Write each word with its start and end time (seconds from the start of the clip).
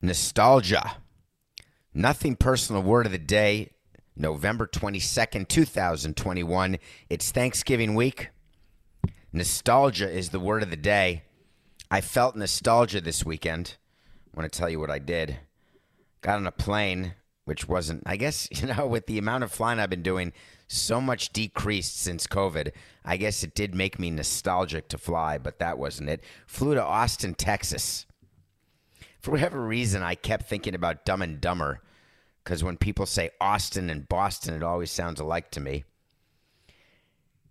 Nostalgia. 0.00 0.98
Nothing 1.92 2.36
personal 2.36 2.82
word 2.82 3.06
of 3.06 3.10
the 3.10 3.18
day, 3.18 3.72
November 4.14 4.64
22nd, 4.64 5.48
2021. 5.48 6.78
It's 7.10 7.32
Thanksgiving 7.32 7.96
week. 7.96 8.28
Nostalgia 9.32 10.08
is 10.08 10.28
the 10.28 10.38
word 10.38 10.62
of 10.62 10.70
the 10.70 10.76
day. 10.76 11.24
I 11.90 12.00
felt 12.00 12.36
nostalgia 12.36 13.00
this 13.00 13.24
weekend. 13.24 13.76
I 14.32 14.38
want 14.38 14.52
to 14.52 14.56
tell 14.56 14.70
you 14.70 14.78
what 14.78 14.90
I 14.90 15.00
did. 15.00 15.38
Got 16.20 16.36
on 16.36 16.46
a 16.46 16.52
plane, 16.52 17.14
which 17.44 17.66
wasn't, 17.66 18.04
I 18.06 18.16
guess, 18.16 18.46
you 18.52 18.68
know, 18.68 18.86
with 18.86 19.06
the 19.06 19.18
amount 19.18 19.42
of 19.42 19.50
flying 19.50 19.80
I've 19.80 19.90
been 19.90 20.04
doing, 20.04 20.32
so 20.68 21.00
much 21.00 21.32
decreased 21.32 22.00
since 22.00 22.28
COVID. 22.28 22.70
I 23.04 23.16
guess 23.16 23.42
it 23.42 23.56
did 23.56 23.74
make 23.74 23.98
me 23.98 24.10
nostalgic 24.12 24.86
to 24.90 24.98
fly, 24.98 25.38
but 25.38 25.58
that 25.58 25.76
wasn't 25.76 26.10
it. 26.10 26.22
Flew 26.46 26.74
to 26.74 26.84
Austin, 26.84 27.34
Texas 27.34 28.06
for 29.28 29.32
whatever 29.32 29.60
reason, 29.60 30.02
I 30.02 30.14
kept 30.14 30.48
thinking 30.48 30.74
about 30.74 31.04
Dumb 31.04 31.20
and 31.20 31.38
Dumber 31.38 31.82
because 32.42 32.64
when 32.64 32.78
people 32.78 33.04
say 33.04 33.28
Austin 33.42 33.90
and 33.90 34.08
Boston, 34.08 34.54
it 34.54 34.62
always 34.62 34.90
sounds 34.90 35.20
alike 35.20 35.50
to 35.50 35.60
me. 35.60 35.84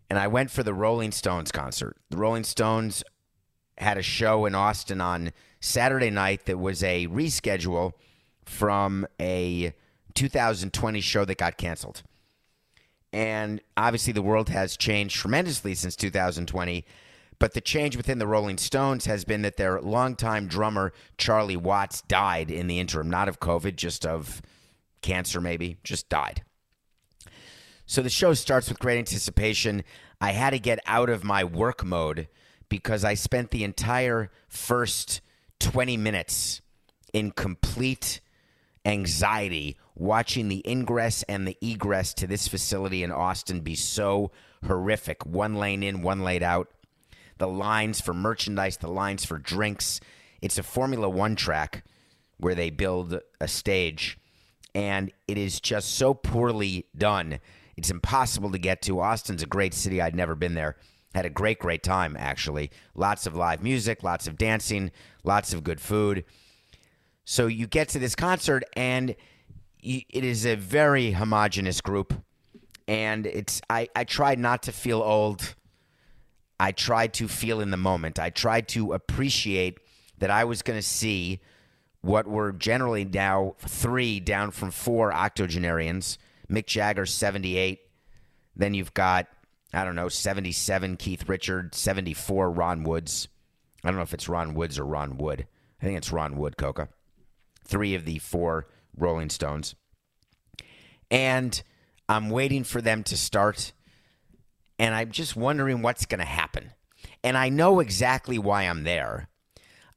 And 0.09 0.17
I 0.17 0.25
went 0.25 0.50
for 0.50 0.64
the 0.64 0.73
Rolling 0.73 1.11
Stones 1.11 1.52
concert. 1.52 1.95
The 2.09 2.17
Rolling 2.17 2.45
Stones 2.45 3.03
had 3.78 4.00
a 4.00 4.02
show 4.02 4.48
in 4.48 4.55
Austin 4.55 5.00
on 5.00 5.33
Saturday 5.59 6.09
night 6.09 6.48
that 6.48 6.58
was 6.58 6.81
a 6.81 7.05
reschedule 7.05 7.92
from 8.44 9.05
a 9.22 9.72
2020 10.16 10.99
show 10.99 11.26
that 11.26 11.37
got 11.37 11.58
canceled. 11.58 12.02
And 13.14 13.61
obviously, 13.77 14.14
the 14.14 14.23
world 14.23 14.49
has 14.49 14.77
changed 14.77 15.16
tremendously 15.16 15.76
since 15.76 15.95
2020. 15.95 16.83
But 17.39 17.53
the 17.53 17.61
change 17.61 17.95
within 17.95 18.17
the 18.17 18.27
Rolling 18.27 18.58
Stones 18.58 19.05
has 19.05 19.23
been 19.23 19.43
that 19.43 19.58
their 19.58 19.80
longtime 19.80 20.48
drummer, 20.48 20.92
Charlie 21.17 21.58
Watts, 21.58 22.02
died 22.02 22.49
in 22.49 22.67
the 22.67 22.80
interim, 22.80 23.09
not 23.09 23.30
of 23.30 23.39
COVID, 23.39 23.75
just 23.75 24.05
of 24.05 24.42
cancer, 25.02 25.39
maybe, 25.39 25.77
just 25.83 26.09
died. 26.09 26.43
So 27.86 28.02
the 28.02 28.09
show 28.09 28.33
starts 28.33 28.70
with 28.70 28.80
great 28.80 28.98
anticipation. 28.98 29.83
I 30.20 30.31
had 30.31 30.49
to 30.49 30.59
get 30.59 30.80
out 30.87 31.09
of 31.09 31.23
my 31.23 31.43
work 31.43 31.86
mode 31.86 32.27
because 32.70 33.03
I 33.05 33.14
spent 33.14 33.52
the 33.52 33.64
entire 33.64 34.31
first 34.49 35.21
20 35.59 35.95
minutes 35.95 36.61
in 37.14 37.31
complete 37.31 38.19
anxiety 38.83 39.77
watching 39.95 40.48
the 40.48 40.64
ingress 40.67 41.23
and 41.23 41.48
the 41.48 41.58
egress 41.61 42.14
to 42.15 42.27
this 42.27 42.48
facility 42.48 43.04
in 43.04 43.11
Austin 43.11 43.61
be 43.61 43.75
so 43.75 44.31
horrific. 44.65 45.25
One 45.25 45.55
lane 45.55 45.83
in, 45.83 46.02
one 46.02 46.23
lane 46.23 46.43
out 46.43 46.69
the 47.37 47.48
lines 47.48 48.02
for 48.02 48.14
merchandise, 48.14 48.77
the 48.77 48.89
lines 48.89 49.25
for 49.25 49.37
drinks. 49.37 49.99
It's 50.42 50.58
a 50.58 50.64
Formula 50.64 51.09
One 51.09 51.36
track 51.36 51.83
where 52.37 52.55
they 52.55 52.70
build 52.70 53.20
a 53.42 53.48
stage, 53.48 54.17
and 54.75 55.11
it 55.27 55.37
is 55.37 55.59
just 55.59 55.95
so 55.95 56.14
poorly 56.14 56.87
done. 56.95 57.39
It's 57.75 57.89
impossible 57.89 58.52
to 58.52 58.58
get 58.59 58.81
to. 58.83 58.99
Austin's 58.99 59.43
a 59.43 59.48
great 59.48 59.73
city. 59.73 60.02
I'd 60.02 60.15
never 60.15 60.36
been 60.36 60.55
there. 60.55 60.77
Had 61.15 61.25
a 61.25 61.30
great, 61.31 61.59
great 61.59 61.83
time, 61.83 62.15
actually. 62.20 62.71
Lots 62.93 63.25
of 63.25 63.36
live 63.36 63.64
music, 63.64 64.04
lots 64.04 64.27
of 64.27 64.37
dancing, 64.37 64.92
lots 65.23 65.54
of 65.54 65.64
good 65.64 65.81
food. 65.81 66.25
So 67.25 67.48
you 67.48 67.67
get 67.67 67.89
to 67.89 67.99
this 67.99 68.15
concert, 68.15 68.64
and 68.73 69.15
it 69.81 70.23
is 70.23 70.45
a 70.45 70.55
very 70.55 71.11
homogenous 71.11 71.81
group. 71.81 72.14
And 72.87 73.25
it's 73.25 73.61
I, 73.69 73.89
I 73.95 74.04
tried 74.05 74.39
not 74.39 74.64
to 74.64 74.71
feel 74.71 75.02
old 75.02 75.55
I 76.59 76.71
tried 76.71 77.13
to 77.15 77.27
feel 77.27 77.61
in 77.61 77.71
the 77.71 77.77
moment. 77.77 78.19
I 78.19 78.29
tried 78.29 78.67
to 78.69 78.93
appreciate 78.93 79.79
that 80.17 80.31
I 80.31 80.43
was 80.45 80.61
going 80.61 80.79
to 80.79 80.85
see 80.85 81.39
what 82.01 82.27
were 82.27 82.51
generally 82.51 83.05
now 83.05 83.55
three 83.59 84.19
down 84.19 84.51
from 84.51 84.71
four 84.71 85.13
octogenarians. 85.13 86.17
Mick 86.49 86.65
Jagger, 86.65 87.05
78. 87.05 87.79
Then 88.55 88.73
you've 88.73 88.93
got, 88.93 89.27
I 89.73 89.83
don't 89.83 89.95
know, 89.95 90.09
77 90.09 90.97
Keith 90.97 91.27
Richard, 91.29 91.75
74 91.75 92.51
Ron 92.51 92.83
Woods. 92.83 93.27
I 93.83 93.89
don't 93.89 93.97
know 93.97 94.03
if 94.03 94.13
it's 94.13 94.29
Ron 94.29 94.53
Woods 94.53 94.79
or 94.79 94.85
Ron 94.85 95.17
Wood. 95.17 95.47
I 95.81 95.85
think 95.85 95.97
it's 95.97 96.11
Ron 96.11 96.37
Wood, 96.37 96.57
Coca. 96.57 96.89
Three 97.63 97.93
of 97.93 98.05
the 98.05 98.17
four 98.19 98.67
Rolling 98.95 99.29
Stones. 99.29 99.75
And 101.11 101.61
I'm 102.09 102.29
waiting 102.29 102.63
for 102.63 102.81
them 102.81 103.03
to 103.03 103.17
start 103.17 103.73
and 104.80 104.93
I'm 104.93 105.11
just 105.11 105.36
wondering 105.36 105.82
what's 105.82 106.05
going 106.05 106.20
to 106.20 106.26
happen. 106.26 106.71
And 107.23 107.38
I 107.38 107.49
know 107.49 107.80
exactly 107.80 108.38
why 108.38 108.64
I'm 108.64 108.83
there. 108.83 109.27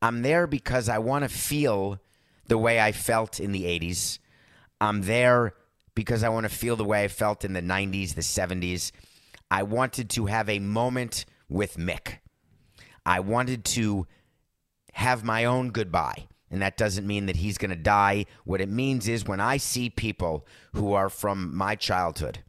I'm 0.02 0.22
there 0.22 0.46
because 0.46 0.88
I 0.88 0.98
want 0.98 1.24
to 1.24 1.28
feel 1.28 2.00
the 2.46 2.58
way 2.58 2.80
I 2.80 2.92
felt 2.92 3.38
in 3.38 3.52
the 3.52 3.64
80s. 3.64 4.18
I'm 4.80 5.02
there 5.02 5.54
because 5.94 6.24
I 6.24 6.30
want 6.30 6.44
to 6.44 6.54
feel 6.54 6.76
the 6.76 6.84
way 6.84 7.04
I 7.04 7.08
felt 7.08 7.44
in 7.44 7.52
the 7.52 7.62
90s, 7.62 8.14
the 8.14 8.22
70s. 8.22 8.92
I 9.50 9.62
wanted 9.62 10.08
to 10.10 10.26
have 10.26 10.48
a 10.48 10.58
moment 10.58 11.26
with 11.48 11.76
Mick. 11.76 12.18
I 13.04 13.20
wanted 13.20 13.64
to 13.66 14.06
have 14.92 15.24
my 15.24 15.44
own 15.44 15.70
goodbye. 15.70 16.28
And 16.50 16.62
that 16.62 16.76
doesn't 16.76 17.06
mean 17.06 17.26
that 17.26 17.36
he's 17.36 17.58
going 17.58 17.70
to 17.70 17.76
die. 17.76 18.26
What 18.44 18.60
it 18.60 18.68
means 18.68 19.06
is 19.08 19.24
when 19.24 19.40
I 19.40 19.56
see 19.56 19.88
people 19.88 20.46
who 20.72 20.94
are 20.94 21.08
from 21.08 21.56
my 21.56 21.76
childhood, 21.76 22.40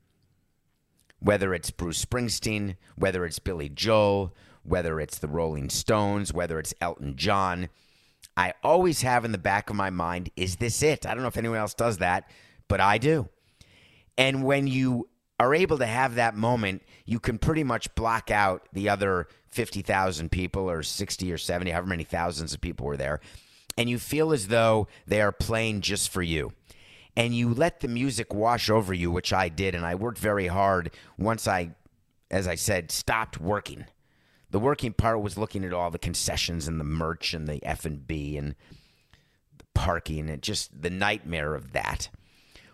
whether 1.22 1.54
it's 1.54 1.72
Bruce 1.72 2.04
Springsteen, 2.04 2.76
whether 2.96 3.26
it's 3.26 3.40
Billy 3.40 3.70
Joel, 3.70 4.34
whether 4.64 5.00
it's 5.00 5.20
the 5.20 5.28
Rolling 5.28 5.70
Stones, 5.70 6.34
whether 6.34 6.60
it's 6.60 6.74
Elton 6.82 7.16
John. 7.16 7.70
I 8.36 8.54
always 8.64 9.02
have 9.02 9.24
in 9.24 9.32
the 9.32 9.38
back 9.38 9.70
of 9.70 9.76
my 9.76 9.90
mind, 9.90 10.32
is 10.36 10.58
this 10.58 10.82
it? 10.82 11.06
I 11.06 11.14
don't 11.14 11.22
know 11.22 11.28
if 11.28 11.38
anyone 11.38 11.58
else 11.58 11.74
does 11.74 12.00
that, 12.00 12.30
but 12.68 12.80
I 12.80 12.98
do. 12.98 13.30
And 14.18 14.44
when 14.44 14.68
you 14.68 15.10
are 15.40 15.54
able 15.54 15.78
to 15.78 15.86
have 15.86 16.16
that 16.16 16.36
moment, 16.36 16.84
you 17.06 17.20
can 17.20 17.38
pretty 17.38 17.64
much 17.64 17.94
block 17.96 18.32
out 18.32 18.68
the 18.74 18.90
other 18.90 19.28
50,000 19.50 20.32
people 20.32 20.70
or 20.70 20.84
60 20.84 21.32
or 21.32 21.38
70, 21.38 21.72
however 21.72 21.88
many 21.88 22.04
thousands 22.04 22.54
of 22.54 22.62
people 22.62 22.86
were 22.86 22.98
there. 22.98 23.20
And 23.78 23.90
you 23.90 24.00
feel 24.00 24.32
as 24.32 24.48
though 24.48 24.88
they 25.08 25.22
are 25.22 25.32
playing 25.32 25.82
just 25.82 26.10
for 26.10 26.22
you 26.22 26.54
and 27.16 27.36
you 27.36 27.54
let 27.54 27.82
the 27.82 27.88
music 27.88 28.34
wash 28.34 28.70
over 28.70 28.94
you, 28.94 29.12
which 29.12 29.34
I 29.34 29.50
did, 29.50 29.76
and 29.76 29.86
I 29.86 29.96
worked 29.96 30.18
very 30.18 30.48
hard 30.48 30.92
once 31.18 31.48
I, 31.48 31.72
as 32.30 32.48
I 32.48 32.56
said, 32.56 32.92
stopped 32.92 33.40
working. 33.40 33.86
The 34.50 34.60
working 34.60 34.94
part 34.94 35.22
was 35.22 35.38
looking 35.38 35.64
at 35.64 35.74
all 35.74 35.92
the 35.92 35.98
concessions 35.98 36.68
and 36.68 36.80
the 36.80 36.86
merch 36.86 37.34
and 37.34 37.48
the 37.48 37.64
F 37.66 37.86
and 37.86 38.06
B 38.06 38.38
and 38.38 38.56
the 39.58 39.66
parking 39.74 40.30
and 40.30 40.42
just 40.42 40.82
the 40.82 40.90
nightmare 40.90 41.56
of 41.56 41.72
that. 41.72 42.10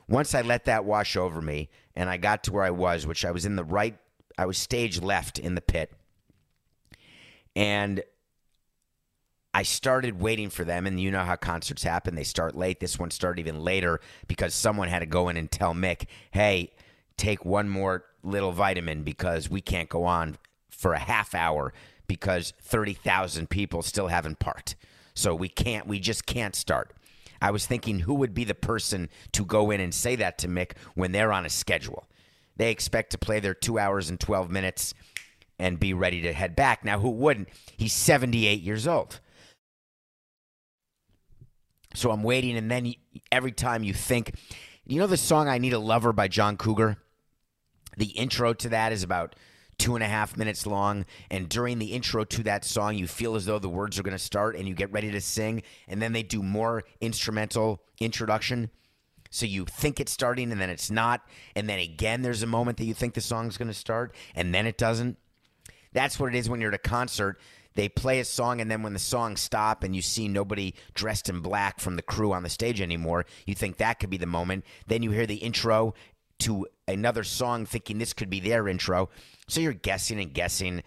Once 0.07 0.33
I 0.33 0.41
let 0.41 0.65
that 0.65 0.85
wash 0.85 1.15
over 1.15 1.41
me 1.41 1.69
and 1.95 2.09
I 2.09 2.17
got 2.17 2.43
to 2.45 2.51
where 2.51 2.63
I 2.63 2.71
was, 2.71 3.05
which 3.05 3.25
I 3.25 3.31
was 3.31 3.45
in 3.45 3.55
the 3.55 3.63
right, 3.63 3.97
I 4.37 4.45
was 4.45 4.57
stage 4.57 5.01
left 5.01 5.37
in 5.37 5.55
the 5.55 5.61
pit. 5.61 5.91
And 7.55 8.03
I 9.57 9.63
started 9.63 10.21
waiting 10.21 10.51
for 10.51 10.63
them, 10.63 10.85
and 10.85 10.99
you 10.99 11.09
know 11.09 11.23
how 11.23 11.35
concerts 11.35 11.81
happen. 11.81 12.13
They 12.13 12.23
start 12.23 12.55
late. 12.55 12.79
This 12.79 12.99
one 12.99 13.09
started 13.09 13.39
even 13.39 13.63
later 13.63 13.99
because 14.27 14.53
someone 14.53 14.87
had 14.87 14.99
to 14.99 15.07
go 15.07 15.29
in 15.29 15.35
and 15.35 15.49
tell 15.49 15.73
Mick, 15.73 16.05
hey, 16.29 16.73
take 17.17 17.43
one 17.43 17.67
more 17.67 18.05
little 18.21 18.51
vitamin 18.51 19.01
because 19.01 19.49
we 19.49 19.59
can't 19.59 19.89
go 19.89 20.03
on 20.03 20.37
for 20.69 20.93
a 20.93 20.99
half 20.99 21.33
hour 21.33 21.73
because 22.05 22.53
30,000 22.61 23.49
people 23.49 23.81
still 23.81 24.09
haven't 24.09 24.37
parked. 24.37 24.75
So 25.15 25.33
we 25.33 25.49
can't, 25.49 25.87
we 25.87 25.99
just 25.99 26.27
can't 26.27 26.55
start. 26.55 26.93
I 27.41 27.49
was 27.49 27.65
thinking 27.65 28.01
who 28.01 28.13
would 28.13 28.35
be 28.35 28.43
the 28.43 28.53
person 28.53 29.09
to 29.31 29.43
go 29.43 29.71
in 29.71 29.81
and 29.81 29.91
say 29.91 30.15
that 30.17 30.37
to 30.37 30.47
Mick 30.47 30.73
when 30.93 31.13
they're 31.13 31.33
on 31.33 31.47
a 31.47 31.49
schedule. 31.49 32.07
They 32.57 32.69
expect 32.69 33.09
to 33.13 33.17
play 33.17 33.39
their 33.39 33.55
two 33.55 33.79
hours 33.79 34.11
and 34.11 34.19
12 34.19 34.51
minutes 34.51 34.93
and 35.57 35.79
be 35.79 35.95
ready 35.95 36.21
to 36.21 36.33
head 36.33 36.55
back. 36.55 36.85
Now, 36.85 36.99
who 36.99 37.09
wouldn't? 37.09 37.49
He's 37.75 37.93
78 37.93 38.61
years 38.61 38.87
old. 38.87 39.19
So 41.97 42.11
I'm 42.11 42.21
waiting, 42.21 42.55
and 42.55 42.69
then 42.69 42.93
every 43.31 43.51
time 43.51 43.83
you 43.83 43.91
think, 43.91 44.35
you 44.85 44.99
know 44.99 45.07
the 45.07 45.17
song 45.17 45.47
I 45.47 45.57
Need 45.57 45.73
a 45.73 45.79
Lover 45.79 46.13
by 46.13 46.27
John 46.27 46.55
Cougar? 46.55 46.95
The 47.97 48.09
intro 48.09 48.53
to 48.53 48.69
that 48.69 48.91
is 48.91 49.01
about 49.01 49.35
two 49.79 49.95
and 49.95 50.03
a 50.03 50.07
half 50.07 50.37
minutes 50.37 50.67
long. 50.67 51.07
And 51.31 51.49
during 51.49 51.79
the 51.79 51.93
intro 51.93 52.23
to 52.23 52.43
that 52.43 52.65
song, 52.65 52.99
you 52.99 53.07
feel 53.07 53.33
as 53.33 53.47
though 53.47 53.57
the 53.57 53.67
words 53.67 53.97
are 53.97 54.03
going 54.03 54.11
to 54.15 54.23
start 54.23 54.55
and 54.55 54.67
you 54.67 54.75
get 54.75 54.91
ready 54.91 55.09
to 55.09 55.19
sing. 55.19 55.63
And 55.87 55.99
then 55.99 56.13
they 56.13 56.21
do 56.21 56.43
more 56.43 56.83
instrumental 57.01 57.81
introduction. 57.99 58.69
So 59.31 59.47
you 59.47 59.65
think 59.65 59.99
it's 59.99 60.11
starting 60.11 60.51
and 60.51 60.61
then 60.61 60.69
it's 60.69 60.91
not. 60.91 61.27
And 61.55 61.67
then 61.67 61.79
again, 61.79 62.21
there's 62.21 62.43
a 62.43 62.47
moment 62.47 62.77
that 62.77 62.85
you 62.85 62.93
think 62.93 63.15
the 63.15 63.21
song's 63.21 63.57
going 63.57 63.69
to 63.69 63.73
start 63.73 64.13
and 64.35 64.53
then 64.53 64.67
it 64.67 64.77
doesn't. 64.77 65.17
That's 65.93 66.19
what 66.19 66.35
it 66.35 66.37
is 66.37 66.47
when 66.47 66.61
you're 66.61 66.69
at 66.69 66.75
a 66.75 66.89
concert. 66.89 67.39
They 67.77 67.89
play 67.89 68.19
a 68.19 68.25
song, 68.25 68.59
and 68.59 68.71
then 68.71 68.81
when 68.81 68.93
the 68.93 68.99
song 68.99 69.37
stop 69.37 69.83
and 69.83 69.95
you 69.95 70.01
see 70.01 70.27
nobody 70.27 70.73
dressed 70.95 71.29
in 71.29 71.41
black 71.41 71.79
from 71.79 71.95
the 71.95 72.01
crew 72.01 72.33
on 72.33 72.41
the 72.41 72.49
stage 72.49 72.81
anymore, 72.81 73.27
you 73.45 73.53
think 73.53 73.77
that 73.77 73.99
could 73.99 74.09
be 74.09 74.17
the 74.17 74.25
moment. 74.25 74.65
Then 74.87 75.03
you 75.03 75.11
hear 75.11 75.27
the 75.27 75.35
intro 75.35 75.93
to 76.39 76.65
another 76.87 77.23
song, 77.23 77.67
thinking 77.67 77.99
this 77.99 78.13
could 78.13 78.31
be 78.31 78.39
their 78.39 78.67
intro. 78.67 79.09
So 79.47 79.61
you're 79.61 79.73
guessing 79.73 80.19
and 80.19 80.33
guessing, 80.33 80.81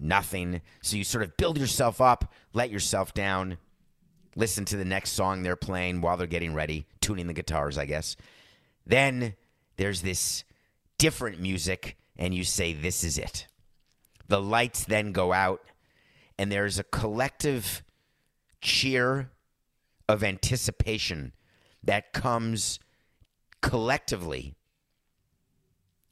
nothing. 0.00 0.62
So 0.82 0.96
you 0.96 1.04
sort 1.04 1.22
of 1.22 1.36
build 1.36 1.58
yourself 1.58 2.00
up, 2.00 2.32
let 2.52 2.70
yourself 2.70 3.14
down, 3.14 3.58
listen 4.34 4.64
to 4.64 4.76
the 4.76 4.84
next 4.84 5.12
song 5.12 5.44
they're 5.44 5.54
playing 5.54 6.00
while 6.00 6.16
they're 6.16 6.26
getting 6.26 6.54
ready, 6.54 6.88
tuning 7.00 7.28
the 7.28 7.34
guitars, 7.34 7.78
I 7.78 7.86
guess. 7.86 8.16
Then 8.84 9.36
there's 9.76 10.02
this 10.02 10.42
different 10.98 11.38
music, 11.38 11.96
and 12.16 12.34
you 12.34 12.42
say, 12.42 12.72
This 12.72 13.04
is 13.04 13.16
it. 13.16 13.46
The 14.26 14.42
lights 14.42 14.84
then 14.86 15.12
go 15.12 15.32
out, 15.32 15.60
and 16.38 16.50
there's 16.50 16.78
a 16.78 16.84
collective 16.84 17.82
cheer 18.60 19.30
of 20.08 20.22
anticipation 20.22 21.32
that 21.82 22.12
comes 22.12 22.78
collectively 23.62 24.54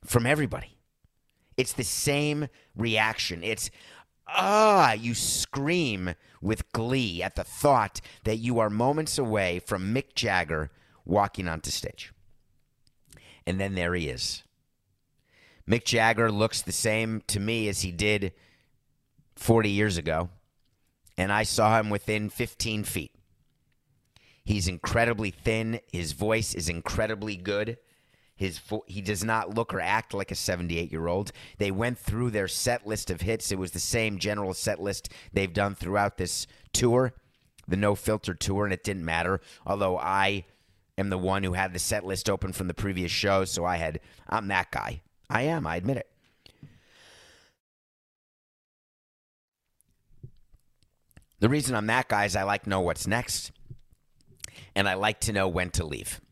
from 0.04 0.26
everybody. 0.26 0.78
It's 1.56 1.72
the 1.72 1.84
same 1.84 2.48
reaction. 2.76 3.44
It's, 3.44 3.70
ah, 4.26 4.92
you 4.92 5.14
scream 5.14 6.14
with 6.40 6.70
glee 6.72 7.22
at 7.22 7.36
the 7.36 7.44
thought 7.44 8.00
that 8.24 8.36
you 8.36 8.58
are 8.58 8.70
moments 8.70 9.18
away 9.18 9.60
from 9.60 9.94
Mick 9.94 10.14
Jagger 10.14 10.70
walking 11.04 11.48
onto 11.48 11.70
stage. 11.70 12.12
And 13.46 13.60
then 13.60 13.74
there 13.74 13.94
he 13.94 14.08
is. 14.08 14.42
Mick 15.68 15.84
Jagger 15.84 16.30
looks 16.30 16.60
the 16.62 16.72
same 16.72 17.22
to 17.28 17.40
me 17.40 17.68
as 17.68 17.82
he 17.82 17.92
did 17.92 18.32
40 19.44 19.68
years 19.68 19.98
ago, 19.98 20.30
and 21.18 21.30
I 21.30 21.42
saw 21.42 21.78
him 21.78 21.90
within 21.90 22.30
15 22.30 22.82
feet. 22.82 23.12
He's 24.42 24.66
incredibly 24.66 25.30
thin. 25.30 25.80
His 25.92 26.12
voice 26.12 26.54
is 26.54 26.70
incredibly 26.70 27.36
good. 27.36 27.76
His 28.36 28.58
vo- 28.58 28.84
he 28.86 29.02
does 29.02 29.22
not 29.22 29.54
look 29.54 29.74
or 29.74 29.82
act 29.82 30.14
like 30.14 30.30
a 30.30 30.34
78 30.34 30.90
year 30.90 31.08
old. 31.08 31.30
They 31.58 31.70
went 31.70 31.98
through 31.98 32.30
their 32.30 32.48
set 32.48 32.86
list 32.86 33.10
of 33.10 33.20
hits. 33.20 33.52
It 33.52 33.58
was 33.58 33.72
the 33.72 33.80
same 33.80 34.18
general 34.18 34.54
set 34.54 34.80
list 34.80 35.10
they've 35.34 35.52
done 35.52 35.74
throughout 35.74 36.16
this 36.16 36.46
tour, 36.72 37.12
the 37.68 37.76
No 37.76 37.94
Filter 37.94 38.32
tour, 38.32 38.64
and 38.64 38.72
it 38.72 38.82
didn't 38.82 39.04
matter. 39.04 39.42
Although 39.66 39.98
I 39.98 40.46
am 40.96 41.10
the 41.10 41.18
one 41.18 41.42
who 41.42 41.52
had 41.52 41.74
the 41.74 41.78
set 41.78 42.06
list 42.06 42.30
open 42.30 42.54
from 42.54 42.68
the 42.68 42.72
previous 42.72 43.12
show, 43.12 43.44
so 43.44 43.66
I 43.66 43.76
had 43.76 44.00
I'm 44.26 44.48
that 44.48 44.70
guy. 44.70 45.02
I 45.28 45.42
am. 45.42 45.66
I 45.66 45.76
admit 45.76 45.98
it. 45.98 46.08
The 51.44 51.50
reason 51.50 51.76
I'm 51.76 51.88
that 51.88 52.08
guy 52.08 52.24
is 52.24 52.36
I 52.36 52.44
like 52.44 52.66
know 52.66 52.80
what's 52.80 53.06
next, 53.06 53.52
and 54.74 54.88
I 54.88 54.94
like 54.94 55.20
to 55.20 55.32
know 55.34 55.46
when 55.46 55.68
to 55.72 55.84
leave. 55.84 56.22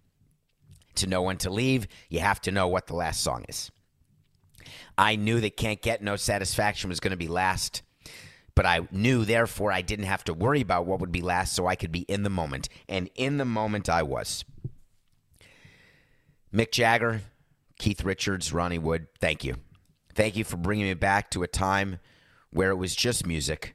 To 0.94 1.06
know 1.06 1.20
when 1.20 1.36
to 1.36 1.50
leave, 1.50 1.86
you 2.08 2.20
have 2.20 2.40
to 2.40 2.50
know 2.50 2.66
what 2.66 2.86
the 2.86 2.96
last 2.96 3.20
song 3.20 3.44
is. 3.46 3.70
I 4.96 5.16
knew 5.16 5.38
that 5.40 5.58
Can't 5.58 5.82
Get 5.82 6.02
No 6.02 6.16
Satisfaction 6.16 6.88
was 6.88 6.98
going 6.98 7.10
to 7.10 7.18
be 7.18 7.28
last, 7.28 7.82
but 8.54 8.64
I 8.64 8.88
knew, 8.90 9.26
therefore, 9.26 9.70
I 9.70 9.82
didn't 9.82 10.06
have 10.06 10.24
to 10.24 10.32
worry 10.32 10.62
about 10.62 10.86
what 10.86 11.00
would 11.00 11.12
be 11.12 11.20
last 11.20 11.52
so 11.52 11.66
I 11.66 11.76
could 11.76 11.92
be 11.92 12.06
in 12.08 12.22
the 12.22 12.30
moment. 12.30 12.70
And 12.88 13.10
in 13.14 13.36
the 13.36 13.44
moment, 13.44 13.90
I 13.90 14.02
was. 14.04 14.46
Mick 16.54 16.72
Jagger, 16.72 17.20
Keith 17.78 18.02
Richards, 18.02 18.50
Ronnie 18.50 18.78
Wood, 18.78 19.08
thank 19.20 19.44
you. 19.44 19.56
Thank 20.14 20.36
you 20.36 20.44
for 20.44 20.56
bringing 20.56 20.86
me 20.86 20.94
back 20.94 21.30
to 21.32 21.42
a 21.42 21.48
time 21.48 21.98
where 22.50 22.70
it 22.70 22.76
was 22.76 22.96
just 22.96 23.26
music 23.26 23.74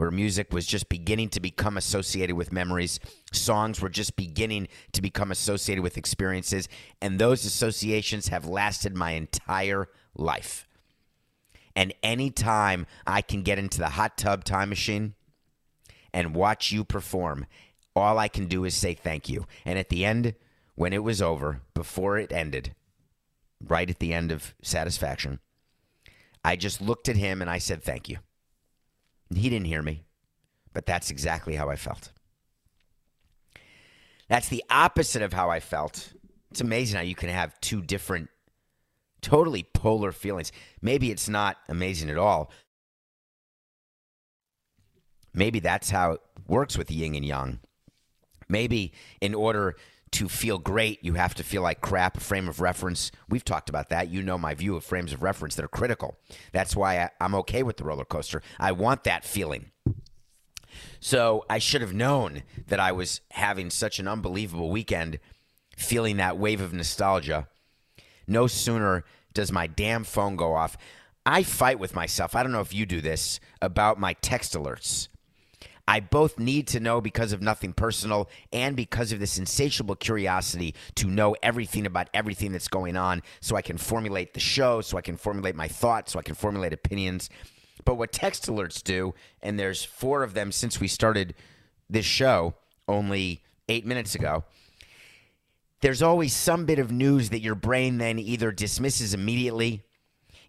where 0.00 0.10
music 0.10 0.50
was 0.50 0.64
just 0.64 0.88
beginning 0.88 1.28
to 1.28 1.40
become 1.40 1.76
associated 1.76 2.34
with 2.34 2.54
memories. 2.54 2.98
Songs 3.34 3.82
were 3.82 3.90
just 3.90 4.16
beginning 4.16 4.66
to 4.92 5.02
become 5.02 5.30
associated 5.30 5.82
with 5.82 5.98
experiences. 5.98 6.70
And 7.02 7.18
those 7.18 7.44
associations 7.44 8.28
have 8.28 8.46
lasted 8.46 8.96
my 8.96 9.10
entire 9.10 9.90
life. 10.16 10.66
And 11.76 11.92
anytime 12.02 12.86
I 13.06 13.20
can 13.20 13.42
get 13.42 13.58
into 13.58 13.76
the 13.76 13.90
hot 13.90 14.16
tub 14.16 14.42
time 14.42 14.70
machine 14.70 15.16
and 16.14 16.34
watch 16.34 16.72
you 16.72 16.82
perform, 16.82 17.44
all 17.94 18.18
I 18.18 18.28
can 18.28 18.46
do 18.46 18.64
is 18.64 18.74
say 18.74 18.94
thank 18.94 19.28
you. 19.28 19.46
And 19.66 19.78
at 19.78 19.90
the 19.90 20.06
end, 20.06 20.34
when 20.76 20.94
it 20.94 21.04
was 21.04 21.20
over, 21.20 21.60
before 21.74 22.16
it 22.16 22.32
ended, 22.32 22.74
right 23.62 23.90
at 23.90 23.98
the 23.98 24.14
end 24.14 24.32
of 24.32 24.54
Satisfaction, 24.62 25.40
I 26.42 26.56
just 26.56 26.80
looked 26.80 27.10
at 27.10 27.16
him 27.16 27.42
and 27.42 27.50
I 27.50 27.58
said 27.58 27.82
thank 27.82 28.08
you. 28.08 28.16
He 29.34 29.48
didn't 29.48 29.66
hear 29.66 29.82
me, 29.82 30.02
but 30.72 30.86
that's 30.86 31.10
exactly 31.10 31.54
how 31.54 31.70
I 31.70 31.76
felt. 31.76 32.12
That's 34.28 34.48
the 34.48 34.64
opposite 34.70 35.22
of 35.22 35.32
how 35.32 35.50
I 35.50 35.60
felt. 35.60 36.12
It's 36.50 36.60
amazing 36.60 36.96
how 36.96 37.02
you 37.02 37.14
can 37.14 37.28
have 37.28 37.60
two 37.60 37.82
different, 37.82 38.28
totally 39.22 39.64
polar 39.74 40.12
feelings. 40.12 40.52
Maybe 40.80 41.10
it's 41.10 41.28
not 41.28 41.56
amazing 41.68 42.10
at 42.10 42.18
all. 42.18 42.50
Maybe 45.32 45.60
that's 45.60 45.90
how 45.90 46.12
it 46.12 46.20
works 46.48 46.76
with 46.76 46.90
yin 46.90 47.14
and 47.14 47.24
yang. 47.24 47.60
Maybe 48.48 48.92
in 49.20 49.34
order 49.34 49.76
to 50.12 50.28
feel 50.28 50.58
great, 50.58 51.04
you 51.04 51.14
have 51.14 51.34
to 51.36 51.44
feel 51.44 51.62
like 51.62 51.80
crap, 51.80 52.16
a 52.16 52.20
frame 52.20 52.48
of 52.48 52.60
reference. 52.60 53.12
We've 53.28 53.44
talked 53.44 53.68
about 53.68 53.90
that. 53.90 54.08
You 54.08 54.22
know 54.22 54.36
my 54.36 54.54
view 54.54 54.74
of 54.76 54.84
frames 54.84 55.12
of 55.12 55.22
reference 55.22 55.54
that 55.54 55.64
are 55.64 55.68
critical. 55.68 56.18
That's 56.52 56.74
why 56.74 56.98
I, 56.98 57.10
I'm 57.20 57.34
okay 57.36 57.62
with 57.62 57.76
the 57.76 57.84
roller 57.84 58.04
coaster. 58.04 58.42
I 58.58 58.72
want 58.72 59.04
that 59.04 59.24
feeling. 59.24 59.70
So 60.98 61.44
I 61.48 61.58
should 61.58 61.80
have 61.80 61.94
known 61.94 62.42
that 62.66 62.80
I 62.80 62.92
was 62.92 63.20
having 63.30 63.70
such 63.70 63.98
an 63.98 64.08
unbelievable 64.08 64.70
weekend, 64.70 65.18
feeling 65.76 66.16
that 66.16 66.38
wave 66.38 66.60
of 66.60 66.72
nostalgia. 66.72 67.48
No 68.26 68.46
sooner 68.46 69.04
does 69.32 69.52
my 69.52 69.66
damn 69.66 70.04
phone 70.04 70.36
go 70.36 70.54
off. 70.54 70.76
I 71.24 71.42
fight 71.42 71.78
with 71.78 71.94
myself. 71.94 72.34
I 72.34 72.42
don't 72.42 72.52
know 72.52 72.60
if 72.60 72.74
you 72.74 72.86
do 72.86 73.00
this 73.00 73.40
about 73.62 73.98
my 74.00 74.14
text 74.14 74.54
alerts. 74.54 75.08
I 75.90 75.98
both 75.98 76.38
need 76.38 76.68
to 76.68 76.78
know 76.78 77.00
because 77.00 77.32
of 77.32 77.42
nothing 77.42 77.72
personal 77.72 78.30
and 78.52 78.76
because 78.76 79.10
of 79.10 79.18
this 79.18 79.38
insatiable 79.38 79.96
curiosity 79.96 80.76
to 80.94 81.08
know 81.08 81.34
everything 81.42 81.84
about 81.84 82.08
everything 82.14 82.52
that's 82.52 82.68
going 82.68 82.96
on 82.96 83.24
so 83.40 83.56
I 83.56 83.62
can 83.62 83.76
formulate 83.76 84.32
the 84.32 84.38
show, 84.38 84.82
so 84.82 84.96
I 84.98 85.00
can 85.00 85.16
formulate 85.16 85.56
my 85.56 85.66
thoughts, 85.66 86.12
so 86.12 86.20
I 86.20 86.22
can 86.22 86.36
formulate 86.36 86.72
opinions. 86.72 87.28
But 87.84 87.96
what 87.96 88.12
text 88.12 88.46
alerts 88.46 88.84
do, 88.84 89.14
and 89.42 89.58
there's 89.58 89.82
four 89.82 90.22
of 90.22 90.32
them 90.32 90.52
since 90.52 90.78
we 90.78 90.86
started 90.86 91.34
this 91.88 92.06
show 92.06 92.54
only 92.86 93.42
eight 93.68 93.84
minutes 93.84 94.14
ago, 94.14 94.44
there's 95.80 96.02
always 96.02 96.32
some 96.32 96.66
bit 96.66 96.78
of 96.78 96.92
news 96.92 97.30
that 97.30 97.40
your 97.40 97.56
brain 97.56 97.98
then 97.98 98.20
either 98.20 98.52
dismisses 98.52 99.12
immediately, 99.12 99.82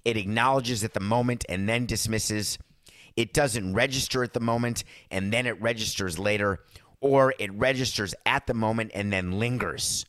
it 0.05 0.17
acknowledges 0.17 0.83
at 0.83 0.93
the 0.93 0.99
moment, 0.99 1.45
and 1.49 1.67
then 1.67 1.87
dismisses 1.87 2.59
it 3.15 3.33
doesn't 3.33 3.73
register 3.73 4.23
at 4.23 4.33
the 4.33 4.39
moment 4.39 4.83
and 5.09 5.31
then 5.31 5.45
it 5.45 5.61
registers 5.61 6.17
later, 6.17 6.59
or 6.99 7.33
it 7.39 7.51
registers 7.53 8.13
at 8.25 8.47
the 8.47 8.53
moment 8.53 8.91
and 8.93 9.11
then 9.11 9.39
lingers. 9.39 10.05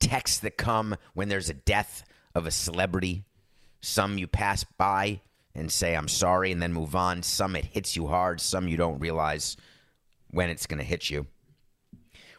Texts 0.00 0.38
that 0.40 0.56
come 0.56 0.96
when 1.14 1.28
there's 1.28 1.48
a 1.48 1.54
death 1.54 2.04
of 2.34 2.46
a 2.46 2.50
celebrity, 2.50 3.24
some 3.80 4.18
you 4.18 4.26
pass 4.26 4.64
by 4.64 5.20
and 5.54 5.70
say, 5.70 5.94
I'm 5.94 6.08
sorry, 6.08 6.50
and 6.50 6.62
then 6.62 6.72
move 6.72 6.96
on. 6.96 7.22
Some 7.22 7.56
it 7.56 7.66
hits 7.66 7.94
you 7.94 8.08
hard, 8.08 8.40
some 8.40 8.68
you 8.68 8.76
don't 8.76 8.98
realize 8.98 9.56
when 10.30 10.48
it's 10.48 10.66
going 10.66 10.78
to 10.78 10.84
hit 10.84 11.10
you. 11.10 11.26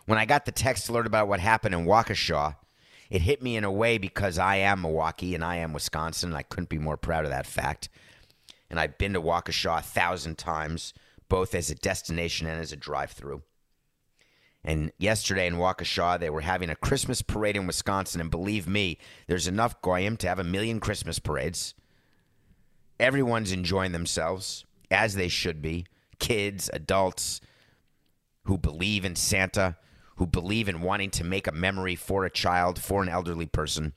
When 0.06 0.18
I 0.18 0.26
got 0.26 0.46
the 0.46 0.52
text 0.52 0.90
alert 0.90 1.08
about 1.08 1.28
what 1.28 1.40
happened 1.40 1.76
in 1.76 1.86
Waukesha, 1.86 2.56
it 3.14 3.22
hit 3.22 3.44
me 3.44 3.56
in 3.56 3.64
a 3.64 3.72
way 3.72 4.00
because 4.00 4.40
I 4.40 4.56
am 4.56 4.82
Milwaukee 4.82 5.36
and 5.36 5.44
I 5.44 5.58
am 5.58 5.72
Wisconsin. 5.72 6.32
And 6.32 6.38
I 6.38 6.42
couldn't 6.42 6.70
be 6.70 6.80
more 6.80 6.98
proud 6.98 7.26
of 7.26 7.32
that 7.32 7.46
fact. 7.46 7.88
And 8.72 8.80
I've 8.80 8.98
been 8.98 9.14
to 9.14 9.22
Waukesha 9.22 9.78
a 9.78 9.82
thousand 9.84 10.40
times, 10.40 10.96
both 11.30 11.54
as 11.54 11.70
a 11.70 11.76
destination 11.76 12.48
and 12.48 12.60
as 12.60 12.72
a 12.72 12.76
drive 12.76 13.12
through. 13.12 13.44
And 14.64 14.92
yesterday 14.98 15.46
in 15.46 15.58
Waukesha, 15.58 16.20
they 16.20 16.32
were 16.32 16.42
having 16.42 16.72
a 16.72 16.76
Christmas 16.76 17.22
parade 17.22 17.56
in 17.56 17.68
Wisconsin. 17.68 18.20
And 18.20 18.32
believe 18.32 18.68
me, 18.68 18.98
there's 19.28 19.48
enough 19.48 19.80
goyim 19.84 20.18
to 20.18 20.28
have 20.28 20.40
a 20.40 20.44
million 20.44 20.80
Christmas 20.80 21.20
parades. 21.20 21.76
Everyone's 23.00 23.52
enjoying 23.52 23.92
themselves, 23.92 24.66
as 24.90 25.14
they 25.14 25.28
should 25.28 25.62
be. 25.62 25.86
Kids, 26.18 26.68
adults 26.74 27.42
who 28.46 28.58
believe 28.58 29.06
in 29.06 29.16
Santa, 29.16 29.78
who 30.18 30.28
believe 30.28 30.70
in 30.70 30.82
wanting 30.82 31.10
to 31.12 31.24
make 31.24 31.48
a 31.48 31.52
memory 31.52 31.96
for 31.96 32.26
a 32.26 32.30
child, 32.30 32.80
for 32.80 33.02
an 33.02 33.10
elderly 33.10 33.46
person. 33.46 33.94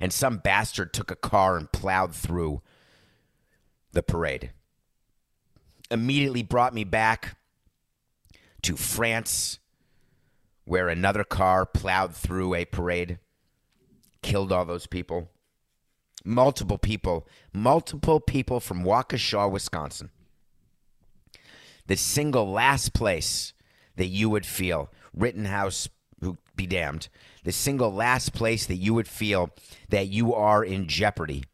And 0.00 0.12
some 0.12 0.38
bastard 0.38 0.92
took 0.92 1.10
a 1.10 1.16
car 1.16 1.56
and 1.56 1.70
plowed 1.70 2.14
through 2.14 2.62
the 3.92 4.02
parade. 4.02 4.50
Immediately 5.90 6.42
brought 6.42 6.74
me 6.74 6.84
back 6.84 7.36
to 8.62 8.76
France, 8.76 9.58
where 10.64 10.88
another 10.88 11.24
car 11.24 11.66
plowed 11.66 12.14
through 12.14 12.54
a 12.54 12.64
parade, 12.64 13.18
killed 14.22 14.52
all 14.52 14.64
those 14.64 14.86
people. 14.86 15.28
Multiple 16.24 16.78
people, 16.78 17.26
multiple 17.52 18.20
people 18.20 18.60
from 18.60 18.84
Waukesha, 18.84 19.50
Wisconsin. 19.50 20.10
The 21.86 21.96
single 21.96 22.50
last 22.50 22.94
place 22.94 23.52
that 23.96 24.06
you 24.06 24.30
would 24.30 24.46
feel, 24.46 24.90
Rittenhouse, 25.14 25.88
who 26.20 26.38
be 26.56 26.66
damned, 26.66 27.08
the 27.44 27.52
single 27.52 27.92
last 27.92 28.32
place 28.32 28.66
that 28.66 28.76
you 28.76 28.94
would 28.94 29.08
feel 29.08 29.50
that 29.88 30.08
you 30.08 30.34
are 30.34 30.64
in 30.64 30.86
jeopardy. 30.86 31.44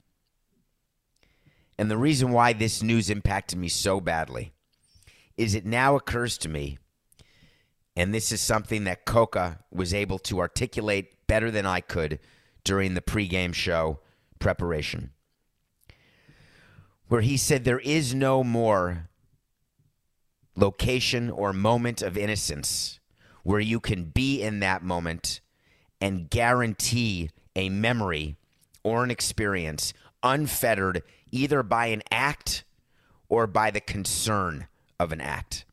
And 1.78 1.90
the 1.90 1.96
reason 1.96 2.32
why 2.32 2.52
this 2.52 2.82
news 2.82 3.08
impacted 3.08 3.58
me 3.58 3.68
so 3.68 4.00
badly 4.00 4.52
is 5.36 5.54
it 5.54 5.64
now 5.64 5.94
occurs 5.94 6.36
to 6.38 6.48
me 6.48 6.78
and 7.98 8.14
this 8.14 8.30
is 8.30 8.40
something 8.40 8.84
that 8.84 9.04
Coca 9.04 9.58
was 9.72 9.92
able 9.92 10.20
to 10.20 10.38
articulate 10.38 11.26
better 11.26 11.50
than 11.50 11.66
I 11.66 11.80
could 11.80 12.20
during 12.62 12.94
the 12.94 13.00
pregame 13.00 13.52
show 13.52 13.98
preparation, 14.38 15.10
where 17.08 17.22
he 17.22 17.36
said 17.36 17.64
there 17.64 17.80
is 17.80 18.14
no 18.14 18.44
more 18.44 19.07
location 20.58 21.30
or 21.30 21.52
moment 21.52 22.02
of 22.02 22.18
innocence 22.18 22.98
where 23.44 23.60
you 23.60 23.78
can 23.78 24.04
be 24.04 24.42
in 24.42 24.60
that 24.60 24.82
moment 24.82 25.40
and 26.00 26.28
guarantee 26.28 27.30
a 27.54 27.68
memory 27.68 28.36
or 28.82 29.04
an 29.04 29.10
experience 29.10 29.92
unfettered 30.22 31.02
either 31.30 31.62
by 31.62 31.86
an 31.86 32.02
act 32.10 32.64
or 33.28 33.46
by 33.46 33.70
the 33.70 33.80
concern 33.80 34.66
of 34.98 35.12
an 35.12 35.20
act. 35.20 35.64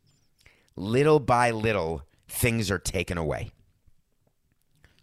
Little 0.76 1.20
by 1.20 1.52
little, 1.52 2.04
things 2.28 2.70
are 2.70 2.80
taken 2.80 3.18
away. 3.18 3.52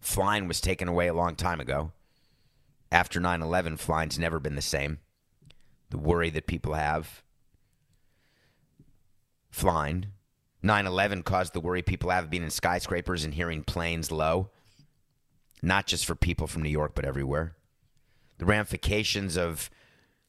Flying 0.00 0.46
was 0.46 0.60
taken 0.60 0.88
away 0.88 1.08
a 1.08 1.14
long 1.14 1.34
time 1.34 1.60
ago. 1.60 1.92
After 2.90 3.20
9 3.20 3.42
11, 3.42 3.78
flying's 3.78 4.18
never 4.18 4.38
been 4.38 4.54
the 4.54 4.62
same. 4.62 4.98
The 5.90 5.98
worry 5.98 6.30
that 6.30 6.46
people 6.46 6.74
have. 6.74 7.22
Flying. 9.52 10.06
9 10.64 10.87
11 10.87 11.23
caused 11.23 11.52
the 11.52 11.61
worry 11.61 11.82
people 11.82 12.11
have 12.11 12.25
of 12.25 12.30
being 12.30 12.42
in 12.42 12.50
skyscrapers 12.50 13.25
and 13.25 13.35
hearing 13.35 13.62
planes 13.62 14.11
low. 14.11 14.50
Not 15.62 15.87
just 15.87 16.04
for 16.04 16.16
people 16.16 16.49
from 16.49 16.62
New 16.62 16.68
York, 16.68 16.97
but 16.97 17.04
everywhere. 17.04 17.54
The 18.38 18.47
ramifications 18.47 19.37
of 19.37 19.71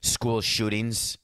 school 0.01 0.41
shootings, 0.41 1.17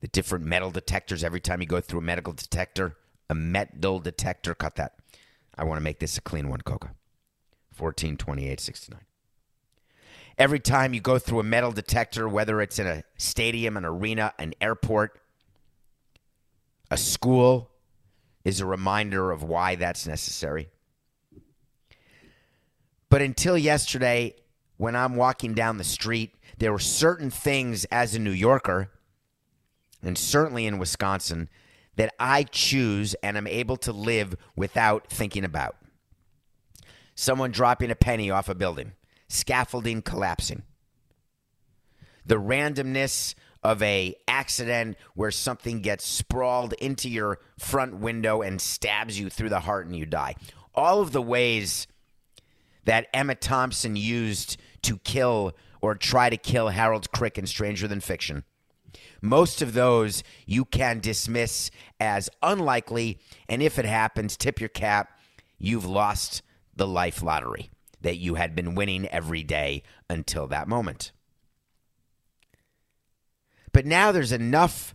the 0.00 0.08
different 0.08 0.44
metal 0.44 0.72
detectors 0.72 1.22
every 1.22 1.40
time 1.40 1.60
you 1.60 1.68
go 1.68 1.80
through 1.80 2.00
a 2.00 2.02
medical 2.02 2.32
detector 2.32 2.96
a 3.30 3.34
metal 3.34 4.00
detector. 4.00 4.54
Cut 4.54 4.74
that. 4.74 4.96
I 5.56 5.64
want 5.64 5.78
to 5.78 5.82
make 5.82 6.00
this 6.00 6.18
a 6.18 6.20
clean 6.20 6.48
one, 6.48 6.60
Coca. 6.60 6.90
14, 7.72 8.16
28, 8.16 8.60
69. 8.60 9.00
Every 10.36 10.58
time 10.58 10.92
you 10.92 11.00
go 11.00 11.18
through 11.18 11.40
a 11.40 11.44
metal 11.44 11.70
detector, 11.70 12.28
whether 12.28 12.60
it's 12.60 12.78
in 12.78 12.86
a 12.86 13.04
stadium, 13.16 13.76
an 13.76 13.84
arena, 13.84 14.34
an 14.38 14.54
airport, 14.60 15.20
a 16.90 16.96
school, 16.96 17.70
is 18.44 18.60
a 18.60 18.66
reminder 18.66 19.30
of 19.30 19.42
why 19.42 19.74
that's 19.74 20.06
necessary. 20.06 20.68
But 23.08 23.22
until 23.22 23.58
yesterday, 23.58 24.34
when 24.76 24.96
I'm 24.96 25.16
walking 25.16 25.52
down 25.52 25.78
the 25.78 25.84
street, 25.84 26.34
there 26.58 26.72
were 26.72 26.78
certain 26.78 27.30
things 27.30 27.84
as 27.86 28.14
a 28.14 28.18
New 28.18 28.30
Yorker, 28.30 28.90
and 30.02 30.16
certainly 30.16 30.66
in 30.66 30.78
Wisconsin, 30.78 31.48
that 31.96 32.14
I 32.18 32.44
choose 32.44 33.14
and 33.22 33.36
am 33.36 33.46
able 33.46 33.76
to 33.78 33.92
live 33.92 34.36
without 34.56 35.08
thinking 35.08 35.44
about. 35.44 35.76
Someone 37.14 37.50
dropping 37.50 37.90
a 37.90 37.96
penny 37.96 38.30
off 38.30 38.48
a 38.48 38.54
building, 38.54 38.92
scaffolding 39.28 40.00
collapsing. 40.00 40.62
The 42.24 42.36
randomness 42.36 43.34
of 43.62 43.82
a 43.82 44.14
accident 44.26 44.96
where 45.14 45.30
something 45.30 45.80
gets 45.80 46.04
sprawled 46.04 46.72
into 46.74 47.08
your 47.08 47.38
front 47.58 47.96
window 47.96 48.42
and 48.42 48.60
stabs 48.60 49.18
you 49.18 49.28
through 49.28 49.50
the 49.50 49.60
heart 49.60 49.86
and 49.86 49.94
you 49.94 50.06
die. 50.06 50.34
All 50.74 51.00
of 51.00 51.12
the 51.12 51.22
ways 51.22 51.86
that 52.84 53.08
Emma 53.12 53.34
Thompson 53.34 53.96
used 53.96 54.56
to 54.82 54.96
kill 54.98 55.52
or 55.82 55.94
try 55.94 56.30
to 56.30 56.36
kill 56.36 56.68
Harold 56.68 57.10
Crick 57.10 57.36
in 57.36 57.46
Stranger 57.46 57.86
Than 57.86 58.00
Fiction 58.00 58.44
most 59.22 59.62
of 59.62 59.74
those 59.74 60.22
you 60.46 60.64
can 60.64 61.00
dismiss 61.00 61.70
as 61.98 62.30
unlikely. 62.42 63.18
And 63.48 63.62
if 63.62 63.78
it 63.78 63.84
happens, 63.84 64.36
tip 64.36 64.60
your 64.60 64.68
cap. 64.68 65.18
You've 65.58 65.86
lost 65.86 66.42
the 66.74 66.86
life 66.86 67.22
lottery 67.22 67.70
that 68.00 68.16
you 68.16 68.36
had 68.36 68.54
been 68.54 68.74
winning 68.74 69.06
every 69.08 69.42
day 69.42 69.82
until 70.08 70.46
that 70.48 70.68
moment. 70.68 71.12
But 73.72 73.86
now 73.86 74.12
there's 74.12 74.32
enough 74.32 74.94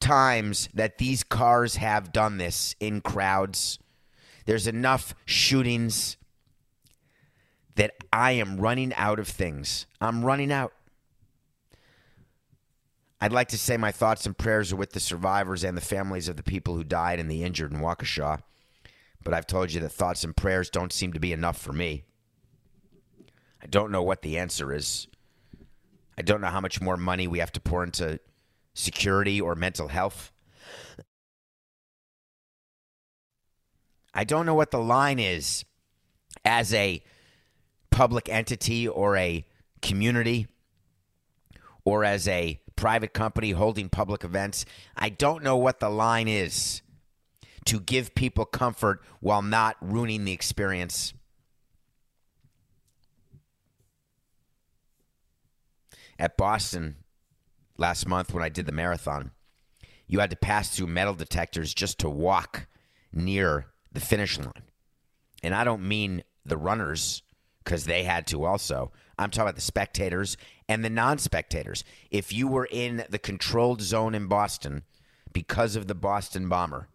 times 0.00 0.68
that 0.74 0.98
these 0.98 1.22
cars 1.22 1.76
have 1.76 2.12
done 2.12 2.38
this 2.38 2.74
in 2.80 3.00
crowds. 3.00 3.78
There's 4.46 4.66
enough 4.66 5.14
shootings 5.26 6.16
that 7.74 7.94
I 8.12 8.32
am 8.32 8.58
running 8.58 8.94
out 8.94 9.18
of 9.18 9.28
things. 9.28 9.86
I'm 10.00 10.24
running 10.24 10.50
out. 10.50 10.72
I'd 13.20 13.32
like 13.32 13.48
to 13.48 13.58
say 13.58 13.76
my 13.76 13.90
thoughts 13.90 14.26
and 14.26 14.36
prayers 14.36 14.72
are 14.72 14.76
with 14.76 14.92
the 14.92 15.00
survivors 15.00 15.64
and 15.64 15.76
the 15.76 15.82
families 15.82 16.28
of 16.28 16.36
the 16.36 16.42
people 16.42 16.74
who 16.74 16.84
died 16.84 17.18
and 17.18 17.30
the 17.30 17.42
injured 17.42 17.72
in 17.72 17.80
Waukesha. 17.80 18.40
But 19.24 19.34
I've 19.34 19.46
told 19.46 19.72
you 19.72 19.80
that 19.80 19.90
thoughts 19.90 20.22
and 20.22 20.36
prayers 20.36 20.70
don't 20.70 20.92
seem 20.92 21.12
to 21.12 21.20
be 21.20 21.32
enough 21.32 21.58
for 21.58 21.72
me. 21.72 22.04
I 23.60 23.66
don't 23.66 23.90
know 23.90 24.02
what 24.02 24.22
the 24.22 24.38
answer 24.38 24.72
is. 24.72 25.08
I 26.18 26.22
don't 26.22 26.40
know 26.40 26.48
how 26.48 26.60
much 26.60 26.80
more 26.80 26.96
money 26.96 27.28
we 27.28 27.38
have 27.38 27.52
to 27.52 27.60
pour 27.60 27.84
into 27.84 28.18
security 28.74 29.40
or 29.40 29.54
mental 29.54 29.86
health. 29.86 30.32
I 34.12 34.24
don't 34.24 34.44
know 34.44 34.56
what 34.56 34.72
the 34.72 34.80
line 34.80 35.20
is 35.20 35.64
as 36.44 36.74
a 36.74 37.04
public 37.92 38.28
entity 38.28 38.88
or 38.88 39.16
a 39.16 39.46
community 39.80 40.48
or 41.84 42.02
as 42.02 42.26
a 42.26 42.60
private 42.74 43.14
company 43.14 43.52
holding 43.52 43.88
public 43.88 44.24
events. 44.24 44.64
I 44.96 45.10
don't 45.10 45.44
know 45.44 45.56
what 45.56 45.78
the 45.78 45.88
line 45.88 46.26
is 46.26 46.82
to 47.66 47.78
give 47.78 48.16
people 48.16 48.44
comfort 48.44 49.04
while 49.20 49.42
not 49.42 49.76
ruining 49.80 50.24
the 50.24 50.32
experience. 50.32 51.14
At 56.18 56.36
Boston 56.36 56.96
last 57.76 58.08
month 58.08 58.34
when 58.34 58.42
I 58.42 58.48
did 58.48 58.66
the 58.66 58.72
marathon, 58.72 59.30
you 60.06 60.20
had 60.20 60.30
to 60.30 60.36
pass 60.36 60.70
through 60.70 60.88
metal 60.88 61.14
detectors 61.14 61.74
just 61.74 61.98
to 62.00 62.10
walk 62.10 62.66
near 63.12 63.66
the 63.92 64.00
finish 64.00 64.38
line. 64.38 64.64
And 65.42 65.54
I 65.54 65.64
don't 65.64 65.86
mean 65.86 66.24
the 66.44 66.56
runners 66.56 67.22
because 67.62 67.84
they 67.84 68.02
had 68.02 68.26
to 68.28 68.44
also. 68.44 68.90
I'm 69.18 69.30
talking 69.30 69.42
about 69.42 69.56
the 69.56 69.60
spectators 69.60 70.36
and 70.68 70.84
the 70.84 70.90
non 70.90 71.18
spectators. 71.18 71.84
If 72.10 72.32
you 72.32 72.48
were 72.48 72.68
in 72.70 73.04
the 73.08 73.18
controlled 73.18 73.82
zone 73.82 74.14
in 74.14 74.26
Boston 74.26 74.82
because 75.32 75.76
of 75.76 75.86
the 75.86 75.94
Boston 75.94 76.48
bomber, 76.48 76.88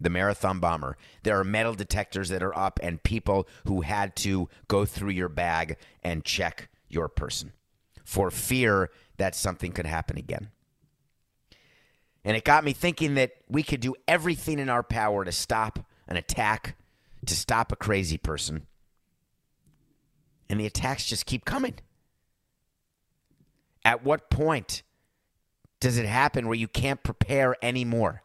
the 0.00 0.10
marathon 0.10 0.60
bomber, 0.60 0.96
there 1.22 1.38
are 1.38 1.44
metal 1.44 1.74
detectors 1.74 2.28
that 2.30 2.42
are 2.42 2.56
up 2.56 2.80
and 2.82 3.02
people 3.02 3.46
who 3.66 3.82
had 3.82 4.16
to 4.16 4.48
go 4.68 4.84
through 4.84 5.10
your 5.10 5.28
bag 5.28 5.76
and 6.02 6.24
check 6.24 6.68
your 6.88 7.08
person. 7.08 7.52
For 8.08 8.30
fear 8.30 8.88
that 9.18 9.34
something 9.34 9.70
could 9.70 9.84
happen 9.84 10.16
again. 10.16 10.48
And 12.24 12.38
it 12.38 12.42
got 12.42 12.64
me 12.64 12.72
thinking 12.72 13.16
that 13.16 13.32
we 13.50 13.62
could 13.62 13.80
do 13.80 13.94
everything 14.08 14.58
in 14.58 14.70
our 14.70 14.82
power 14.82 15.26
to 15.26 15.30
stop 15.30 15.80
an 16.08 16.16
attack, 16.16 16.78
to 17.26 17.36
stop 17.36 17.70
a 17.70 17.76
crazy 17.76 18.16
person. 18.16 18.66
And 20.48 20.58
the 20.58 20.64
attacks 20.64 21.04
just 21.04 21.26
keep 21.26 21.44
coming. 21.44 21.74
At 23.84 24.04
what 24.04 24.30
point 24.30 24.82
does 25.78 25.98
it 25.98 26.06
happen 26.06 26.46
where 26.48 26.56
you 26.56 26.66
can't 26.66 27.02
prepare 27.02 27.56
anymore? 27.60 28.22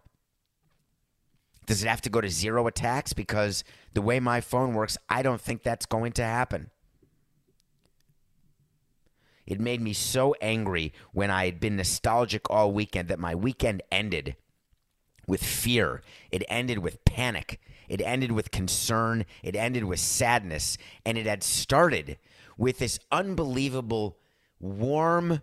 Does 1.65 1.83
it 1.83 1.89
have 1.89 2.01
to 2.01 2.09
go 2.09 2.21
to 2.21 2.29
zero 2.29 2.67
attacks? 2.67 3.11
Because 3.11 3.65
the 3.93 4.01
way 4.01 4.21
my 4.21 4.39
phone 4.39 4.75
works, 4.75 4.97
I 5.09 5.23
don't 5.23 5.41
think 5.41 5.61
that's 5.61 5.85
going 5.85 6.13
to 6.13 6.23
happen. 6.23 6.69
It 9.45 9.59
made 9.59 9.81
me 9.81 9.93
so 9.93 10.35
angry 10.41 10.93
when 11.11 11.29
I 11.29 11.45
had 11.45 11.59
been 11.59 11.75
nostalgic 11.75 12.49
all 12.49 12.71
weekend 12.71 13.09
that 13.09 13.19
my 13.19 13.35
weekend 13.35 13.83
ended 13.91 14.35
with 15.27 15.43
fear. 15.43 16.01
It 16.31 16.43
ended 16.47 16.79
with 16.79 17.03
panic. 17.05 17.59
It 17.89 18.01
ended 18.01 18.31
with 18.31 18.51
concern. 18.51 19.25
It 19.41 19.55
ended 19.55 19.83
with 19.83 19.99
sadness. 19.99 20.77
And 21.05 21.17
it 21.17 21.25
had 21.25 21.43
started 21.43 22.17
with 22.57 22.79
this 22.79 22.99
unbelievable, 23.11 24.17
warm 24.59 25.41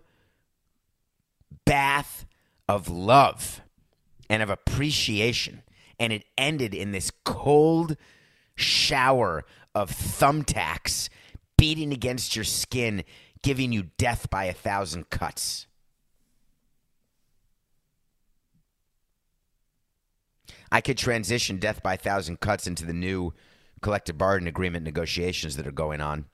bath 1.65 2.25
of 2.67 2.89
love 2.89 3.61
and 4.29 4.41
of 4.41 4.49
appreciation. 4.49 5.61
And 5.99 6.11
it 6.11 6.25
ended 6.37 6.73
in 6.73 6.91
this 6.91 7.11
cold 7.23 7.97
shower 8.55 9.43
of 9.75 9.91
thumbtacks 9.91 11.09
beating 11.57 11.93
against 11.93 12.35
your 12.35 12.45
skin 12.45 13.03
giving 13.43 13.71
you 13.71 13.89
death 13.97 14.29
by 14.29 14.45
a 14.45 14.53
thousand 14.53 15.09
cuts. 15.09 15.67
I 20.71 20.81
could 20.81 20.97
transition 20.97 21.57
death 21.57 21.83
by 21.83 21.95
a 21.95 21.97
thousand 21.97 22.39
cuts 22.39 22.65
into 22.65 22.85
the 22.85 22.93
new 22.93 23.33
collective 23.81 24.17
bargaining 24.17 24.47
agreement 24.47 24.85
negotiations 24.85 25.57
that 25.57 25.67
are 25.67 25.71
going 25.71 26.01
on. 26.01 26.25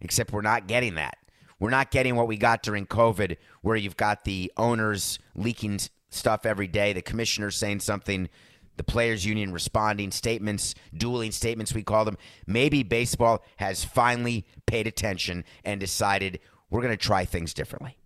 Except 0.00 0.32
we're 0.32 0.42
not 0.42 0.66
getting 0.66 0.94
that. 0.94 1.18
We're 1.58 1.70
not 1.70 1.90
getting 1.90 2.16
what 2.16 2.28
we 2.28 2.36
got 2.36 2.62
during 2.62 2.86
COVID, 2.86 3.36
where 3.62 3.76
you've 3.76 3.96
got 3.96 4.24
the 4.24 4.52
owners 4.56 5.18
leaking 5.34 5.80
stuff 6.10 6.46
every 6.46 6.66
day, 6.66 6.92
the 6.92 7.02
commissioner 7.02 7.50
saying 7.50 7.80
something 7.80 8.28
the 8.76 8.84
players 8.84 9.24
union 9.24 9.52
responding 9.52 10.10
statements 10.10 10.74
dueling 10.94 11.32
statements 11.32 11.74
we 11.74 11.82
call 11.82 12.04
them. 12.04 12.18
Maybe 12.46 12.82
baseball 12.82 13.44
has 13.56 13.84
finally 13.84 14.46
paid 14.66 14.86
attention 14.86 15.44
and 15.64 15.80
decided 15.80 16.40
we're 16.70 16.82
going 16.82 16.92
to 16.92 16.96
try 16.96 17.24
things 17.24 17.54
differently. 17.54 17.96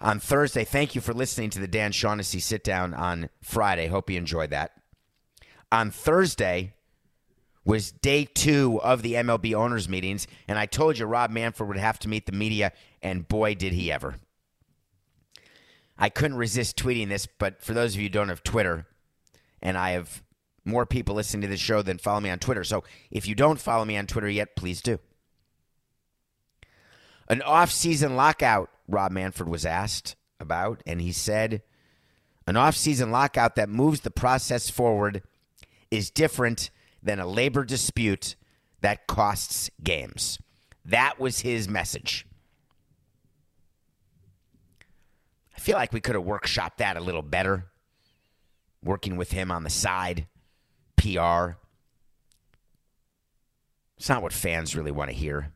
On 0.00 0.20
thursday 0.20 0.64
thank 0.64 0.94
you 0.94 1.00
for 1.00 1.14
listening 1.14 1.50
to 1.50 1.60
the 1.60 1.68
dan 1.68 1.92
shaughnessy 1.92 2.40
sit 2.40 2.64
down 2.64 2.94
on 2.94 3.30
friday. 3.40 3.86
Hope 3.86 4.10
you 4.10 4.18
enjoyed 4.18 4.50
that. 4.50 4.72
On 5.72 5.90
thursday 5.90 6.74
was 7.64 7.90
day 7.90 8.26
two 8.26 8.80
of 8.82 9.02
the 9.02 9.14
mlb 9.14 9.54
owners 9.54 9.88
meetings 9.88 10.26
and 10.46 10.58
i 10.58 10.66
told 10.66 10.98
you 10.98 11.06
rob 11.06 11.30
manfred 11.30 11.66
would 11.66 11.78
have 11.78 11.98
to 11.98 12.08
meet 12.08 12.26
the 12.26 12.32
media 12.32 12.72
and 13.02 13.26
boy 13.26 13.54
did 13.54 13.72
he 13.72 13.90
ever 13.90 14.16
I 15.96 16.08
couldn't 16.08 16.36
resist 16.36 16.76
tweeting 16.76 17.08
this, 17.08 17.26
but 17.26 17.62
for 17.62 17.72
those 17.72 17.94
of 17.94 18.00
you 18.00 18.06
who 18.06 18.12
don't 18.12 18.28
have 18.28 18.42
Twitter, 18.42 18.86
and 19.62 19.78
I 19.78 19.90
have 19.90 20.22
more 20.64 20.86
people 20.86 21.14
listening 21.14 21.42
to 21.42 21.48
this 21.48 21.60
show 21.60 21.82
than 21.82 21.98
follow 21.98 22.20
me 22.20 22.30
on 22.30 22.38
Twitter. 22.38 22.64
So 22.64 22.84
if 23.10 23.28
you 23.28 23.34
don't 23.34 23.60
follow 23.60 23.84
me 23.84 23.96
on 23.96 24.06
Twitter 24.06 24.28
yet, 24.28 24.56
please 24.56 24.80
do. 24.80 24.98
An 27.28 27.42
off-season 27.42 28.16
lockout, 28.16 28.70
Rob 28.88 29.12
Manfred 29.12 29.48
was 29.48 29.64
asked 29.64 30.16
about, 30.40 30.82
and 30.86 31.00
he 31.00 31.12
said 31.12 31.62
an 32.46 32.56
off-season 32.56 33.10
lockout 33.10 33.54
that 33.56 33.68
moves 33.68 34.00
the 34.00 34.10
process 34.10 34.68
forward 34.68 35.22
is 35.90 36.10
different 36.10 36.70
than 37.02 37.20
a 37.20 37.26
labor 37.26 37.64
dispute 37.64 38.36
that 38.80 39.06
costs 39.06 39.70
games. 39.82 40.38
That 40.84 41.18
was 41.18 41.40
his 41.40 41.68
message. 41.68 42.26
I 45.54 45.60
feel 45.60 45.76
like 45.76 45.92
we 45.92 46.00
could 46.00 46.14
have 46.14 46.24
workshopped 46.24 46.76
that 46.78 46.96
a 46.96 47.00
little 47.00 47.22
better. 47.22 47.66
Working 48.82 49.16
with 49.16 49.32
him 49.32 49.50
on 49.50 49.64
the 49.64 49.70
side, 49.70 50.26
PR. 50.96 51.56
It's 53.96 54.08
not 54.08 54.22
what 54.22 54.32
fans 54.32 54.76
really 54.76 54.90
want 54.90 55.10
to 55.10 55.16
hear. 55.16 55.52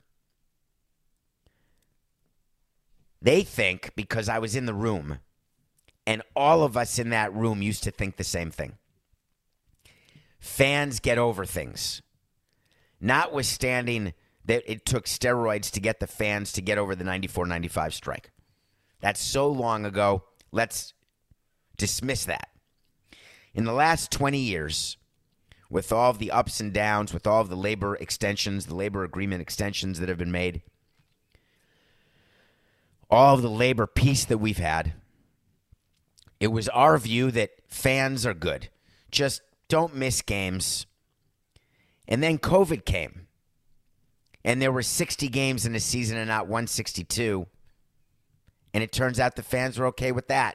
They 3.21 3.43
think 3.43 3.93
because 3.97 4.29
I 4.29 4.39
was 4.39 4.55
in 4.55 4.67
the 4.67 4.75
room, 4.75 5.19
and 6.07 6.23
all 6.35 6.63
of 6.63 6.77
us 6.77 6.99
in 6.99 7.11
that 7.11 7.35
room 7.35 7.61
used 7.61 7.83
to 7.85 7.91
think 7.91 8.17
the 8.17 8.25
same 8.25 8.51
thing. 8.51 8.79
Fans 10.39 11.01
get 11.01 11.19
over 11.19 11.45
things. 11.45 12.01
Notwithstanding 13.01 14.15
that 14.45 14.63
it 14.67 14.87
took 14.87 15.05
steroids 15.05 15.71
to 15.73 15.81
get 15.81 16.01
the 16.01 16.07
fans 16.07 16.53
to 16.53 16.63
get 16.63 16.79
over 16.79 16.95
the 16.95 17.05
94 17.05 17.47
95 17.47 17.93
strike. 17.93 18.31
That's 19.01 19.21
so 19.21 19.49
long 19.49 19.85
ago. 19.85 20.25
Let's 20.53 20.95
dismiss 21.77 22.25
that. 22.25 22.49
In 23.55 23.65
the 23.65 23.73
last 23.73 24.11
20 24.11 24.39
years, 24.39 24.97
with 25.71 25.93
all 25.93 26.11
of 26.11 26.19
the 26.19 26.31
ups 26.31 26.61
and 26.61 26.73
downs, 26.73 27.13
with 27.13 27.27
all 27.27 27.41
of 27.41 27.49
the 27.49 27.57
labor 27.57 27.97
extensions, 27.97 28.67
the 28.67 28.75
labor 28.75 29.05
agreement 29.05 29.43
extensions 29.43 30.01
that 30.01 30.09
have 30.09 30.19
been 30.19 30.33
made, 30.33 30.63
all 33.11 33.35
of 33.35 33.43
the 33.43 33.51
labor 33.51 33.87
peace 33.87 34.25
that 34.25 34.39
we've 34.39 34.59
had, 34.59 34.95
it 36.41 36.49
was 36.49 36.69
our 36.71 36.99
view 36.99 37.31
that 37.33 37.51
fans 37.67 38.25
are 38.25 38.35
good. 38.35 38.69
Just 39.11 39.43
don't 39.69 39.95
miss 39.95 40.23
games. 40.23 40.87
And 42.07 42.23
then 42.23 42.39
COVID 42.39 42.85
came. 42.85 43.27
And 44.45 44.63
there 44.63 44.73
were 44.73 44.83
60 44.83 45.29
games 45.29 45.67
in 45.67 45.75
a 45.75 45.81
season 45.81 46.17
and 46.17 46.29
not 46.29 46.47
162. 46.47 47.47
And 48.79 48.83
it 48.85 48.93
turns 48.93 49.19
out 49.19 49.35
the 49.35 49.43
fans 49.43 49.77
were 49.77 49.87
okay 49.87 50.13
with 50.13 50.29
that 50.29 50.55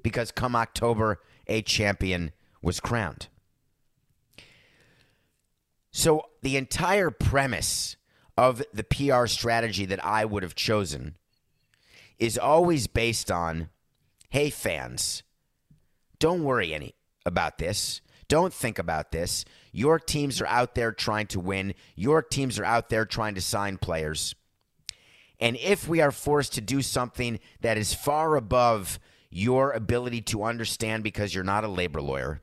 because 0.00 0.30
come 0.30 0.54
October, 0.54 1.18
a 1.48 1.60
champion 1.60 2.30
was 2.62 2.78
crowned. 2.78 3.26
So 5.90 6.26
the 6.40 6.56
entire 6.56 7.10
premise 7.10 7.96
of 8.38 8.62
the 8.72 8.84
PR 8.84 9.26
strategy 9.26 9.84
that 9.86 10.04
I 10.04 10.24
would 10.24 10.44
have 10.44 10.54
chosen 10.54 11.16
is 12.16 12.38
always 12.38 12.86
based 12.86 13.28
on 13.28 13.70
hey, 14.30 14.48
fans, 14.48 15.24
don't 16.20 16.44
worry 16.44 16.72
any 16.72 16.94
about 17.26 17.58
this. 17.58 18.02
Don't 18.28 18.54
think 18.54 18.78
about 18.78 19.10
this. 19.10 19.44
Your 19.72 19.98
teams 19.98 20.40
are 20.40 20.46
out 20.46 20.76
there 20.76 20.92
trying 20.92 21.26
to 21.26 21.40
win. 21.40 21.74
Your 21.96 22.22
teams 22.22 22.60
are 22.60 22.64
out 22.64 22.88
there 22.88 23.04
trying 23.04 23.34
to 23.34 23.40
sign 23.40 23.78
players. 23.78 24.36
And 25.42 25.56
if 25.56 25.88
we 25.88 26.00
are 26.00 26.12
forced 26.12 26.52
to 26.52 26.60
do 26.60 26.82
something 26.82 27.40
that 27.62 27.76
is 27.76 27.92
far 27.92 28.36
above 28.36 29.00
your 29.28 29.72
ability 29.72 30.20
to 30.20 30.44
understand 30.44 31.02
because 31.02 31.34
you're 31.34 31.42
not 31.42 31.64
a 31.64 31.68
labor 31.68 32.00
lawyer, 32.00 32.40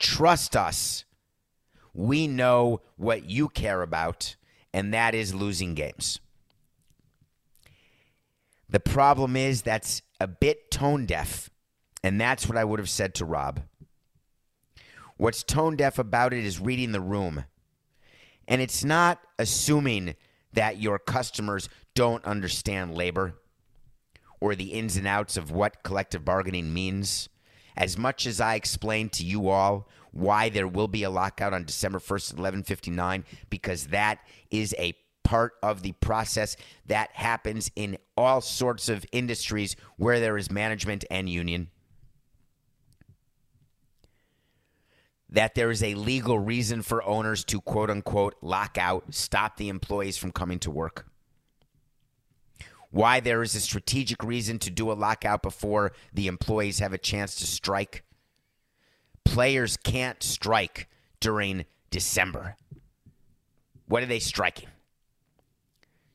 trust 0.00 0.56
us. 0.56 1.04
We 1.94 2.26
know 2.26 2.80
what 2.96 3.30
you 3.30 3.48
care 3.48 3.82
about, 3.82 4.34
and 4.74 4.92
that 4.92 5.14
is 5.14 5.32
losing 5.32 5.74
games. 5.74 6.18
The 8.68 8.80
problem 8.80 9.36
is 9.36 9.62
that's 9.62 10.02
a 10.18 10.26
bit 10.26 10.72
tone 10.72 11.06
deaf, 11.06 11.50
and 12.02 12.20
that's 12.20 12.48
what 12.48 12.58
I 12.58 12.64
would 12.64 12.80
have 12.80 12.90
said 12.90 13.14
to 13.14 13.24
Rob. 13.24 13.60
What's 15.18 15.44
tone 15.44 15.76
deaf 15.76 16.00
about 16.00 16.32
it 16.32 16.44
is 16.44 16.58
reading 16.58 16.90
the 16.90 17.00
room. 17.00 17.44
And 18.48 18.60
it's 18.60 18.82
not 18.82 19.20
assuming 19.38 20.16
that 20.52 20.80
your 20.80 20.98
customers 20.98 21.68
don't 21.94 22.24
understand 22.24 22.94
labor 22.94 23.34
or 24.40 24.54
the 24.54 24.72
ins 24.72 24.96
and 24.96 25.06
outs 25.06 25.36
of 25.36 25.50
what 25.50 25.82
collective 25.82 26.24
bargaining 26.24 26.72
means. 26.72 27.28
As 27.76 27.96
much 27.96 28.26
as 28.26 28.40
I 28.40 28.54
explained 28.54 29.12
to 29.12 29.24
you 29.24 29.48
all 29.48 29.88
why 30.10 30.48
there 30.48 30.66
will 30.66 30.88
be 30.88 31.02
a 31.02 31.10
lockout 31.10 31.52
on 31.52 31.64
December 31.64 31.98
1st 31.98 32.32
at 32.32 32.38
11:59 32.38 33.24
because 33.50 33.88
that 33.88 34.18
is 34.50 34.74
a 34.78 34.94
part 35.22 35.54
of 35.62 35.82
the 35.82 35.92
process 35.92 36.56
that 36.86 37.10
happens 37.12 37.70
in 37.76 37.98
all 38.16 38.40
sorts 38.40 38.88
of 38.88 39.04
industries 39.12 39.76
where 39.96 40.20
there 40.20 40.38
is 40.38 40.50
management 40.50 41.04
and 41.10 41.28
union. 41.28 41.68
That 45.30 45.54
there 45.54 45.70
is 45.70 45.82
a 45.82 45.94
legal 45.94 46.38
reason 46.38 46.82
for 46.82 47.02
owners 47.04 47.44
to 47.44 47.60
quote 47.60 47.90
unquote 47.90 48.34
lock 48.40 48.78
out, 48.78 49.12
stop 49.14 49.56
the 49.56 49.68
employees 49.68 50.16
from 50.16 50.32
coming 50.32 50.58
to 50.60 50.70
work 50.70 51.06
why 52.90 53.20
there 53.20 53.42
is 53.42 53.54
a 53.54 53.60
strategic 53.60 54.22
reason 54.22 54.58
to 54.60 54.70
do 54.70 54.90
a 54.90 54.94
lockout 54.94 55.42
before 55.42 55.92
the 56.12 56.26
employees 56.26 56.78
have 56.78 56.92
a 56.92 56.98
chance 56.98 57.34
to 57.36 57.46
strike. 57.46 58.02
Players 59.24 59.76
can't 59.76 60.22
strike 60.22 60.88
during 61.20 61.66
December. 61.90 62.56
What 63.86 64.02
are 64.02 64.06
they 64.06 64.18
striking? 64.18 64.68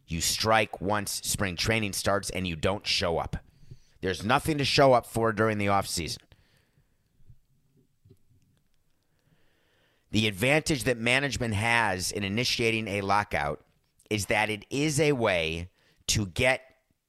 You 0.07 0.21
strike 0.21 0.81
once 0.81 1.21
spring 1.23 1.55
training 1.55 1.93
starts 1.93 2.29
and 2.29 2.47
you 2.47 2.55
don't 2.55 2.85
show 2.85 3.17
up. 3.17 3.37
There's 4.01 4.23
nothing 4.23 4.57
to 4.57 4.65
show 4.65 4.93
up 4.93 5.05
for 5.05 5.31
during 5.31 5.57
the 5.59 5.67
offseason. 5.67 6.17
The 10.13 10.27
advantage 10.27 10.83
that 10.83 10.99
management 10.99 11.55
has 11.55 12.11
in 12.11 12.23
initiating 12.23 12.87
a 12.87 13.01
lockout 13.01 13.61
is 14.11 14.27
that 14.27 14.51
it 14.51 14.63
is 14.69 14.99
a 14.99 15.13
way 15.13 15.69
to 16.05 16.27
get 16.27 16.61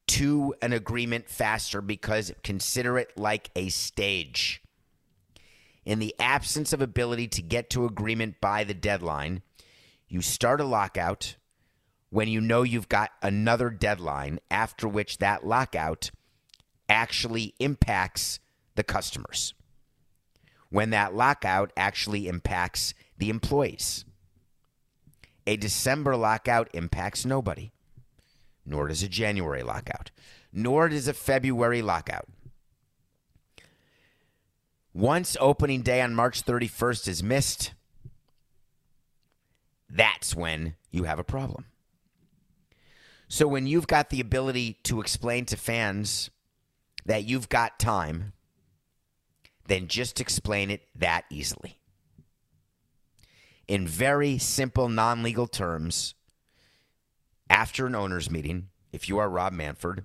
to 0.06 0.54
an 0.62 0.72
agreement 0.72 1.28
faster 1.28 1.82
because 1.82 2.32
consider 2.42 2.96
it 2.96 3.12
like 3.14 3.50
a 3.54 3.68
stage. 3.68 4.62
In 5.84 5.98
the 5.98 6.14
absence 6.18 6.72
of 6.72 6.80
ability 6.80 7.28
to 7.28 7.42
get 7.42 7.68
to 7.70 7.84
agreement 7.84 8.40
by 8.40 8.64
the 8.64 8.72
deadline, 8.72 9.42
you 10.08 10.22
start 10.22 10.62
a 10.62 10.64
lockout 10.64 11.36
when 12.08 12.28
you 12.28 12.40
know 12.40 12.62
you've 12.62 12.88
got 12.88 13.10
another 13.20 13.68
deadline 13.68 14.40
after 14.50 14.88
which 14.88 15.18
that 15.18 15.46
lockout 15.46 16.10
actually 16.88 17.54
impacts 17.58 18.40
the 18.76 18.82
customers. 18.82 19.52
When 20.74 20.90
that 20.90 21.14
lockout 21.14 21.72
actually 21.76 22.26
impacts 22.26 22.94
the 23.16 23.30
employees. 23.30 24.04
A 25.46 25.56
December 25.56 26.16
lockout 26.16 26.68
impacts 26.74 27.24
nobody, 27.24 27.70
nor 28.66 28.88
does 28.88 29.00
a 29.00 29.08
January 29.08 29.62
lockout, 29.62 30.10
nor 30.52 30.88
does 30.88 31.06
a 31.06 31.14
February 31.14 31.80
lockout. 31.80 32.26
Once 34.92 35.36
opening 35.38 35.82
day 35.82 36.00
on 36.00 36.12
March 36.12 36.44
31st 36.44 37.06
is 37.06 37.22
missed, 37.22 37.72
that's 39.88 40.34
when 40.34 40.74
you 40.90 41.04
have 41.04 41.20
a 41.20 41.24
problem. 41.24 41.66
So 43.28 43.46
when 43.46 43.68
you've 43.68 43.86
got 43.86 44.10
the 44.10 44.18
ability 44.18 44.80
to 44.82 45.00
explain 45.00 45.44
to 45.44 45.56
fans 45.56 46.30
that 47.06 47.22
you've 47.22 47.48
got 47.48 47.78
time, 47.78 48.32
then 49.66 49.88
just 49.88 50.20
explain 50.20 50.70
it 50.70 50.82
that 50.94 51.24
easily. 51.30 51.78
In 53.66 53.86
very 53.86 54.38
simple, 54.38 54.88
non 54.88 55.22
legal 55.22 55.46
terms, 55.46 56.14
after 57.48 57.86
an 57.86 57.94
owner's 57.94 58.30
meeting, 58.30 58.68
if 58.92 59.08
you 59.08 59.18
are 59.18 59.28
Rob 59.28 59.52
Manfred, 59.52 60.04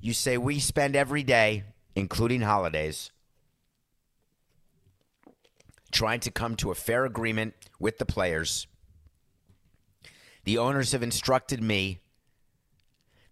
you 0.00 0.12
say, 0.12 0.38
We 0.38 0.60
spend 0.60 0.94
every 0.94 1.22
day, 1.22 1.64
including 1.96 2.42
holidays, 2.42 3.10
trying 5.90 6.20
to 6.20 6.30
come 6.30 6.54
to 6.56 6.70
a 6.70 6.76
fair 6.76 7.04
agreement 7.04 7.54
with 7.80 7.98
the 7.98 8.06
players. 8.06 8.66
The 10.44 10.58
owners 10.58 10.92
have 10.92 11.02
instructed 11.02 11.62
me 11.62 12.00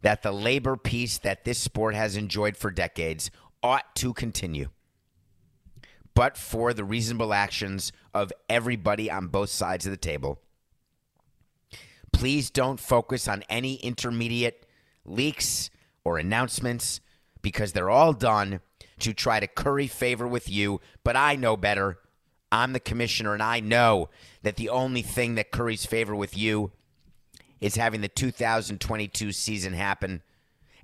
that 0.03 0.23
the 0.23 0.33
labor 0.33 0.77
peace 0.77 1.19
that 1.19 1.45
this 1.45 1.59
sport 1.59 1.95
has 1.95 2.17
enjoyed 2.17 2.57
for 2.57 2.71
decades 2.71 3.31
ought 3.63 3.95
to 3.97 4.13
continue. 4.13 4.69
But 6.17 6.39
for 6.39 6.73
the 6.73 6.83
reasonable 6.83 7.35
actions 7.35 7.93
of 8.15 8.33
everybody 8.49 9.11
on 9.11 9.29
both 9.29 9.51
sides 9.51 9.85
of 9.85 9.91
the 9.91 9.99
table, 9.99 10.41
please 12.11 12.49
don't 12.49 12.81
focus 12.81 13.29
on 13.29 13.45
any 13.51 13.75
intermediate 13.75 14.67
leaks 15.05 15.69
or 16.05 16.17
announcements 16.17 17.03
because 17.43 17.75
they're 17.75 17.91
all 17.91 18.15
done 18.15 18.61
to 19.01 19.13
try 19.13 19.41
to 19.41 19.47
curry 19.47 19.87
favor 19.87 20.27
with 20.27 20.49
you. 20.49 20.81
But 21.05 21.17
I 21.17 21.37
know 21.37 21.55
better. 21.55 21.99
I'm 22.51 22.73
the 22.73 22.81
commissioner, 22.81 23.35
and 23.35 23.43
I 23.43 23.61
know 23.61 24.09
that 24.43 24.57
the 24.57 24.71
only 24.71 25.03
thing 25.03 25.35
that 25.35 25.51
curries 25.51 25.85
favor 25.85 26.17
with 26.17 26.35
you 26.35 26.73
is 27.61 27.77
having 27.77 28.01
the 28.01 28.09
2022 28.09 29.33
season 29.33 29.75
happen 29.75 30.23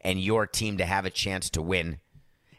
and 0.02 0.20
your 0.20 0.46
team 0.46 0.76
to 0.76 0.84
have 0.84 1.06
a 1.06 1.10
chance 1.10 1.48
to 1.50 1.62
win, 1.62 2.00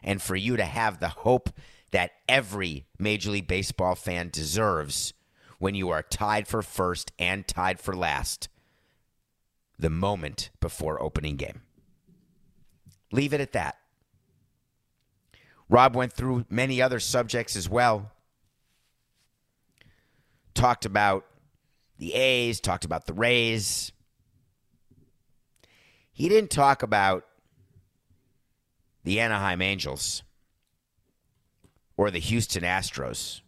and 0.02 0.20
for 0.20 0.34
you 0.34 0.56
to 0.56 0.64
have 0.64 0.98
the 0.98 1.10
hope 1.10 1.50
that 1.94 2.10
every 2.28 2.84
Major 2.98 3.30
League 3.30 3.46
Baseball 3.46 3.94
fan 3.94 4.28
deserves 4.28 5.14
when 5.60 5.76
you 5.76 5.90
are 5.90 6.02
tied 6.02 6.48
for 6.48 6.60
first 6.60 7.12
and 7.20 7.46
tied 7.46 7.78
for 7.78 7.94
last 7.94 8.48
the 9.78 9.88
moment 9.88 10.50
before 10.58 11.00
opening 11.00 11.36
game. 11.36 11.62
Leave 13.12 13.32
it 13.32 13.40
at 13.40 13.52
that. 13.52 13.76
Rob 15.68 15.94
went 15.94 16.12
through 16.12 16.44
many 16.50 16.82
other 16.82 16.98
subjects 16.98 17.54
as 17.54 17.68
well 17.68 18.10
talked 20.52 20.84
about 20.84 21.24
the 21.98 22.12
A's, 22.14 22.58
talked 22.58 22.84
about 22.84 23.06
the 23.06 23.14
Rays. 23.14 23.92
He 26.12 26.28
didn't 26.28 26.50
talk 26.50 26.82
about 26.82 27.24
the 29.04 29.20
Anaheim 29.20 29.62
Angels 29.62 30.24
or 31.96 32.10
the 32.10 32.18
Houston 32.18 32.62
Astros. 32.62 33.40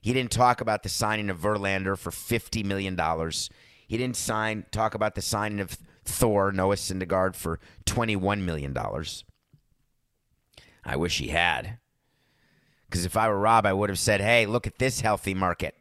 He 0.00 0.12
didn't 0.12 0.30
talk 0.30 0.60
about 0.60 0.82
the 0.82 0.88
signing 0.88 1.28
of 1.28 1.40
Verlander 1.40 1.96
for 1.96 2.10
$50 2.10 2.64
million. 2.64 2.98
He 3.86 3.96
didn't 3.98 4.16
sign 4.16 4.64
talk 4.70 4.94
about 4.94 5.14
the 5.14 5.22
signing 5.22 5.60
of 5.60 5.76
Thor, 6.04 6.52
Noah 6.52 6.76
Syndergaard, 6.76 7.36
for 7.36 7.60
$21 7.84 8.40
million. 8.40 8.76
I 10.84 10.96
wish 10.96 11.18
he 11.18 11.28
had. 11.28 11.78
Because 12.88 13.04
if 13.04 13.16
I 13.16 13.28
were 13.28 13.38
Rob, 13.38 13.66
I 13.66 13.72
would 13.72 13.90
have 13.90 13.98
said, 13.98 14.20
hey, 14.20 14.46
look 14.46 14.66
at 14.66 14.78
this 14.78 15.02
healthy 15.02 15.34
market. 15.34 15.74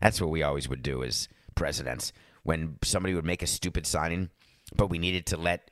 That's 0.00 0.20
what 0.20 0.30
we 0.30 0.42
always 0.42 0.68
would 0.68 0.82
do 0.82 1.02
as 1.02 1.28
presidents. 1.54 2.12
When 2.42 2.76
somebody 2.82 3.14
would 3.14 3.24
make 3.24 3.42
a 3.42 3.46
stupid 3.46 3.86
signing, 3.86 4.30
but 4.76 4.90
we 4.90 4.98
needed 4.98 5.26
to 5.26 5.36
let 5.36 5.70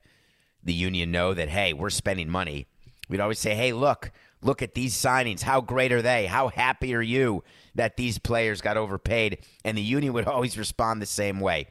the 0.62 0.72
union 0.72 1.11
know 1.11 1.35
that, 1.35 1.50
hey, 1.50 1.72
we're 1.72 1.90
spending 1.90 2.29
money, 2.31 2.66
we'd 3.08 3.20
always 3.20 3.38
say, 3.38 3.54
hey, 3.54 3.72
look, 3.72 4.10
look 4.42 4.62
at 4.62 4.74
these 4.74 4.94
signings. 4.94 5.42
How 5.42 5.60
great 5.60 5.92
are 5.92 6.02
they? 6.02 6.26
How 6.26 6.48
happy 6.48 6.94
are 6.94 7.02
you 7.02 7.44
that 7.74 7.96
these 7.96 8.18
players 8.18 8.60
got 8.60 8.76
overpaid? 8.76 9.38
And 9.64 9.76
the 9.76 9.82
union 9.82 10.12
would 10.12 10.26
always 10.26 10.58
respond 10.58 11.00
the 11.00 11.06
same 11.06 11.40
way. 11.40 11.66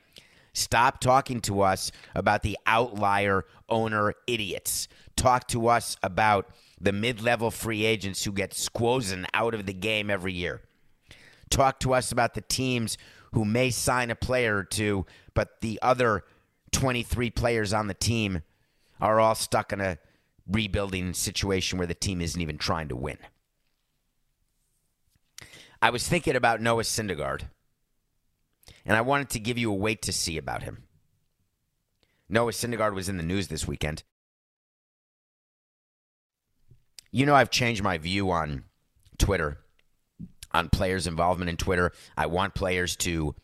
Stop 0.53 0.99
talking 0.99 1.41
to 1.41 1.61
us 1.61 1.91
about 2.13 2.43
the 2.43 2.57
outlier 2.67 3.45
owner 3.69 4.13
idiots. 4.27 4.87
Talk 5.15 5.47
to 5.49 5.67
us 5.67 5.97
about 6.03 6.49
the 6.79 6.91
mid 6.91 7.21
level 7.21 7.49
free 7.49 7.85
agents 7.85 8.23
who 8.23 8.31
get 8.31 8.51
squozen 8.51 9.25
out 9.33 9.55
of 9.55 9.65
the 9.65 9.73
game 9.73 10.09
every 10.09 10.33
year. 10.33 10.61
Talk 11.49 11.79
to 11.81 11.93
us 11.93 12.11
about 12.11 12.33
the 12.33 12.41
teams 12.41 12.97
who 13.33 13.45
may 13.45 13.71
sign 13.71 14.11
a 14.11 14.15
player 14.15 14.57
or 14.57 14.63
two, 14.63 15.05
but 15.33 15.61
the 15.61 15.79
other 15.81 16.23
23 16.71 17.31
players 17.31 17.73
on 17.73 17.87
the 17.87 17.93
team 17.93 18.41
are 19.01 19.19
all 19.19 19.35
stuck 19.35 19.73
in 19.73 19.81
a 19.81 19.97
rebuilding 20.47 21.13
situation 21.13 21.77
where 21.77 21.87
the 21.87 21.93
team 21.93 22.21
isn't 22.21 22.41
even 22.41 22.57
trying 22.57 22.89
to 22.89 22.95
win. 22.95 23.17
I 25.81 25.89
was 25.89 26.07
thinking 26.07 26.35
about 26.35 26.61
Noah 26.61 26.83
Syndergaard, 26.83 27.43
and 28.85 28.95
I 28.95 29.01
wanted 29.01 29.29
to 29.31 29.39
give 29.39 29.57
you 29.57 29.71
a 29.71 29.75
wait 29.75 30.01
to 30.03 30.13
see 30.13 30.37
about 30.37 30.63
him. 30.63 30.83
Noah 32.29 32.51
Syndergaard 32.51 32.93
was 32.93 33.09
in 33.09 33.17
the 33.17 33.23
news 33.23 33.49
this 33.49 33.67
weekend. 33.67 34.03
You 37.11 37.25
know, 37.25 37.35
I've 37.35 37.51
changed 37.51 37.83
my 37.83 37.97
view 37.97 38.31
on 38.31 38.63
Twitter 39.17 39.59
on 40.53 40.69
players' 40.69 41.07
involvement 41.07 41.49
in 41.49 41.57
Twitter. 41.57 41.91
I 42.15 42.27
want 42.27 42.53
players 42.53 42.95
to, 42.97 43.35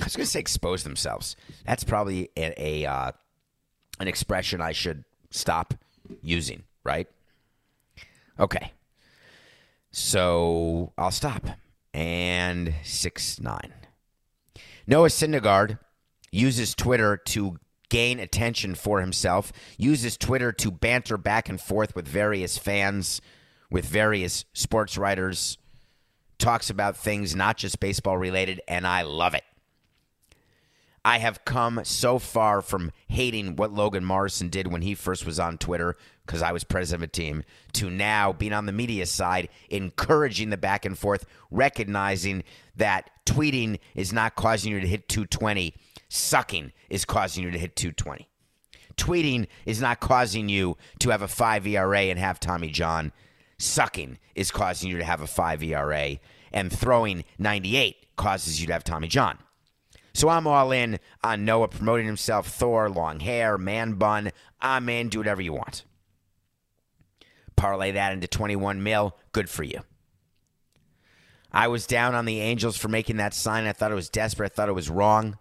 I 0.00 0.04
was 0.04 0.16
going 0.16 0.24
to 0.24 0.30
say 0.30 0.40
expose 0.40 0.84
themselves. 0.84 1.36
That's 1.64 1.84
probably 1.84 2.30
a, 2.36 2.84
a 2.84 2.86
uh, 2.86 3.12
an 3.98 4.08
expression 4.08 4.60
I 4.60 4.72
should 4.72 5.04
stop 5.32 5.74
using, 6.22 6.62
right? 6.84 7.08
Okay. 8.38 8.72
So 9.90 10.92
I'll 10.96 11.10
stop. 11.10 11.46
And 11.94 12.74
6 12.84 13.40
9. 13.40 13.74
Noah 14.86 15.08
Syndergaard 15.08 15.78
uses 16.30 16.74
Twitter 16.74 17.16
to 17.16 17.58
gain 17.90 18.18
attention 18.18 18.74
for 18.74 19.00
himself, 19.00 19.52
uses 19.76 20.16
Twitter 20.16 20.50
to 20.50 20.70
banter 20.70 21.18
back 21.18 21.50
and 21.50 21.60
forth 21.60 21.94
with 21.94 22.08
various 22.08 22.56
fans, 22.56 23.20
with 23.70 23.84
various 23.84 24.46
sports 24.54 24.96
writers, 24.96 25.58
talks 26.38 26.70
about 26.70 26.96
things 26.96 27.36
not 27.36 27.58
just 27.58 27.80
baseball 27.80 28.16
related, 28.16 28.62
and 28.66 28.86
I 28.86 29.02
love 29.02 29.34
it. 29.34 29.44
I 31.04 31.18
have 31.18 31.44
come 31.44 31.80
so 31.82 32.20
far 32.20 32.62
from 32.62 32.92
hating 33.08 33.56
what 33.56 33.72
Logan 33.72 34.04
Morrison 34.04 34.48
did 34.48 34.70
when 34.70 34.82
he 34.82 34.94
first 34.94 35.26
was 35.26 35.40
on 35.40 35.58
Twitter 35.58 35.96
because 36.24 36.42
I 36.42 36.52
was 36.52 36.62
president 36.62 37.02
of 37.02 37.08
a 37.08 37.12
team 37.12 37.42
to 37.72 37.90
now 37.90 38.32
being 38.32 38.52
on 38.52 38.66
the 38.66 38.72
media 38.72 39.06
side, 39.06 39.48
encouraging 39.68 40.50
the 40.50 40.56
back 40.56 40.84
and 40.84 40.96
forth, 40.96 41.24
recognizing 41.50 42.44
that 42.76 43.10
tweeting 43.26 43.80
is 43.96 44.12
not 44.12 44.36
causing 44.36 44.70
you 44.70 44.80
to 44.80 44.86
hit 44.86 45.08
220, 45.08 45.74
sucking 46.08 46.72
is 46.88 47.04
causing 47.04 47.42
you 47.42 47.50
to 47.50 47.58
hit 47.58 47.74
220. 47.74 48.28
Tweeting 48.96 49.48
is 49.66 49.80
not 49.80 49.98
causing 49.98 50.48
you 50.48 50.76
to 51.00 51.10
have 51.10 51.22
a 51.22 51.28
5 51.28 51.66
ERA 51.66 52.00
and 52.02 52.18
have 52.18 52.38
Tommy 52.38 52.68
John. 52.68 53.10
Sucking 53.58 54.18
is 54.36 54.52
causing 54.52 54.90
you 54.90 54.98
to 54.98 55.04
have 55.04 55.20
a 55.20 55.26
5 55.26 55.62
ERA, 55.64 56.18
and 56.52 56.72
throwing 56.72 57.24
98 57.38 58.16
causes 58.16 58.60
you 58.60 58.68
to 58.68 58.72
have 58.72 58.84
Tommy 58.84 59.08
John. 59.08 59.38
So 60.14 60.28
I'm 60.28 60.46
all 60.46 60.72
in 60.72 60.98
on 61.24 61.44
Noah 61.44 61.68
promoting 61.68 62.06
himself, 62.06 62.48
Thor, 62.48 62.88
long 62.90 63.20
hair, 63.20 63.56
man 63.56 63.94
bun. 63.94 64.30
I'm 64.60 64.88
in, 64.88 65.08
do 65.08 65.18
whatever 65.18 65.40
you 65.40 65.52
want. 65.52 65.84
Parlay 67.56 67.92
that 67.92 68.12
into 68.12 68.26
21 68.26 68.82
mil, 68.82 69.16
good 69.32 69.48
for 69.48 69.62
you. 69.62 69.80
I 71.52 71.68
was 71.68 71.86
down 71.86 72.14
on 72.14 72.24
the 72.24 72.40
Angels 72.40 72.76
for 72.76 72.88
making 72.88 73.18
that 73.18 73.34
sign. 73.34 73.66
I 73.66 73.72
thought 73.72 73.92
it 73.92 73.96
was 73.96 74.08
desperate. 74.08 74.52
I 74.52 74.54
thought 74.54 74.68
it 74.68 74.74
was 74.74 74.88
wrong. 74.88 75.38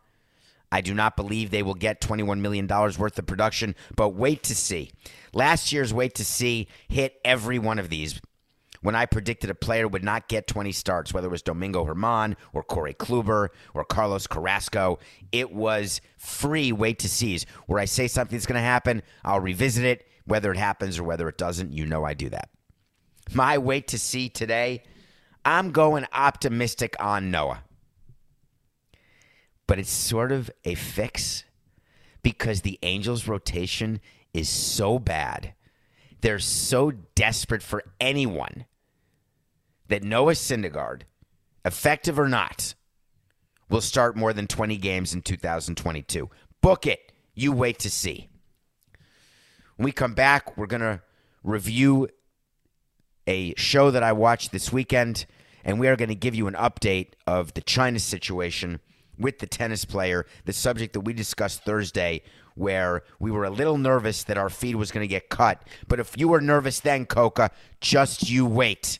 I 0.72 0.82
do 0.82 0.94
not 0.94 1.16
believe 1.18 1.52
they 1.52 1.64
will 1.64 1.74
get 1.74 2.00
$21 2.00 2.40
million 2.40 2.68
worth 2.68 3.20
of 3.20 3.26
production, 3.26 3.76
but 3.96 4.10
wait 4.10 4.44
to 4.44 4.56
see. 4.56 4.92
Last 5.34 5.72
year's 5.72 5.94
wait 5.94 6.16
to 6.16 6.26
see 6.26 6.68
hit 6.88 7.20
every 7.26 7.60
one 7.60 7.78
of 7.80 7.90
these 7.90 8.22
when 8.82 8.96
I 8.96 9.06
predicted 9.06 9.50
a 9.50 9.56
player 9.56 9.88
would 9.88 10.04
not 10.04 10.28
get 10.28 10.48
20 10.48 10.72
starts, 10.72 11.14
whether 11.14 11.28
it 11.28 11.32
was 11.32 11.42
Domingo 11.42 11.86
Germán 11.86 12.36
or 12.52 12.64
Corey 12.64 12.94
Kluber 12.94 13.50
or 13.74 13.86
Carlos 13.86 14.28
Carrasco. 14.28 15.00
It 15.32 15.54
was 15.54 16.02
free 16.18 16.72
wait 16.72 17.00
to 17.00 17.10
sees. 17.10 17.46
Where 17.68 17.80
I 17.80 17.86
say 17.86 18.08
something's 18.08 18.46
going 18.46 18.60
to 18.60 18.62
happen, 18.62 19.04
I'll 19.24 19.40
revisit 19.40 19.86
it, 19.86 20.08
whether 20.26 20.52
it 20.52 20.58
happens 20.58 20.98
or 20.98 21.04
whether 21.04 21.30
it 21.30 21.38
doesn't. 21.38 21.74
You 21.74 21.86
know 21.86 22.04
I 22.04 22.14
do 22.14 22.30
that. 22.30 22.50
My 23.34 23.58
wait 23.58 23.88
to 23.90 24.00
see 24.00 24.30
today, 24.30 24.84
I'm 25.46 25.72
going 25.72 26.06
optimistic 26.12 26.96
on 27.00 27.32
Noah. 27.32 27.64
But 29.68 29.80
it's 29.80 29.92
sort 29.92 30.32
of 30.32 30.52
a 30.66 30.76
fix 30.76 31.46
because 32.24 32.62
the 32.62 32.80
Angels' 32.84 33.28
rotation 33.28 34.02
is 34.34 34.50
so 34.50 35.00
bad. 35.00 35.54
They're 36.22 36.40
so 36.40 36.92
desperate 36.92 37.64
for 37.64 37.84
anyone 38.00 38.66
that 39.92 40.04
Noah 40.04 40.32
Syndergaard, 40.32 41.02
effective 41.66 42.18
or 42.18 42.30
not, 42.30 42.76
will 43.70 43.82
start 43.82 44.16
more 44.16 44.32
than 44.32 44.48
20 44.48 44.78
games 44.78 45.14
in 45.14 45.22
2022. 45.22 46.30
Book 46.62 46.88
it. 46.88 47.12
You 47.36 47.52
wait 47.52 47.78
to 47.80 47.90
see. 47.90 48.30
When 49.76 49.84
we 49.84 49.92
come 49.92 50.14
back, 50.14 50.56
we're 50.56 50.66
going 50.66 50.82
to 50.82 51.02
review 51.44 52.08
a 53.28 53.54
show 53.56 53.92
that 53.92 54.02
I 54.02 54.14
watched 54.14 54.54
this 54.54 54.72
weekend, 54.72 55.26
and 55.66 55.78
we 55.78 55.90
are 55.90 55.98
going 55.98 56.08
to 56.08 56.16
give 56.16 56.36
you 56.36 56.48
an 56.48 56.54
update 56.54 57.10
of 57.28 57.54
the 57.54 57.62
China 57.62 58.00
situation 58.00 58.80
with 59.20 59.40
the 59.40 59.48
tennis 59.48 59.84
player, 59.84 60.26
the 60.46 60.54
subject 60.54 60.94
that 60.94 61.02
we 61.02 61.12
discussed 61.12 61.66
Thursday, 61.66 62.22
where 62.56 63.04
we 63.20 63.30
were 63.30 63.44
a 63.44 63.50
little 63.50 63.78
nervous 63.78 64.24
that 64.24 64.38
our 64.38 64.50
feed 64.50 64.78
was 64.78 64.90
going 64.90 65.04
to 65.04 65.08
get 65.08 65.28
cut. 65.28 65.62
But 65.90 66.00
if 66.00 66.18
you 66.18 66.30
were 66.30 66.40
nervous 66.40 66.80
then, 66.80 67.06
Coca, 67.06 67.52
just 67.82 68.30
you 68.30 68.46
wait 68.46 69.00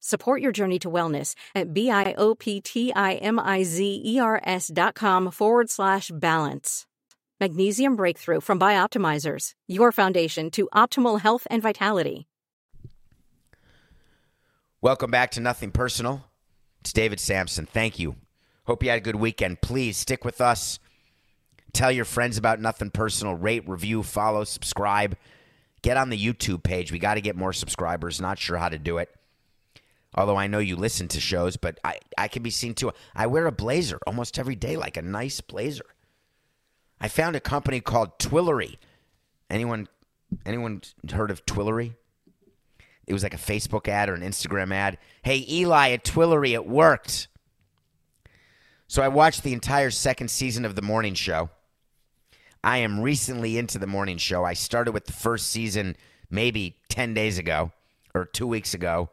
Support 0.00 0.40
your 0.40 0.52
journey 0.52 0.78
to 0.80 0.90
wellness 0.90 1.34
at 1.54 1.74
B-I-O-P-T-I-M-I-Z-E-R-S 1.74 4.70
dot 4.72 4.94
com 4.94 5.30
forward 5.30 5.70
slash 5.70 6.10
balance. 6.14 6.86
Magnesium 7.40 7.94
Breakthrough 7.94 8.40
from 8.40 8.58
Bioptimizers, 8.58 9.52
your 9.68 9.92
foundation 9.92 10.50
to 10.50 10.68
optimal 10.74 11.20
health 11.20 11.46
and 11.50 11.62
vitality. 11.62 12.26
Welcome 14.80 15.10
back 15.10 15.32
to 15.32 15.40
Nothing 15.40 15.72
Personal. 15.72 16.24
It's 16.80 16.92
David 16.92 17.20
Samson. 17.20 17.66
Thank 17.66 17.98
you. 17.98 18.16
Hope 18.66 18.82
you 18.82 18.90
had 18.90 18.98
a 18.98 19.02
good 19.02 19.16
weekend. 19.16 19.60
Please 19.60 19.96
stick 19.96 20.24
with 20.24 20.40
us. 20.40 20.78
Tell 21.72 21.90
your 21.90 22.04
friends 22.04 22.38
about 22.38 22.60
Nothing 22.60 22.90
Personal. 22.90 23.34
Rate, 23.34 23.68
review, 23.68 24.02
follow, 24.02 24.44
subscribe. 24.44 25.16
Get 25.82 25.96
on 25.96 26.10
the 26.10 26.18
YouTube 26.18 26.62
page. 26.62 26.92
We 26.92 26.98
got 26.98 27.14
to 27.14 27.20
get 27.20 27.36
more 27.36 27.52
subscribers. 27.52 28.20
Not 28.20 28.38
sure 28.38 28.56
how 28.56 28.68
to 28.68 28.78
do 28.78 28.98
it. 28.98 29.10
Although 30.14 30.36
I 30.36 30.46
know 30.46 30.58
you 30.58 30.76
listen 30.76 31.08
to 31.08 31.20
shows, 31.20 31.56
but 31.56 31.78
I, 31.84 31.98
I 32.16 32.28
can 32.28 32.42
be 32.42 32.50
seen 32.50 32.74
too. 32.74 32.92
I 33.14 33.26
wear 33.26 33.46
a 33.46 33.52
blazer 33.52 33.98
almost 34.06 34.38
every 34.38 34.56
day, 34.56 34.76
like 34.76 34.96
a 34.96 35.02
nice 35.02 35.40
blazer. 35.40 35.84
I 37.00 37.08
found 37.08 37.36
a 37.36 37.40
company 37.40 37.80
called 37.80 38.18
Twillory. 38.18 38.78
Anyone 39.50 39.88
anyone 40.44 40.82
heard 41.10 41.30
of 41.30 41.44
Twillory? 41.46 41.94
It 43.06 43.12
was 43.12 43.22
like 43.22 43.34
a 43.34 43.38
Facebook 43.38 43.88
ad 43.88 44.08
or 44.10 44.14
an 44.14 44.20
Instagram 44.20 44.72
ad. 44.72 44.98
Hey, 45.22 45.44
Eli 45.48 45.92
at 45.92 46.04
Twillory, 46.04 46.52
it 46.52 46.66
worked. 46.66 47.28
So 48.86 49.02
I 49.02 49.08
watched 49.08 49.42
the 49.42 49.52
entire 49.52 49.90
second 49.90 50.30
season 50.30 50.64
of 50.64 50.74
The 50.74 50.82
Morning 50.82 51.14
Show. 51.14 51.50
I 52.62 52.78
am 52.78 53.00
recently 53.00 53.56
into 53.56 53.78
The 53.78 53.86
Morning 53.86 54.18
Show. 54.18 54.44
I 54.44 54.52
started 54.52 54.92
with 54.92 55.06
the 55.06 55.12
first 55.12 55.48
season 55.48 55.96
maybe 56.30 56.76
10 56.88 57.14
days 57.14 57.38
ago 57.38 57.72
or 58.14 58.26
two 58.26 58.46
weeks 58.46 58.74
ago 58.74 59.08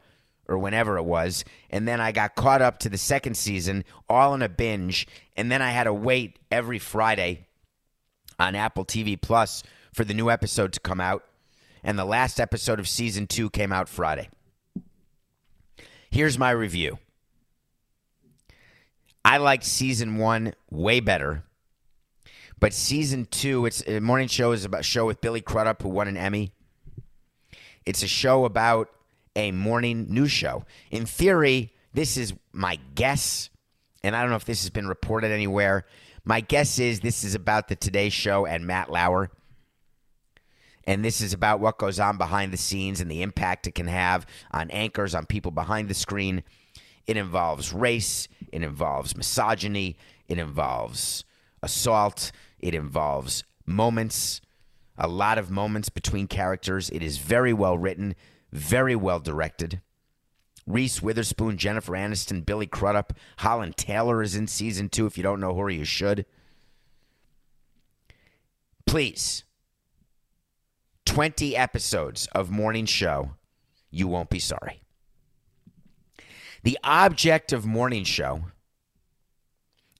or 0.48 0.58
whenever 0.58 0.96
it 0.98 1.04
was. 1.04 1.44
And 1.70 1.86
then 1.86 2.00
I 2.00 2.12
got 2.12 2.34
caught 2.34 2.62
up 2.62 2.78
to 2.80 2.88
the 2.88 2.98
second 2.98 3.36
season 3.36 3.84
all 4.08 4.34
in 4.34 4.42
a 4.42 4.48
binge. 4.48 5.06
And 5.36 5.50
then 5.50 5.62
I 5.62 5.70
had 5.70 5.84
to 5.84 5.94
wait 5.94 6.38
every 6.50 6.78
Friday 6.78 7.46
on 8.38 8.54
Apple 8.54 8.84
TV 8.84 9.20
Plus 9.20 9.62
for 9.92 10.04
the 10.04 10.14
new 10.14 10.30
episode 10.30 10.72
to 10.74 10.80
come 10.80 11.00
out 11.00 11.24
and 11.86 11.96
the 11.96 12.04
last 12.04 12.40
episode 12.40 12.80
of 12.80 12.88
season 12.88 13.28
two 13.28 13.48
came 13.48 13.72
out 13.72 13.88
Friday. 13.88 14.28
Here's 16.10 16.36
my 16.36 16.50
review. 16.50 16.98
I 19.24 19.38
like 19.38 19.62
season 19.62 20.16
one 20.16 20.54
way 20.68 20.98
better, 20.98 21.44
but 22.58 22.72
season 22.72 23.26
two, 23.26 23.66
it's 23.66 23.86
a 23.86 24.00
morning 24.00 24.26
show 24.26 24.50
is 24.50 24.64
about 24.64 24.84
show 24.84 25.06
with 25.06 25.20
Billy 25.20 25.40
Crudup 25.40 25.82
who 25.82 25.88
won 25.88 26.08
an 26.08 26.16
Emmy. 26.16 26.52
It's 27.84 28.02
a 28.02 28.08
show 28.08 28.44
about 28.44 28.90
a 29.36 29.52
morning 29.52 30.06
news 30.08 30.32
show. 30.32 30.64
In 30.90 31.06
theory, 31.06 31.72
this 31.94 32.16
is 32.16 32.34
my 32.52 32.78
guess, 32.94 33.50
and 34.02 34.16
I 34.16 34.20
don't 34.22 34.30
know 34.30 34.36
if 34.36 34.44
this 34.44 34.62
has 34.62 34.70
been 34.70 34.88
reported 34.88 35.30
anywhere. 35.30 35.86
My 36.24 36.40
guess 36.40 36.80
is 36.80 37.00
this 37.00 37.22
is 37.22 37.36
about 37.36 37.68
the 37.68 37.76
Today 37.76 38.08
Show 38.08 38.46
and 38.46 38.66
Matt 38.66 38.90
Lauer 38.90 39.30
and 40.86 41.04
this 41.04 41.20
is 41.20 41.32
about 41.32 41.60
what 41.60 41.78
goes 41.78 41.98
on 41.98 42.16
behind 42.16 42.52
the 42.52 42.56
scenes 42.56 43.00
and 43.00 43.10
the 43.10 43.22
impact 43.22 43.66
it 43.66 43.74
can 43.74 43.88
have 43.88 44.24
on 44.52 44.70
anchors, 44.70 45.14
on 45.14 45.26
people 45.26 45.50
behind 45.50 45.88
the 45.88 45.94
screen. 45.94 46.44
It 47.06 47.16
involves 47.16 47.72
race, 47.72 48.28
it 48.52 48.62
involves 48.62 49.16
misogyny, 49.16 49.96
it 50.28 50.38
involves 50.38 51.24
assault, 51.62 52.30
it 52.60 52.74
involves 52.74 53.42
moments, 53.64 54.40
a 54.96 55.08
lot 55.08 55.38
of 55.38 55.50
moments 55.50 55.88
between 55.88 56.28
characters. 56.28 56.88
It 56.90 57.02
is 57.02 57.18
very 57.18 57.52
well 57.52 57.76
written, 57.76 58.14
very 58.52 58.96
well 58.96 59.20
directed. 59.20 59.80
Reese 60.66 61.00
Witherspoon, 61.00 61.56
Jennifer 61.56 61.92
Aniston, 61.92 62.44
Billy 62.44 62.66
Crudup, 62.66 63.12
Holland 63.38 63.76
Taylor 63.76 64.22
is 64.22 64.34
in 64.34 64.46
season 64.48 64.88
two. 64.88 65.06
If 65.06 65.16
you 65.16 65.22
don't 65.22 65.40
know 65.40 65.54
her, 65.54 65.70
you 65.70 65.84
should. 65.84 66.26
Please 68.84 69.44
20 71.04 71.56
episodes 71.56 72.26
of 72.32 72.50
morning 72.50 72.84
show 72.84 73.36
you 73.90 74.08
won't 74.08 74.30
be 74.30 74.38
sorry. 74.38 74.82
The 76.62 76.78
object 76.82 77.52
of 77.52 77.64
Morning 77.64 78.04
Show 78.04 78.46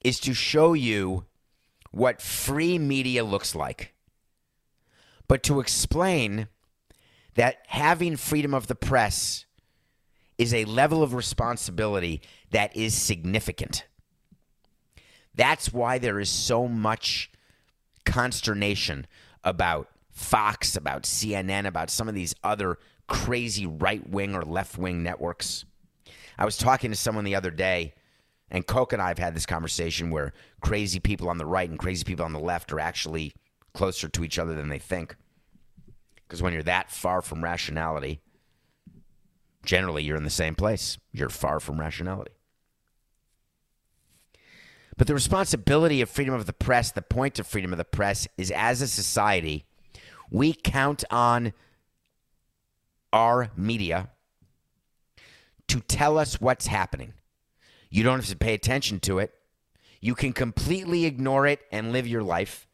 is 0.04 0.18
to 0.20 0.34
show 0.34 0.72
you 0.72 1.24
what 1.92 2.20
free 2.20 2.78
media 2.78 3.24
looks 3.24 3.54
like, 3.54 3.94
but 5.28 5.42
to 5.44 5.60
explain 5.60 6.48
that 7.36 7.58
having 7.68 8.16
freedom 8.16 8.52
of 8.52 8.66
the 8.66 8.74
press 8.74 9.46
is 10.38 10.52
a 10.52 10.64
level 10.64 11.02
of 11.02 11.14
responsibility 11.14 12.20
that 12.50 12.76
is 12.76 12.94
significant. 12.94 13.86
That's 15.34 15.72
why 15.72 15.98
there 15.98 16.18
is 16.18 16.30
so 16.30 16.66
much 16.66 17.30
consternation 18.04 19.06
about 19.44 19.88
Fox, 20.10 20.76
about 20.76 21.02
CNN, 21.02 21.66
about 21.66 21.90
some 21.90 22.08
of 22.08 22.14
these 22.14 22.34
other 22.42 22.78
crazy 23.06 23.66
right 23.66 24.08
wing 24.08 24.34
or 24.34 24.42
left 24.42 24.78
wing 24.78 25.02
networks. 25.02 25.64
I 26.38 26.44
was 26.44 26.56
talking 26.56 26.90
to 26.90 26.96
someone 26.96 27.24
the 27.24 27.34
other 27.34 27.50
day, 27.50 27.94
and 28.50 28.66
Coke 28.66 28.92
and 28.92 29.02
I 29.02 29.08
have 29.08 29.18
had 29.18 29.34
this 29.34 29.46
conversation 29.46 30.10
where 30.10 30.32
crazy 30.62 31.00
people 31.00 31.28
on 31.28 31.38
the 31.38 31.46
right 31.46 31.68
and 31.68 31.78
crazy 31.78 32.04
people 32.04 32.24
on 32.24 32.32
the 32.32 32.40
left 32.40 32.72
are 32.72 32.80
actually 32.80 33.34
closer 33.74 34.08
to 34.08 34.24
each 34.24 34.38
other 34.38 34.54
than 34.54 34.68
they 34.68 34.78
think. 34.78 35.16
Because 36.26 36.42
when 36.42 36.52
you're 36.52 36.62
that 36.64 36.90
far 36.90 37.22
from 37.22 37.44
rationality, 37.44 38.20
generally 39.64 40.02
you're 40.02 40.16
in 40.16 40.24
the 40.24 40.30
same 40.30 40.54
place. 40.54 40.98
You're 41.12 41.28
far 41.28 41.60
from 41.60 41.78
rationality. 41.80 42.32
But 44.96 45.06
the 45.06 45.14
responsibility 45.14 46.00
of 46.00 46.08
freedom 46.08 46.34
of 46.34 46.46
the 46.46 46.52
press, 46.52 46.90
the 46.90 47.02
point 47.02 47.38
of 47.38 47.46
freedom 47.46 47.72
of 47.72 47.78
the 47.78 47.84
press, 47.84 48.26
is 48.38 48.50
as 48.50 48.80
a 48.80 48.88
society, 48.88 49.66
we 50.30 50.54
count 50.54 51.04
on 51.10 51.52
our 53.12 53.50
media 53.56 54.10
to 55.68 55.80
tell 55.80 56.18
us 56.18 56.40
what's 56.40 56.68
happening. 56.68 57.12
You 57.90 58.02
don't 58.02 58.18
have 58.18 58.28
to 58.28 58.36
pay 58.36 58.54
attention 58.54 59.00
to 59.00 59.18
it. 59.18 59.34
You 60.00 60.14
can 60.14 60.32
completely 60.32 61.04
ignore 61.04 61.46
it 61.46 61.60
and 61.70 61.92
live 61.92 62.06
your 62.06 62.22
life. 62.22 62.65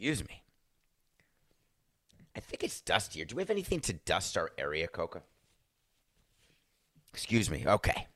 Excuse 0.00 0.26
me. 0.26 0.42
I 2.34 2.40
think 2.40 2.64
it's 2.64 2.80
dust 2.80 3.12
here. 3.12 3.26
Do 3.26 3.36
we 3.36 3.42
have 3.42 3.50
anything 3.50 3.80
to 3.80 3.92
dust 3.92 4.38
our 4.38 4.50
area, 4.56 4.88
Coca? 4.88 5.20
Excuse 7.12 7.50
me. 7.50 7.64
Okay. 7.66 8.06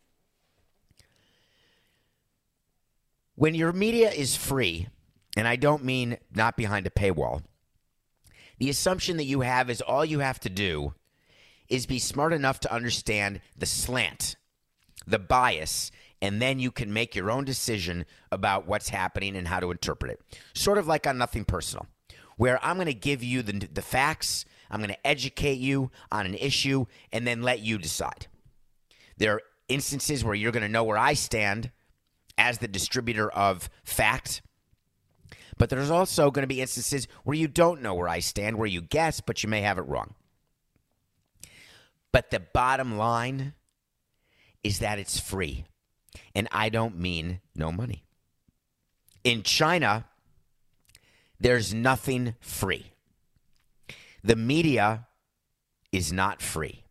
When 3.34 3.54
your 3.54 3.70
media 3.74 4.10
is 4.10 4.34
free, 4.34 4.88
and 5.36 5.46
I 5.46 5.56
don't 5.56 5.84
mean 5.84 6.16
not 6.34 6.56
behind 6.56 6.86
a 6.86 6.90
paywall, 6.90 7.42
the 8.56 8.70
assumption 8.70 9.18
that 9.18 9.24
you 9.24 9.42
have 9.42 9.68
is 9.68 9.82
all 9.82 10.06
you 10.06 10.20
have 10.20 10.40
to 10.40 10.48
do 10.48 10.94
is 11.68 11.84
be 11.84 11.98
smart 11.98 12.32
enough 12.32 12.60
to 12.60 12.72
understand 12.72 13.42
the 13.58 13.66
slant, 13.66 14.36
the 15.06 15.18
bias, 15.18 15.92
and 16.24 16.40
then 16.40 16.58
you 16.58 16.70
can 16.70 16.90
make 16.90 17.14
your 17.14 17.30
own 17.30 17.44
decision 17.44 18.06
about 18.32 18.66
what's 18.66 18.88
happening 18.88 19.36
and 19.36 19.46
how 19.46 19.60
to 19.60 19.70
interpret 19.70 20.10
it. 20.10 20.20
Sort 20.54 20.78
of 20.78 20.86
like 20.86 21.06
on 21.06 21.18
Nothing 21.18 21.44
Personal, 21.44 21.86
where 22.38 22.58
I'm 22.64 22.76
going 22.76 22.86
to 22.86 22.94
give 22.94 23.22
you 23.22 23.42
the, 23.42 23.52
the 23.52 23.82
facts, 23.82 24.46
I'm 24.70 24.80
going 24.80 24.88
to 24.88 25.06
educate 25.06 25.58
you 25.58 25.90
on 26.10 26.24
an 26.24 26.32
issue, 26.32 26.86
and 27.12 27.26
then 27.26 27.42
let 27.42 27.60
you 27.60 27.76
decide. 27.76 28.26
There 29.18 29.34
are 29.34 29.42
instances 29.68 30.24
where 30.24 30.34
you're 30.34 30.50
going 30.50 30.62
to 30.62 30.68
know 30.68 30.82
where 30.82 30.96
I 30.96 31.12
stand 31.12 31.70
as 32.38 32.56
the 32.56 32.68
distributor 32.68 33.30
of 33.30 33.68
fact. 33.84 34.40
But 35.58 35.68
there's 35.68 35.90
also 35.90 36.30
going 36.30 36.44
to 36.44 36.54
be 36.54 36.62
instances 36.62 37.06
where 37.24 37.36
you 37.36 37.48
don't 37.48 37.82
know 37.82 37.92
where 37.92 38.08
I 38.08 38.20
stand, 38.20 38.56
where 38.56 38.66
you 38.66 38.80
guess, 38.80 39.20
but 39.20 39.42
you 39.42 39.50
may 39.50 39.60
have 39.60 39.76
it 39.76 39.82
wrong. 39.82 40.14
But 42.12 42.30
the 42.30 42.40
bottom 42.40 42.96
line 42.96 43.52
is 44.62 44.78
that 44.78 44.98
it's 44.98 45.20
free. 45.20 45.66
And 46.34 46.48
I 46.52 46.68
don't 46.68 46.98
mean 46.98 47.40
no 47.54 47.72
money. 47.72 48.04
In 49.22 49.42
China, 49.42 50.06
there's 51.40 51.72
nothing 51.72 52.34
free. 52.40 52.92
The 54.22 54.36
media 54.36 55.06
is 55.92 56.12
not 56.12 56.40
free. 56.42 56.84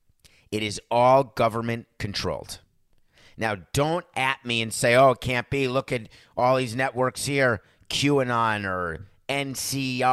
It 0.52 0.62
is 0.64 0.80
all 0.92 1.24
government 1.24 1.88
controlled. 1.98 2.60
Now, 3.38 3.56
don't 3.74 4.06
at 4.16 4.46
me 4.46 4.62
and 4.62 4.72
say, 4.72 4.96
oh, 4.96 5.12
it 5.12 5.22
can't 5.22 5.50
be. 5.50 5.68
Look 5.68 5.92
at 5.92 6.10
all 6.38 6.58
these 6.58 6.76
networks 6.76 7.26
here 7.26 7.62
QAnon 7.90 8.66
or 8.66 9.08
NCRISW 9.30 10.06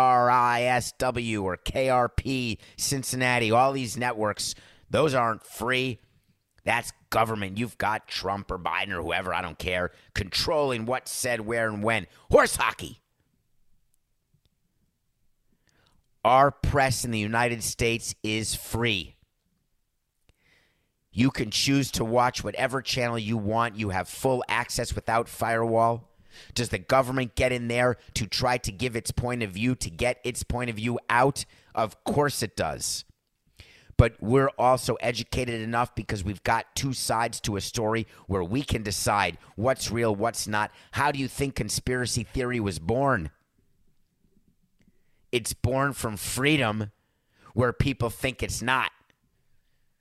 or 1.42 1.56
KRP 1.56 2.58
Cincinnati, 2.76 3.50
all 3.50 3.72
these 3.72 3.96
networks. 3.96 4.54
Those 4.88 5.14
aren't 5.14 5.44
free. 5.44 5.98
That's 6.64 6.92
government. 7.10 7.58
You've 7.58 7.78
got 7.78 8.08
Trump 8.08 8.50
or 8.50 8.58
Biden 8.58 8.90
or 8.90 9.02
whoever, 9.02 9.32
I 9.32 9.42
don't 9.42 9.58
care, 9.58 9.92
controlling 10.14 10.86
what's 10.86 11.10
said, 11.10 11.40
where, 11.40 11.68
and 11.68 11.82
when. 11.82 12.06
Horse 12.30 12.56
hockey. 12.56 13.00
Our 16.24 16.50
press 16.50 17.04
in 17.04 17.12
the 17.12 17.18
United 17.18 17.62
States 17.62 18.14
is 18.22 18.54
free. 18.54 19.16
You 21.12 21.30
can 21.30 21.50
choose 21.50 21.90
to 21.92 22.04
watch 22.04 22.44
whatever 22.44 22.82
channel 22.82 23.18
you 23.18 23.36
want. 23.36 23.76
You 23.76 23.88
have 23.88 24.08
full 24.08 24.44
access 24.48 24.94
without 24.94 25.28
firewall. 25.28 26.08
Does 26.54 26.68
the 26.68 26.78
government 26.78 27.34
get 27.34 27.52
in 27.52 27.68
there 27.68 27.96
to 28.14 28.26
try 28.26 28.58
to 28.58 28.70
give 28.70 28.94
its 28.94 29.10
point 29.10 29.42
of 29.42 29.50
view, 29.50 29.74
to 29.76 29.90
get 29.90 30.20
its 30.22 30.42
point 30.42 30.70
of 30.70 30.76
view 30.76 31.00
out? 31.08 31.44
Of 31.74 32.04
course 32.04 32.42
it 32.42 32.54
does. 32.54 33.04
But 34.00 34.14
we're 34.18 34.48
also 34.58 34.94
educated 34.94 35.60
enough 35.60 35.94
because 35.94 36.24
we've 36.24 36.42
got 36.42 36.74
two 36.74 36.94
sides 36.94 37.38
to 37.42 37.56
a 37.56 37.60
story 37.60 38.06
where 38.28 38.42
we 38.42 38.62
can 38.62 38.82
decide 38.82 39.36
what's 39.56 39.90
real, 39.90 40.16
what's 40.16 40.48
not. 40.48 40.70
How 40.92 41.12
do 41.12 41.18
you 41.18 41.28
think 41.28 41.54
conspiracy 41.54 42.24
theory 42.24 42.60
was 42.60 42.78
born? 42.78 43.30
It's 45.30 45.52
born 45.52 45.92
from 45.92 46.16
freedom 46.16 46.92
where 47.52 47.74
people 47.74 48.08
think 48.08 48.42
it's 48.42 48.62
not. 48.62 48.90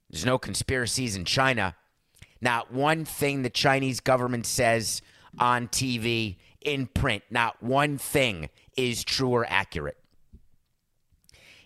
There's 0.10 0.26
no 0.26 0.38
conspiracies 0.38 1.18
in 1.18 1.26
China. 1.26 1.76
Not 2.40 2.72
one 2.72 3.04
thing 3.04 3.42
the 3.42 3.50
Chinese 3.50 4.00
government 4.00 4.46
says 4.46 5.02
on 5.38 5.68
TV, 5.68 6.38
in 6.62 6.88
print, 6.88 7.24
not 7.30 7.62
one 7.62 7.98
thing 7.98 8.50
is 8.78 9.04
true 9.04 9.32
or 9.32 9.46
accurate. 9.50 9.99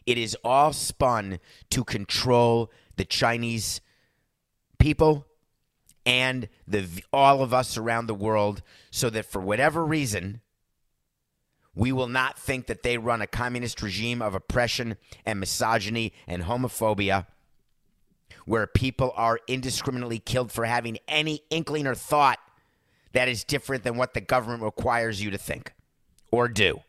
It 0.05 0.17
is 0.17 0.35
all 0.43 0.73
spun 0.73 1.39
to 1.69 1.83
control 1.83 2.71
the 2.95 3.05
Chinese 3.05 3.81
people 4.79 5.25
and 6.05 6.49
the 6.67 6.85
all 7.13 7.41
of 7.41 7.53
us 7.53 7.77
around 7.77 8.07
the 8.07 8.13
world 8.13 8.61
so 8.91 9.09
that 9.09 9.25
for 9.25 9.41
whatever 9.41 9.85
reason 9.85 10.41
we 11.75 11.91
will 11.91 12.07
not 12.07 12.37
think 12.37 12.67
that 12.67 12.83
they 12.83 12.97
run 12.97 13.21
a 13.21 13.27
communist 13.27 13.81
regime 13.81 14.21
of 14.21 14.35
oppression 14.35 14.97
and 15.25 15.39
misogyny 15.39 16.13
and 16.27 16.43
homophobia 16.43 17.25
where 18.45 18.67
people 18.67 19.13
are 19.15 19.39
indiscriminately 19.47 20.19
killed 20.19 20.51
for 20.51 20.65
having 20.65 20.97
any 21.07 21.41
inkling 21.49 21.87
or 21.87 21.95
thought 21.95 22.39
that 23.13 23.27
is 23.27 23.43
different 23.43 23.83
than 23.83 23.95
what 23.95 24.13
the 24.13 24.21
government 24.21 24.61
requires 24.61 25.23
you 25.23 25.31
to 25.31 25.37
think 25.37 25.73
or 26.31 26.47
do. 26.47 26.81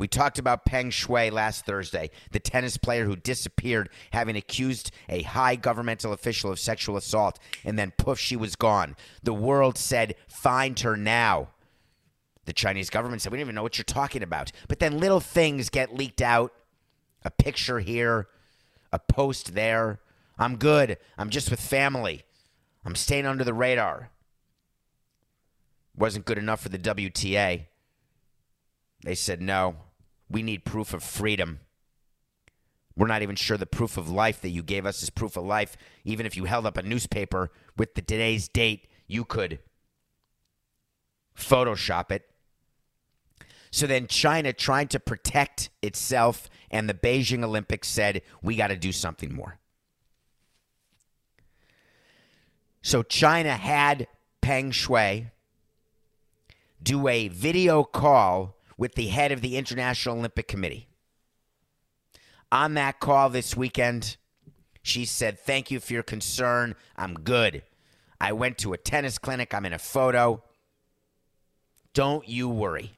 We 0.00 0.08
talked 0.08 0.38
about 0.38 0.64
Peng 0.64 0.88
Shuai 0.88 1.30
last 1.30 1.66
Thursday, 1.66 2.08
the 2.30 2.40
tennis 2.40 2.78
player 2.78 3.04
who 3.04 3.16
disappeared 3.16 3.90
having 4.14 4.34
accused 4.34 4.90
a 5.10 5.20
high 5.20 5.56
governmental 5.56 6.14
official 6.14 6.50
of 6.50 6.58
sexual 6.58 6.96
assault, 6.96 7.38
and 7.66 7.78
then 7.78 7.92
poof, 7.98 8.18
she 8.18 8.34
was 8.34 8.56
gone. 8.56 8.96
The 9.22 9.34
world 9.34 9.76
said, 9.76 10.14
find 10.26 10.80
her 10.80 10.96
now. 10.96 11.48
The 12.46 12.54
Chinese 12.54 12.88
government 12.88 13.20
said, 13.20 13.30
we 13.30 13.36
don't 13.36 13.42
even 13.42 13.54
know 13.54 13.62
what 13.62 13.76
you're 13.76 13.84
talking 13.84 14.22
about. 14.22 14.52
But 14.68 14.78
then 14.78 14.98
little 14.98 15.20
things 15.20 15.68
get 15.68 15.94
leaked 15.94 16.22
out 16.22 16.54
a 17.22 17.30
picture 17.30 17.80
here, 17.80 18.28
a 18.94 18.98
post 18.98 19.52
there. 19.54 20.00
I'm 20.38 20.56
good. 20.56 20.96
I'm 21.18 21.28
just 21.28 21.50
with 21.50 21.60
family. 21.60 22.22
I'm 22.86 22.94
staying 22.94 23.26
under 23.26 23.44
the 23.44 23.52
radar. 23.52 24.08
Wasn't 25.94 26.24
good 26.24 26.38
enough 26.38 26.62
for 26.62 26.70
the 26.70 26.78
WTA. 26.78 27.66
They 29.02 29.14
said, 29.14 29.42
no, 29.42 29.76
we 30.30 30.42
need 30.42 30.64
proof 30.64 30.94
of 30.94 31.02
freedom. 31.02 31.60
We're 32.96 33.08
not 33.08 33.22
even 33.22 33.36
sure 33.36 33.56
the 33.56 33.66
proof 33.66 33.96
of 33.96 34.08
life 34.08 34.40
that 34.42 34.50
you 34.50 34.62
gave 34.62 34.86
us 34.86 35.02
is 35.02 35.10
proof 35.10 35.36
of 35.36 35.44
life. 35.44 35.76
Even 36.04 36.26
if 36.26 36.36
you 36.36 36.44
held 36.44 36.66
up 36.66 36.76
a 36.76 36.82
newspaper 36.82 37.50
with 37.76 37.94
the 37.94 38.02
today's 38.02 38.48
date, 38.48 38.86
you 39.06 39.24
could 39.24 39.58
Photoshop 41.36 42.10
it. 42.10 42.28
So 43.70 43.86
then 43.86 44.06
China 44.06 44.52
trying 44.52 44.88
to 44.88 45.00
protect 45.00 45.70
itself 45.82 46.50
and 46.70 46.88
the 46.88 46.94
Beijing 46.94 47.44
Olympics 47.44 47.88
said, 47.88 48.22
we 48.42 48.56
got 48.56 48.68
to 48.68 48.76
do 48.76 48.92
something 48.92 49.34
more. 49.34 49.58
So 52.82 53.02
China 53.02 53.56
had 53.56 54.08
Peng 54.40 54.72
Shuai 54.72 55.30
do 56.82 57.06
a 57.08 57.28
video 57.28 57.84
call 57.84 58.56
with 58.80 58.94
the 58.94 59.08
head 59.08 59.30
of 59.30 59.42
the 59.42 59.58
International 59.58 60.16
Olympic 60.16 60.48
Committee. 60.48 60.88
On 62.50 62.72
that 62.74 62.98
call 62.98 63.28
this 63.28 63.54
weekend, 63.54 64.16
she 64.82 65.04
said, 65.04 65.38
Thank 65.38 65.70
you 65.70 65.80
for 65.80 65.92
your 65.92 66.02
concern. 66.02 66.74
I'm 66.96 67.12
good. 67.12 67.62
I 68.18 68.32
went 68.32 68.56
to 68.58 68.72
a 68.72 68.78
tennis 68.78 69.18
clinic. 69.18 69.52
I'm 69.52 69.66
in 69.66 69.74
a 69.74 69.78
photo. 69.78 70.42
Don't 71.92 72.26
you 72.26 72.48
worry. 72.48 72.92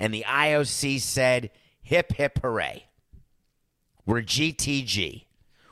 And 0.00 0.12
the 0.14 0.24
IOC 0.26 1.02
said, 1.02 1.50
Hip, 1.82 2.12
hip, 2.12 2.38
hooray. 2.40 2.86
We're 4.06 4.22
GTG. 4.22 5.26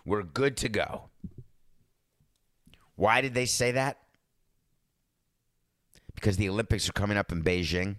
We're 0.05 0.23
good 0.23 0.59
to 0.59 0.69
go. 0.69 1.05
Why 2.97 3.23
did 3.23 3.33
they 3.33 3.47
say 3.47 3.73
that? 3.73 3.97
Because 6.15 6.37
the 6.37 6.51
Olympics 6.51 6.87
are 6.87 6.93
coming 6.93 7.17
up 7.17 7.33
in 7.33 7.43
Beijing, 7.43 7.97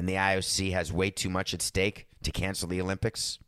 and 0.00 0.08
the 0.08 0.14
IOC 0.14 0.72
has 0.72 0.90
way 0.90 1.10
too 1.10 1.28
much 1.28 1.52
at 1.52 1.60
stake 1.60 2.06
to 2.22 2.32
cancel 2.32 2.66
the 2.66 2.80
Olympics. 2.80 3.38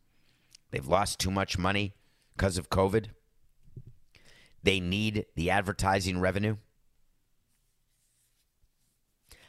They've 0.70 0.86
lost 0.86 1.18
too 1.18 1.30
much 1.30 1.56
money 1.56 1.94
because 2.36 2.58
of 2.58 2.68
COVID. 2.68 3.06
They 4.62 4.78
need 4.78 5.24
the 5.34 5.48
advertising 5.48 6.20
revenue. 6.20 6.58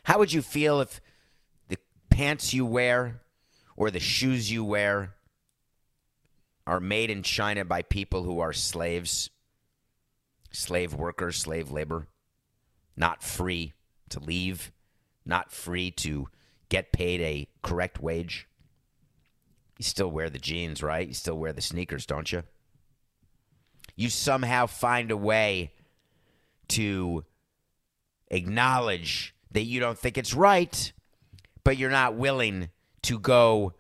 How 0.04 0.18
would 0.18 0.32
you 0.32 0.41
feel 0.41 0.80
if 0.80 1.01
the 1.68 1.78
pants 2.10 2.54
you 2.54 2.66
wear 2.66 3.20
or 3.76 3.91
the 3.91 3.99
shoes 3.99 4.49
you 4.49 4.64
wear 4.64 5.16
are 6.66 6.80
made 6.80 7.10
in 7.10 7.22
China 7.22 7.66
by 7.66 7.82
people 7.82 8.24
who 8.24 8.39
are 8.39 8.54
slaves, 8.54 9.30
slave 10.51 10.93
workers, 10.93 11.36
slave 11.36 11.70
labor, 11.70 12.08
not 12.95 13.22
free 13.22 13.74
to 14.08 14.22
leave, 14.22 14.72
not 15.26 15.51
free 15.51 15.91
to 15.91 16.30
get 16.74 16.92
paid 16.92 17.22
a 17.22 17.48
correct 17.62 18.02
wage? 18.02 18.48
You 19.78 19.84
still 19.84 20.10
wear 20.10 20.28
the 20.32 20.40
jeans, 20.40 20.82
right? 20.82 21.08
You 21.08 21.14
still 21.14 21.38
wear 21.38 21.54
the 21.54 21.62
sneakers, 21.62 22.08
don't 22.08 22.32
you? 22.32 22.42
You 23.96 24.10
somehow 24.10 24.66
find 24.66 25.12
a 25.12 25.18
way 25.18 25.72
to 26.70 27.26
acknowledge 28.32 29.36
that 29.52 29.66
you 29.66 29.80
don't 29.80 30.00
think 30.00 30.18
it's 30.18 30.34
right, 30.34 30.92
but 31.64 31.78
you're 31.78 31.92
not 31.92 32.16
willing 32.16 32.70
to 33.04 33.20
go 33.20 33.74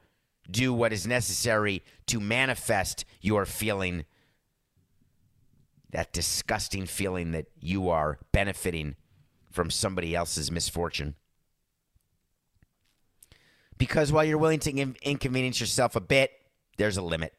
do 0.51 0.71
what 0.71 0.93
is 0.93 1.07
necessary 1.07 1.81
to 2.05 2.19
manifest 2.19 3.05
your 3.21 3.47
feeling, 3.47 4.05
that 5.89 6.13
disgusting 6.13 6.85
feeling 6.85 7.31
that 7.31 7.47
you 7.59 7.89
are 7.89 8.19
benefiting 8.31 8.95
from 9.49 9.71
somebody 9.71 10.13
else's 10.13 10.51
misfortune. 10.51 11.15
Because 13.77 14.11
while 14.11 14.23
you're 14.23 14.37
willing 14.37 14.59
to 14.59 14.71
in- 14.71 14.95
inconvenience 15.01 15.59
yourself 15.59 15.95
a 15.95 16.01
bit, 16.01 16.31
there's 16.77 16.97
a 16.97 17.01
limit. 17.01 17.33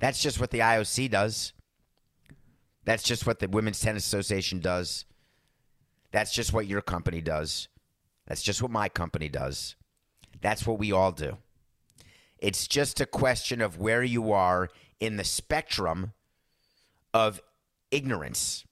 That's 0.00 0.20
just 0.20 0.40
what 0.40 0.50
the 0.50 0.58
IOC 0.60 1.10
does. 1.10 1.52
That's 2.84 3.02
just 3.02 3.26
what 3.26 3.38
the 3.38 3.48
Women's 3.48 3.80
Tennis 3.80 4.06
Association 4.06 4.60
does. 4.60 5.04
That's 6.12 6.32
just 6.32 6.52
what 6.52 6.66
your 6.66 6.82
company 6.82 7.20
does. 7.20 7.68
That's 8.26 8.42
just 8.42 8.62
what 8.62 8.70
my 8.70 8.88
company 8.88 9.28
does. 9.28 9.76
That's 10.40 10.66
what 10.66 10.78
we 10.78 10.92
all 10.92 11.12
do. 11.12 11.38
It's 12.38 12.66
just 12.66 13.00
a 13.00 13.06
question 13.06 13.60
of 13.60 13.78
where 13.78 14.02
you 14.02 14.32
are 14.32 14.68
in 15.00 15.16
the 15.16 15.24
spectrum 15.24 16.12
of 17.12 17.40
ignorance. 17.90 18.64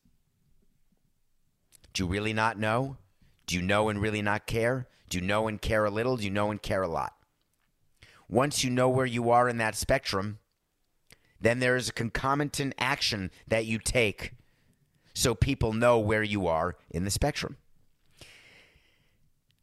Do 1.95 2.05
you 2.05 2.09
really 2.09 2.32
not 2.32 2.59
know? 2.59 2.97
Do 3.47 3.57
you 3.57 3.62
know 3.62 3.88
and 3.88 4.01
really 4.01 4.22
not 4.22 4.47
care? 4.47 4.86
Do 5.13 5.19
you 5.19 5.25
know 5.27 5.47
and 5.47 5.61
care 5.61 5.85
a 5.85 5.91
little? 5.91 6.17
Do 6.17 6.25
you 6.25 6.31
know 6.31 6.51
and 6.51 6.63
care 6.63 6.81
a 6.81 6.89
lot? 6.89 7.13
Once 8.31 8.65
you 8.65 8.71
know 8.71 8.89
where 8.89 9.05
you 9.05 9.29
are 9.29 9.47
in 9.47 9.59
that 9.59 9.77
spectrum, 9.77 10.39
then 11.39 11.59
there 11.59 11.77
is 11.77 11.91
a 11.91 11.93
concomitant 11.93 12.75
action 12.79 13.31
that 13.47 13.67
you 13.67 13.79
take 13.79 14.33
so 15.13 15.35
people 15.35 15.75
know 15.75 15.99
where 15.99 16.23
you 16.23 16.47
are 16.47 16.77
in 16.91 17.05
the 17.05 17.11
spectrum. 17.11 17.59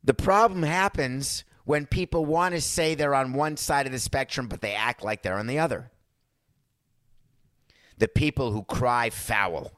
The 0.03 0.13
problem 0.13 0.61
happens 0.61 1.43
when 1.65 1.87
people 1.87 2.25
want 2.25 2.53
to 2.53 2.61
say 2.61 2.93
they're 2.93 3.15
on 3.15 3.33
one 3.33 3.57
side 3.57 3.87
of 3.87 3.91
the 3.91 3.97
spectrum, 3.97 4.47
but 4.47 4.61
they 4.61 4.75
act 4.75 5.03
like 5.03 5.23
they're 5.23 5.39
on 5.39 5.47
the 5.47 5.57
other. 5.57 5.89
The 7.97 8.07
people 8.07 8.51
who 8.51 8.61
cry 8.65 9.09
foul. 9.09 9.71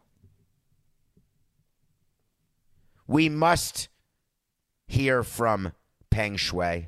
We 3.08 3.30
must 3.30 3.88
hear 4.92 5.24
from 5.24 5.72
Peng 6.10 6.36
Shuai 6.36 6.88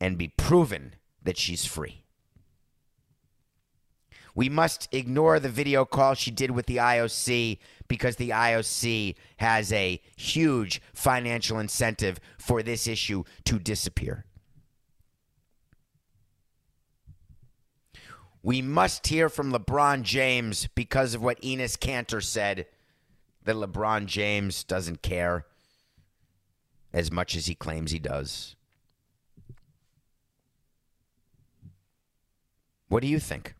and 0.00 0.16
be 0.16 0.28
proven 0.28 0.94
that 1.22 1.36
she's 1.36 1.66
free. 1.66 2.04
We 4.34 4.48
must 4.48 4.88
ignore 4.92 5.38
the 5.38 5.50
video 5.50 5.84
call 5.84 6.14
she 6.14 6.30
did 6.30 6.50
with 6.50 6.66
the 6.66 6.78
IOC 6.78 7.58
because 7.88 8.16
the 8.16 8.30
IOC 8.30 9.14
has 9.38 9.70
a 9.72 10.00
huge 10.16 10.80
financial 10.94 11.58
incentive 11.58 12.18
for 12.38 12.62
this 12.62 12.86
issue 12.86 13.24
to 13.44 13.58
disappear. 13.58 14.24
We 18.42 18.62
must 18.62 19.06
hear 19.06 19.28
from 19.28 19.52
LeBron 19.52 20.02
James 20.02 20.68
because 20.74 21.14
of 21.14 21.22
what 21.22 21.40
Enes 21.42 21.76
Kanter 21.76 22.22
said 22.22 22.66
that 23.46 23.56
LeBron 23.56 24.06
James 24.06 24.64
doesn't 24.64 25.02
care 25.02 25.46
as 26.92 27.10
much 27.10 27.34
as 27.34 27.46
he 27.46 27.54
claims 27.54 27.90
he 27.90 27.98
does. 27.98 28.56
What 32.88 33.00
do 33.00 33.08
you 33.08 33.18
think? 33.18 33.54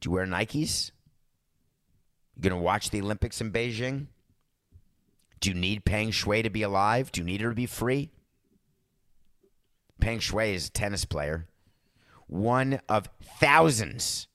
Do 0.00 0.08
you 0.08 0.12
wear 0.12 0.26
Nikes? 0.26 0.90
You 2.42 2.50
to 2.50 2.56
watch 2.56 2.90
the 2.90 3.00
Olympics 3.00 3.40
in 3.40 3.52
Beijing? 3.52 4.08
Do 5.40 5.50
you 5.50 5.54
need 5.54 5.84
Peng 5.84 6.10
Shuai 6.10 6.42
to 6.42 6.50
be 6.50 6.62
alive? 6.62 7.12
Do 7.12 7.20
you 7.20 7.24
need 7.24 7.40
her 7.40 7.50
to 7.50 7.54
be 7.54 7.66
free? 7.66 8.10
Peng 10.00 10.18
Shuai 10.18 10.54
is 10.54 10.68
a 10.68 10.70
tennis 10.70 11.04
player, 11.04 11.46
one 12.26 12.80
of 12.88 13.08
thousands, 13.38 14.26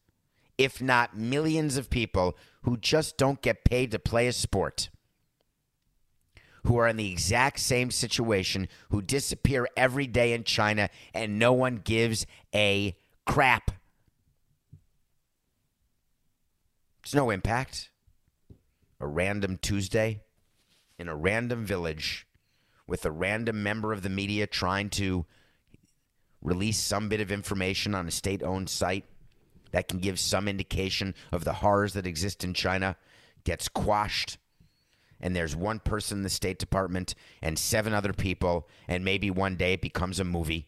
if 0.57 0.81
not 0.81 1.17
millions 1.17 1.77
of 1.77 1.89
people 1.89 2.37
who 2.63 2.77
just 2.77 3.17
don't 3.17 3.41
get 3.41 3.63
paid 3.63 3.91
to 3.91 3.99
play 3.99 4.27
a 4.27 4.33
sport, 4.33 4.89
who 6.63 6.77
are 6.77 6.87
in 6.87 6.97
the 6.97 7.11
exact 7.11 7.59
same 7.59 7.91
situation, 7.91 8.67
who 8.89 9.01
disappear 9.01 9.67
every 9.77 10.07
day 10.07 10.33
in 10.33 10.43
China, 10.43 10.89
and 11.13 11.39
no 11.39 11.53
one 11.53 11.77
gives 11.77 12.25
a 12.53 12.97
crap. 13.25 13.71
There's 17.03 17.15
no 17.15 17.29
impact. 17.29 17.89
A 18.99 19.07
random 19.07 19.57
Tuesday 19.61 20.21
in 20.97 21.07
a 21.07 21.15
random 21.15 21.65
village 21.65 22.27
with 22.85 23.05
a 23.05 23.11
random 23.11 23.63
member 23.63 23.93
of 23.93 24.01
the 24.01 24.09
media 24.09 24.45
trying 24.45 24.89
to 24.89 25.25
release 26.41 26.77
some 26.77 27.07
bit 27.07 27.21
of 27.21 27.31
information 27.31 27.95
on 27.95 28.07
a 28.07 28.11
state 28.11 28.43
owned 28.43 28.69
site 28.69 29.05
that 29.71 29.87
can 29.87 29.99
give 29.99 30.19
some 30.19 30.47
indication 30.47 31.15
of 31.31 31.43
the 31.43 31.53
horrors 31.53 31.93
that 31.93 32.07
exist 32.07 32.43
in 32.43 32.53
China 32.53 32.95
gets 33.43 33.67
quashed. 33.67 34.37
And 35.21 35.35
there's 35.35 35.55
one 35.55 35.79
person 35.79 36.19
in 36.19 36.23
the 36.23 36.29
State 36.29 36.59
Department 36.59 37.13
and 37.41 37.59
seven 37.59 37.93
other 37.93 38.13
people, 38.13 38.67
and 38.87 39.03
maybe 39.03 39.29
one 39.29 39.55
day 39.55 39.73
it 39.73 39.81
becomes 39.81 40.19
a 40.19 40.23
movie. 40.23 40.67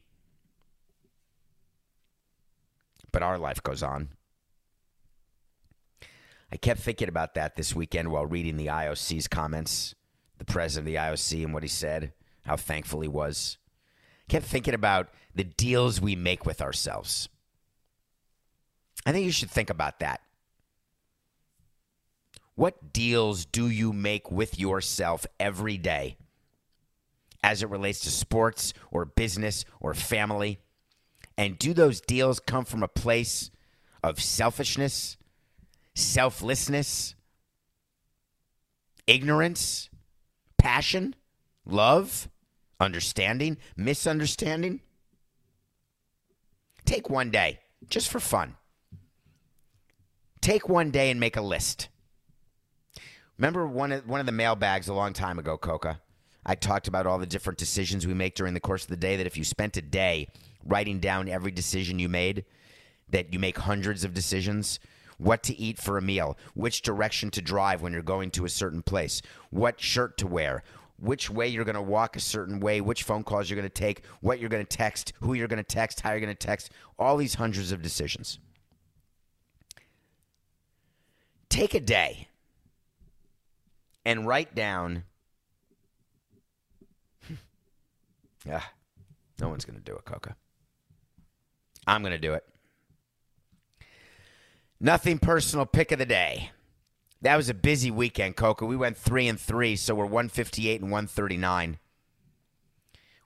But 3.11 3.23
our 3.23 3.37
life 3.37 3.63
goes 3.63 3.81
on. 3.83 4.09
I 6.51 6.57
kept 6.57 6.81
thinking 6.81 7.07
about 7.07 7.33
that 7.35 7.55
this 7.55 7.73
weekend 7.73 8.11
while 8.11 8.25
reading 8.25 8.57
the 8.57 8.67
IOC's 8.67 9.27
comments, 9.27 9.95
the 10.37 10.45
president 10.45 10.87
of 10.87 10.93
the 10.93 10.99
IOC 10.99 11.45
and 11.45 11.53
what 11.53 11.63
he 11.63 11.69
said, 11.69 12.11
how 12.45 12.57
thankful 12.57 13.01
he 13.01 13.07
was. 13.07 13.57
I 14.27 14.31
kept 14.31 14.45
thinking 14.45 14.73
about 14.73 15.09
the 15.33 15.45
deals 15.45 16.01
we 16.01 16.15
make 16.15 16.45
with 16.45 16.61
ourselves. 16.61 17.29
I 19.05 19.11
think 19.11 19.25
you 19.25 19.31
should 19.31 19.49
think 19.49 19.69
about 19.69 19.99
that. 19.99 20.21
What 22.55 22.93
deals 22.93 23.45
do 23.45 23.69
you 23.69 23.93
make 23.93 24.29
with 24.29 24.59
yourself 24.59 25.25
every 25.39 25.77
day 25.77 26.17
as 27.43 27.63
it 27.63 27.69
relates 27.69 28.01
to 28.01 28.11
sports 28.11 28.73
or 28.91 29.05
business 29.05 29.65
or 29.79 29.93
family? 29.93 30.59
And 31.37 31.57
do 31.57 31.73
those 31.73 32.01
deals 32.01 32.39
come 32.39 32.65
from 32.65 32.83
a 32.83 32.87
place 32.87 33.49
of 34.03 34.21
selfishness, 34.21 35.17
selflessness, 35.95 37.15
ignorance, 39.07 39.89
passion, 40.57 41.15
love, 41.65 42.29
understanding, 42.79 43.57
misunderstanding? 43.75 44.81
Take 46.85 47.09
one 47.09 47.31
day 47.31 47.59
just 47.89 48.09
for 48.09 48.19
fun. 48.19 48.55
Take 50.41 50.67
one 50.67 50.89
day 50.89 51.11
and 51.11 51.19
make 51.19 51.37
a 51.37 51.41
list. 51.41 51.89
Remember 53.37 53.67
one 53.67 53.91
of, 53.91 54.07
one 54.07 54.19
of 54.19 54.25
the 54.25 54.31
mailbags 54.31 54.87
a 54.87 54.93
long 54.93 55.13
time 55.13 55.37
ago, 55.37 55.55
Coca? 55.55 56.01
I 56.43 56.55
talked 56.55 56.87
about 56.87 57.05
all 57.05 57.19
the 57.19 57.27
different 57.27 57.59
decisions 57.59 58.07
we 58.07 58.15
make 58.15 58.33
during 58.33 58.55
the 58.55 58.59
course 58.59 58.83
of 58.83 58.89
the 58.89 58.97
day. 58.97 59.15
That 59.15 59.27
if 59.27 59.37
you 59.37 59.43
spent 59.43 59.77
a 59.77 59.83
day 59.83 60.29
writing 60.65 60.99
down 60.99 61.29
every 61.29 61.51
decision 61.51 61.99
you 61.99 62.09
made, 62.09 62.45
that 63.09 63.31
you 63.31 63.37
make 63.37 63.59
hundreds 63.59 64.03
of 64.03 64.15
decisions. 64.15 64.79
What 65.19 65.43
to 65.43 65.55
eat 65.59 65.77
for 65.77 65.99
a 65.99 66.01
meal, 66.01 66.35
which 66.55 66.81
direction 66.81 67.29
to 67.31 67.43
drive 67.43 67.83
when 67.83 67.93
you're 67.93 68.01
going 68.01 68.31
to 68.31 68.45
a 68.45 68.49
certain 68.49 68.81
place, 68.81 69.21
what 69.51 69.79
shirt 69.79 70.17
to 70.17 70.25
wear, 70.25 70.63
which 70.97 71.29
way 71.29 71.47
you're 71.47 71.65
going 71.65 71.75
to 71.75 71.81
walk 71.83 72.15
a 72.15 72.19
certain 72.19 72.59
way, 72.59 72.81
which 72.81 73.03
phone 73.03 73.23
calls 73.23 73.47
you're 73.47 73.59
going 73.59 73.69
to 73.69 73.69
take, 73.69 74.03
what 74.21 74.39
you're 74.39 74.49
going 74.49 74.65
to 74.65 74.77
text, 74.77 75.13
who 75.19 75.35
you're 75.35 75.47
going 75.47 75.63
to 75.63 75.63
text, 75.63 76.01
how 76.01 76.09
you're 76.09 76.19
going 76.19 76.35
to 76.35 76.47
text, 76.47 76.71
all 76.97 77.17
these 77.17 77.35
hundreds 77.35 77.71
of 77.71 77.83
decisions. 77.83 78.39
Take 81.51 81.73
a 81.73 81.81
day 81.81 82.29
and 84.05 84.25
write 84.25 84.55
down. 84.55 85.03
yeah, 88.45 88.63
no 89.37 89.49
one's 89.49 89.65
going 89.65 89.77
to 89.77 89.83
do 89.83 89.93
it, 89.97 90.05
Coca. 90.05 90.37
I'm 91.85 92.03
going 92.03 92.13
to 92.13 92.17
do 92.17 92.33
it. 92.35 92.45
Nothing 94.79 95.19
personal 95.19 95.65
pick 95.65 95.91
of 95.91 95.99
the 95.99 96.05
day. 96.05 96.51
That 97.21 97.35
was 97.35 97.49
a 97.49 97.53
busy 97.53 97.91
weekend, 97.91 98.37
Coca. 98.37 98.65
We 98.65 98.77
went 98.77 98.95
three 98.95 99.27
and 99.27 99.37
three, 99.37 99.75
so 99.75 99.93
we're 99.93 100.05
158 100.05 100.79
and 100.79 100.89
139. 100.89 101.79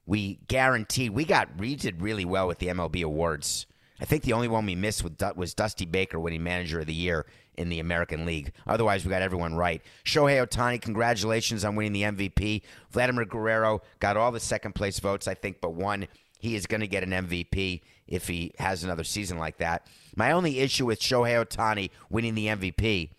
We 0.07 0.39
guaranteed 0.47 1.11
we 1.11 1.25
got 1.25 1.57
we 1.59 1.75
did 1.75 2.01
really 2.01 2.25
well 2.25 2.47
with 2.47 2.57
the 2.57 2.67
MLB 2.69 3.03
awards. 3.03 3.67
I 3.99 4.05
think 4.05 4.23
the 4.23 4.33
only 4.33 4.47
one 4.47 4.65
we 4.65 4.75
missed 4.75 5.05
was 5.35 5.53
Dusty 5.53 5.85
Baker 5.85 6.19
winning 6.19 6.43
Manager 6.43 6.79
of 6.79 6.87
the 6.87 6.93
Year 6.93 7.27
in 7.57 7.69
the 7.69 7.79
American 7.79 8.25
League. 8.25 8.51
Otherwise, 8.67 9.03
we 9.03 9.09
got 9.09 9.21
everyone 9.21 9.55
right. 9.55 9.81
Shohei 10.03 10.45
Ohtani, 10.45 10.81
congratulations 10.81 11.65
on 11.65 11.75
winning 11.75 11.93
the 11.93 12.03
MVP. 12.03 12.61
Vladimir 12.91 13.25
Guerrero 13.25 13.81
got 13.99 14.17
all 14.17 14.31
the 14.31 14.39
second 14.39 14.75
place 14.75 14.99
votes, 14.99 15.27
I 15.27 15.33
think, 15.33 15.61
but 15.61 15.73
one. 15.73 16.07
He 16.39 16.55
is 16.55 16.67
going 16.67 16.81
to 16.81 16.87
get 16.87 17.03
an 17.03 17.11
MVP 17.11 17.81
if 18.07 18.27
he 18.27 18.53
has 18.59 18.83
another 18.83 19.03
season 19.03 19.37
like 19.39 19.57
that. 19.57 19.87
My 20.15 20.31
only 20.31 20.59
issue 20.59 20.85
with 20.85 20.99
Shohei 20.99 21.43
Ohtani 21.43 21.89
winning 22.09 22.35
the 22.35 22.47
MVP, 22.47 23.09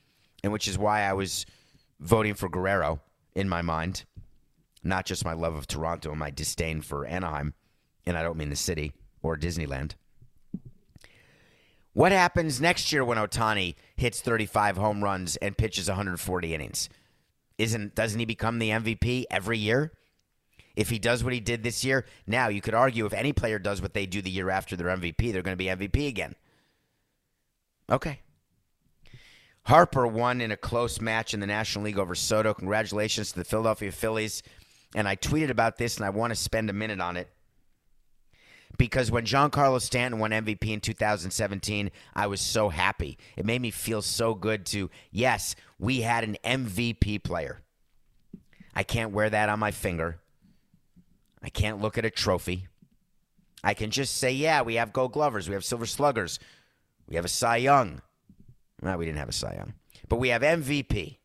and 0.44 0.52
which 0.52 0.68
is 0.68 0.78
why 0.78 1.02
I 1.02 1.12
was 1.12 1.44
voting 1.98 2.34
for 2.34 2.48
Guerrero 2.48 3.00
in 3.34 3.48
my 3.48 3.62
mind, 3.62 4.04
not 4.84 5.06
just 5.06 5.24
my 5.24 5.32
love 5.32 5.54
of 5.54 5.66
Toronto 5.66 6.10
and 6.10 6.18
my 6.20 6.30
disdain 6.30 6.80
for 6.82 7.04
Anaheim, 7.06 7.54
and 8.04 8.16
I 8.16 8.22
don't 8.22 8.38
mean 8.38 8.50
the 8.50 8.56
city 8.56 8.92
or 9.22 9.36
Disneyland. 9.36 9.92
What 11.96 12.12
happens 12.12 12.60
next 12.60 12.92
year 12.92 13.02
when 13.02 13.16
Ohtani 13.16 13.74
hits 13.96 14.20
35 14.20 14.76
home 14.76 15.02
runs 15.02 15.36
and 15.36 15.56
pitches 15.56 15.88
140 15.88 16.52
innings? 16.54 16.90
Isn't 17.56 17.94
doesn't 17.94 18.20
he 18.20 18.26
become 18.26 18.58
the 18.58 18.68
MVP 18.68 19.24
every 19.30 19.56
year? 19.56 19.94
If 20.76 20.90
he 20.90 20.98
does 20.98 21.24
what 21.24 21.32
he 21.32 21.40
did 21.40 21.62
this 21.62 21.86
year, 21.86 22.04
now 22.26 22.48
you 22.48 22.60
could 22.60 22.74
argue 22.74 23.06
if 23.06 23.14
any 23.14 23.32
player 23.32 23.58
does 23.58 23.80
what 23.80 23.94
they 23.94 24.04
do 24.04 24.20
the 24.20 24.28
year 24.28 24.50
after 24.50 24.76
their 24.76 24.88
MVP, 24.88 25.32
they're 25.32 25.40
going 25.40 25.56
to 25.56 25.56
be 25.56 25.68
MVP 25.68 26.06
again. 26.06 26.34
Okay. 27.90 28.20
Harper 29.62 30.06
won 30.06 30.42
in 30.42 30.52
a 30.52 30.56
close 30.58 31.00
match 31.00 31.32
in 31.32 31.40
the 31.40 31.46
National 31.46 31.86
League 31.86 31.98
over 31.98 32.14
Soto. 32.14 32.52
Congratulations 32.52 33.32
to 33.32 33.38
the 33.38 33.44
Philadelphia 33.44 33.90
Phillies. 33.90 34.42
And 34.94 35.08
I 35.08 35.16
tweeted 35.16 35.48
about 35.48 35.78
this, 35.78 35.96
and 35.96 36.04
I 36.04 36.10
want 36.10 36.30
to 36.30 36.36
spend 36.36 36.68
a 36.68 36.74
minute 36.74 37.00
on 37.00 37.16
it 37.16 37.30
because 38.76 39.10
when 39.10 39.24
Giancarlo 39.24 39.80
Stanton 39.80 40.20
won 40.20 40.30
MVP 40.30 40.68
in 40.68 40.80
2017, 40.80 41.90
I 42.14 42.26
was 42.26 42.40
so 42.40 42.68
happy. 42.68 43.18
It 43.36 43.46
made 43.46 43.62
me 43.62 43.70
feel 43.70 44.02
so 44.02 44.34
good 44.34 44.66
to, 44.66 44.90
yes, 45.10 45.56
we 45.78 46.02
had 46.02 46.24
an 46.24 46.36
MVP 46.44 47.22
player. 47.22 47.60
I 48.74 48.82
can't 48.82 49.12
wear 49.12 49.30
that 49.30 49.48
on 49.48 49.58
my 49.58 49.70
finger. 49.70 50.18
I 51.42 51.48
can't 51.48 51.80
look 51.80 51.96
at 51.96 52.04
a 52.04 52.10
trophy. 52.10 52.68
I 53.64 53.74
can 53.74 53.90
just 53.90 54.18
say, 54.18 54.32
yeah, 54.32 54.62
we 54.62 54.74
have 54.74 54.92
gold 54.92 55.12
glovers, 55.12 55.48
we 55.48 55.54
have 55.54 55.64
silver 55.64 55.86
sluggers, 55.86 56.38
we 57.08 57.16
have 57.16 57.24
a 57.24 57.28
Cy 57.28 57.56
Young. 57.56 58.02
No, 58.82 58.96
we 58.96 59.06
didn't 59.06 59.18
have 59.18 59.28
a 59.28 59.32
Cy 59.32 59.54
Young, 59.54 59.74
but 60.08 60.16
we 60.16 60.28
have 60.28 60.42
MVP. 60.42 61.16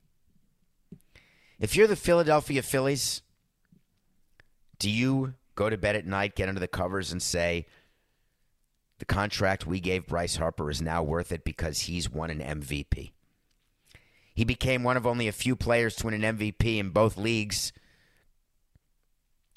If 1.59 1.75
you're 1.75 1.87
the 1.87 1.95
Philadelphia 1.95 2.63
Phillies, 2.63 3.21
do 4.79 4.89
you 4.89 5.35
go 5.55 5.69
to 5.69 5.77
bed 5.77 5.95
at 5.95 6.05
night, 6.05 6.35
get 6.35 6.49
under 6.49 6.59
the 6.59 6.67
covers, 6.67 7.11
and 7.11 7.21
say, 7.21 7.65
the 8.99 9.05
contract 9.05 9.65
we 9.65 9.79
gave 9.79 10.05
Bryce 10.05 10.35
Harper 10.35 10.69
is 10.69 10.81
now 10.81 11.01
worth 11.01 11.31
it 11.31 11.43
because 11.43 11.81
he's 11.81 12.09
won 12.09 12.29
an 12.29 12.39
MVP. 12.61 13.11
He 14.33 14.45
became 14.45 14.83
one 14.83 14.95
of 14.95 15.07
only 15.07 15.27
a 15.27 15.33
few 15.33 15.55
players 15.55 15.95
to 15.95 16.05
win 16.05 16.23
an 16.23 16.37
MVP 16.37 16.77
in 16.77 16.89
both 16.89 17.17
leagues. 17.17 17.73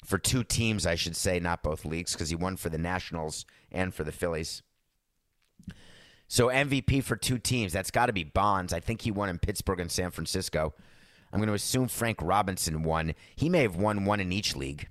For 0.03 0.17
two 0.17 0.43
teams, 0.43 0.85
I 0.85 0.95
should 0.95 1.15
say, 1.15 1.39
not 1.39 1.63
both 1.63 1.85
leagues, 1.85 2.13
because 2.13 2.29
he 2.29 2.35
won 2.35 2.57
for 2.57 2.69
the 2.69 2.77
Nationals 2.77 3.45
and 3.71 3.93
for 3.93 4.03
the 4.03 4.11
Phillies. 4.11 4.63
So 6.27 6.47
MVP 6.47 7.03
for 7.03 7.15
two 7.15 7.37
teams, 7.37 7.71
that's 7.71 7.91
got 7.91 8.07
to 8.07 8.13
be 8.13 8.23
Bonds. 8.23 8.73
I 8.73 8.79
think 8.79 9.01
he 9.01 9.11
won 9.11 9.29
in 9.29 9.39
Pittsburgh 9.39 9.79
and 9.79 9.91
San 9.91 10.11
Francisco. 10.11 10.73
I'm 11.31 11.39
going 11.39 11.47
to 11.47 11.53
assume 11.53 11.87
Frank 11.87 12.17
Robinson 12.21 12.83
won. 12.83 13.13
He 13.35 13.49
may 13.49 13.61
have 13.61 13.75
won 13.75 14.05
one 14.05 14.19
in 14.19 14.31
each 14.31 14.55
league. 14.55 14.87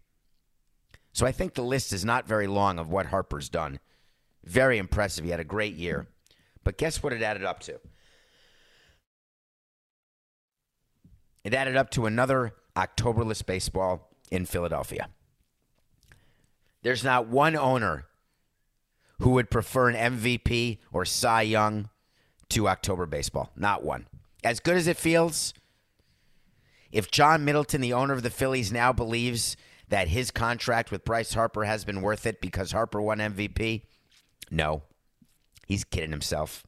So 1.15 1.25
I 1.25 1.33
think 1.33 1.55
the 1.55 1.63
list 1.63 1.93
is 1.93 2.05
not 2.05 2.27
very 2.27 2.49
long 2.49 2.81
of 2.81 2.91
what 2.91 3.07
Harper's 3.07 3.49
done. 3.49 3.79
Very 4.45 4.79
impressive. 4.79 5.25
He 5.25 5.31
had 5.31 5.39
a 5.39 5.45
great 5.45 5.77
year. 5.77 6.09
But 6.65 6.77
guess 6.77 7.03
what 7.03 7.13
it 7.13 7.23
added 7.23 7.45
up 7.45 7.61
to? 7.61 7.79
It 11.45 11.55
added 11.55 11.77
up 11.77 11.91
to 11.91 12.07
another 12.07 12.55
Octoberless 12.75 13.47
baseball 13.47 14.11
in 14.33 14.45
Philadelphia. 14.45 15.09
There's 16.83 17.05
not 17.05 17.29
one 17.29 17.55
owner 17.55 18.07
who 19.21 19.31
would 19.31 19.51
prefer 19.51 19.89
an 19.89 20.19
MVP 20.19 20.79
or 20.93 21.05
Cy 21.05 21.43
Young 21.43 21.91
to 22.49 22.67
October 22.67 23.07
baseball. 23.07 23.51
Not 23.55 23.85
one. 23.85 24.09
As 24.43 24.59
good 24.59 24.77
as 24.77 24.89
it 24.89 24.97
feels, 24.97 25.55
if 26.91 27.09
John 27.09 27.45
Middleton, 27.45 27.81
the 27.81 27.93
owner 27.93 28.15
of 28.15 28.25
the 28.25 28.31
Phillies, 28.31 28.73
now 28.73 28.93
believes 28.93 29.57
that 29.95 30.09
his 30.09 30.33
contract 30.33 30.91
with 30.91 31.05
Bryce 31.05 31.35
Harper 31.35 31.63
has 31.63 31.85
been 31.85 32.03
worth 32.03 32.27
it 32.27 32.41
because 32.41 32.73
Harper 32.73 33.01
won 33.01 33.19
MVP? 33.19 33.83
No. 34.51 34.83
He's 35.69 35.85
kidding 35.85 36.11
himself. 36.11 36.67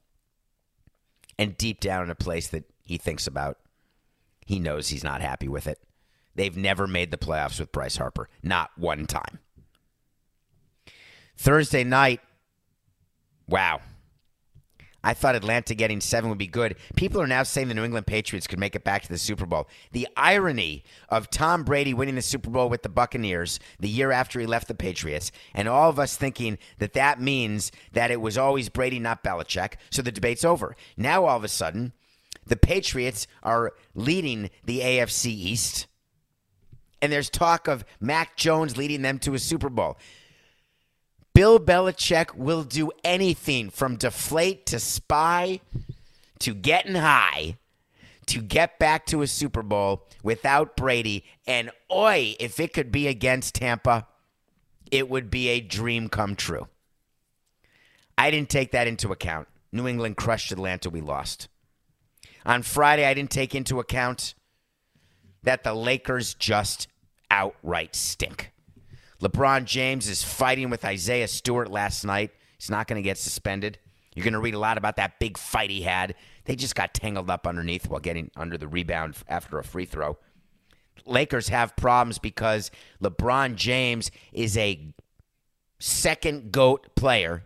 And 1.37 1.59
deep 1.59 1.81
down 1.81 2.05
in 2.05 2.11
a 2.11 2.14
place 2.14 2.47
that 2.47 2.70
he 2.85 2.99
thinks 2.99 3.27
about, 3.27 3.59
he 4.45 4.61
knows 4.61 4.91
he's 4.91 5.03
not 5.03 5.22
happy 5.22 5.49
with 5.49 5.66
it. 5.66 5.81
They've 6.37 6.57
never 6.57 6.87
made 6.87 7.11
the 7.11 7.16
playoffs 7.16 7.59
with 7.59 7.72
Bryce 7.72 7.97
Harper, 7.97 8.29
not 8.45 8.70
one 8.77 9.07
time. 9.07 9.41
Thursday 11.37 11.83
night, 11.83 12.20
wow. 13.49 13.81
I 15.07 15.14
thought 15.14 15.36
Atlanta 15.36 15.72
getting 15.76 16.00
seven 16.00 16.30
would 16.30 16.38
be 16.38 16.48
good. 16.48 16.74
People 16.96 17.22
are 17.22 17.28
now 17.28 17.44
saying 17.44 17.68
the 17.68 17.74
New 17.74 17.84
England 17.84 18.09
Patriots 18.09 18.48
could 18.48 18.59
make 18.59 18.74
it 18.74 18.82
back 18.82 19.02
to 19.02 19.09
the 19.09 19.18
Super 19.18 19.46
Bowl. 19.46 19.68
The 19.92 20.09
irony 20.16 20.82
of 21.09 21.30
Tom 21.30 21.62
Brady 21.62 21.94
winning 21.94 22.16
the 22.16 22.22
Super 22.22 22.50
Bowl 22.50 22.68
with 22.68 22.82
the 22.82 22.88
Buccaneers 22.88 23.61
the 23.78 23.88
year 23.88 24.11
after 24.11 24.40
he 24.40 24.46
left 24.46 24.66
the 24.66 24.74
Patriots, 24.74 25.30
and 25.54 25.68
all 25.68 25.88
of 25.88 26.00
us 26.00 26.16
thinking 26.16 26.59
that 26.78 26.94
that 26.94 27.20
means 27.20 27.70
that 27.92 28.11
it 28.11 28.20
was 28.20 28.36
always 28.36 28.68
Brady, 28.68 28.98
not 28.98 29.22
Belichick. 29.22 29.74
So 29.90 30.02
the 30.02 30.11
debate's 30.11 30.44
over. 30.44 30.74
Now 30.96 31.26
all 31.26 31.36
of 31.36 31.44
a 31.44 31.48
sudden, 31.48 31.92
the 32.44 32.57
Patriots 32.57 33.28
are 33.44 33.74
leading 33.94 34.50
the 34.64 34.80
AFC 34.80 35.26
East, 35.26 35.86
and 37.00 37.12
there's 37.12 37.30
talk 37.30 37.68
of 37.68 37.84
Mac 38.00 38.36
Jones 38.36 38.76
leading 38.76 39.02
them 39.02 39.20
to 39.20 39.34
a 39.34 39.38
Super 39.38 39.68
Bowl. 39.68 39.98
Bill 41.37 41.61
Belichick 41.61 42.34
will 42.34 42.64
do 42.64 42.91
anything 43.05 43.68
from 43.68 43.97
deflate 43.97 44.64
to 44.64 44.80
spy 44.80 45.61
to 46.39 46.55
getting 46.55 46.95
high 46.95 47.59
to 48.24 48.41
get 48.41 48.78
back 48.78 49.05
to 49.05 49.20
a 49.20 49.26
Super 49.26 49.62
Bowl 49.62 50.09
without 50.22 50.78
Brady. 50.78 51.26
And 51.47 51.72
oi, 51.93 52.37
if 52.41 52.59
it 52.59 52.72
could 52.72 52.91
be 52.91 53.07
against 53.07 53.55
Tampa, 53.55 54.07
it 54.91 55.11
would 55.11 55.30
be 55.30 55.51
a 55.51 55.61
dream 55.61 56.09
come 56.09 56.37
true. 56.37 56.68
I 58.16 58.30
didn't 58.30 58.49
take 58.49 58.72
that 58.72 58.87
into 58.87 59.12
account. 59.12 59.47
New 59.70 59.87
England 59.87 60.16
crushed 60.16 60.53
Atlanta, 60.53 60.89
we 60.89 61.03
lost. 61.03 61.49
On 62.47 62.62
Friday, 62.62 63.05
I 63.05 63.12
didn't 63.12 63.30
take 63.30 63.55
into 63.55 63.78
account 63.78 64.34
that 65.43 65.64
the 65.64 65.74
Lakers 65.74 66.32
just 66.32 66.89
outright 67.30 67.95
stink. 67.95 68.53
LeBron 69.20 69.64
James 69.64 70.08
is 70.08 70.22
fighting 70.22 70.70
with 70.70 70.84
Isaiah 70.84 71.28
Stewart 71.28 71.70
last 71.70 72.04
night. 72.04 72.32
He's 72.58 72.70
not 72.70 72.86
going 72.86 73.02
to 73.02 73.06
get 73.06 73.18
suspended. 73.18 73.78
You're 74.14 74.24
going 74.24 74.34
to 74.34 74.40
read 74.40 74.54
a 74.54 74.58
lot 74.58 74.78
about 74.78 74.96
that 74.96 75.18
big 75.18 75.38
fight 75.38 75.70
he 75.70 75.82
had. 75.82 76.14
They 76.44 76.56
just 76.56 76.74
got 76.74 76.94
tangled 76.94 77.30
up 77.30 77.46
underneath 77.46 77.88
while 77.88 78.00
getting 78.00 78.30
under 78.36 78.56
the 78.56 78.68
rebound 78.68 79.16
after 79.28 79.58
a 79.58 79.64
free 79.64 79.84
throw. 79.84 80.16
Lakers 81.04 81.48
have 81.48 81.76
problems 81.76 82.18
because 82.18 82.70
LeBron 83.02 83.56
James 83.56 84.10
is 84.32 84.56
a 84.56 84.94
second 85.78 86.52
GOAT 86.52 86.94
player, 86.94 87.44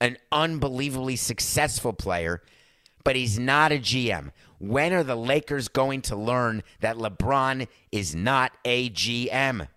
an 0.00 0.16
unbelievably 0.32 1.16
successful 1.16 1.92
player, 1.92 2.42
but 3.04 3.16
he's 3.16 3.38
not 3.38 3.72
a 3.72 3.78
GM. 3.78 4.30
When 4.58 4.92
are 4.92 5.04
the 5.04 5.16
Lakers 5.16 5.68
going 5.68 6.02
to 6.02 6.16
learn 6.16 6.62
that 6.80 6.96
LeBron 6.96 7.68
is 7.90 8.14
not 8.14 8.52
a 8.64 8.90
GM? 8.90 9.68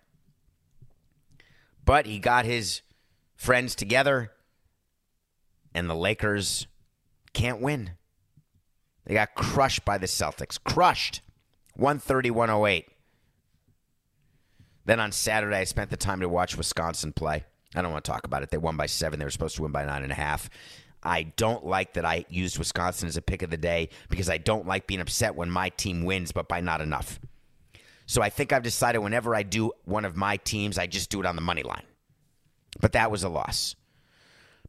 But 1.86 2.04
he 2.04 2.18
got 2.18 2.44
his 2.44 2.82
friends 3.36 3.74
together, 3.74 4.32
and 5.74 5.88
the 5.88 5.94
Lakers 5.94 6.66
can't 7.32 7.62
win. 7.62 7.92
They 9.06 9.14
got 9.14 9.34
crushed 9.34 9.84
by 9.84 9.96
the 9.96 10.06
Celtics. 10.06 10.62
Crushed. 10.62 11.22
130 11.74 12.30
108. 12.30 12.88
Then 14.84 15.00
on 15.00 15.12
Saturday, 15.12 15.56
I 15.56 15.64
spent 15.64 15.90
the 15.90 15.96
time 15.96 16.20
to 16.20 16.28
watch 16.28 16.56
Wisconsin 16.56 17.12
play. 17.12 17.44
I 17.74 17.82
don't 17.82 17.92
want 17.92 18.04
to 18.04 18.10
talk 18.10 18.26
about 18.26 18.42
it. 18.42 18.50
They 18.50 18.58
won 18.58 18.76
by 18.76 18.86
seven. 18.86 19.18
They 19.18 19.24
were 19.24 19.30
supposed 19.30 19.56
to 19.56 19.62
win 19.62 19.72
by 19.72 19.84
nine 19.84 20.02
and 20.02 20.12
a 20.12 20.16
half. 20.16 20.48
I 21.02 21.24
don't 21.36 21.64
like 21.64 21.94
that 21.94 22.04
I 22.04 22.24
used 22.28 22.58
Wisconsin 22.58 23.06
as 23.06 23.16
a 23.16 23.22
pick 23.22 23.42
of 23.42 23.50
the 23.50 23.56
day 23.56 23.90
because 24.08 24.30
I 24.30 24.38
don't 24.38 24.66
like 24.66 24.86
being 24.86 25.00
upset 25.00 25.36
when 25.36 25.50
my 25.50 25.68
team 25.68 26.04
wins, 26.04 26.32
but 26.32 26.48
by 26.48 26.60
not 26.60 26.80
enough. 26.80 27.20
So 28.06 28.22
I 28.22 28.30
think 28.30 28.52
I've 28.52 28.62
decided 28.62 28.98
whenever 28.98 29.34
I 29.34 29.42
do 29.42 29.72
one 29.84 30.04
of 30.04 30.16
my 30.16 30.36
teams, 30.38 30.78
I 30.78 30.86
just 30.86 31.10
do 31.10 31.20
it 31.20 31.26
on 31.26 31.36
the 31.36 31.42
money 31.42 31.62
line. 31.62 31.84
But 32.80 32.92
that 32.92 33.10
was 33.10 33.24
a 33.24 33.28
loss. 33.28 33.74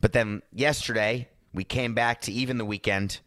But 0.02 0.14
then 0.14 0.42
yesterday, 0.52 1.30
we 1.54 1.64
came 1.64 1.94
back 1.94 2.22
to 2.22 2.32
even 2.32 2.58
the 2.58 2.66
weekend. 2.66 3.20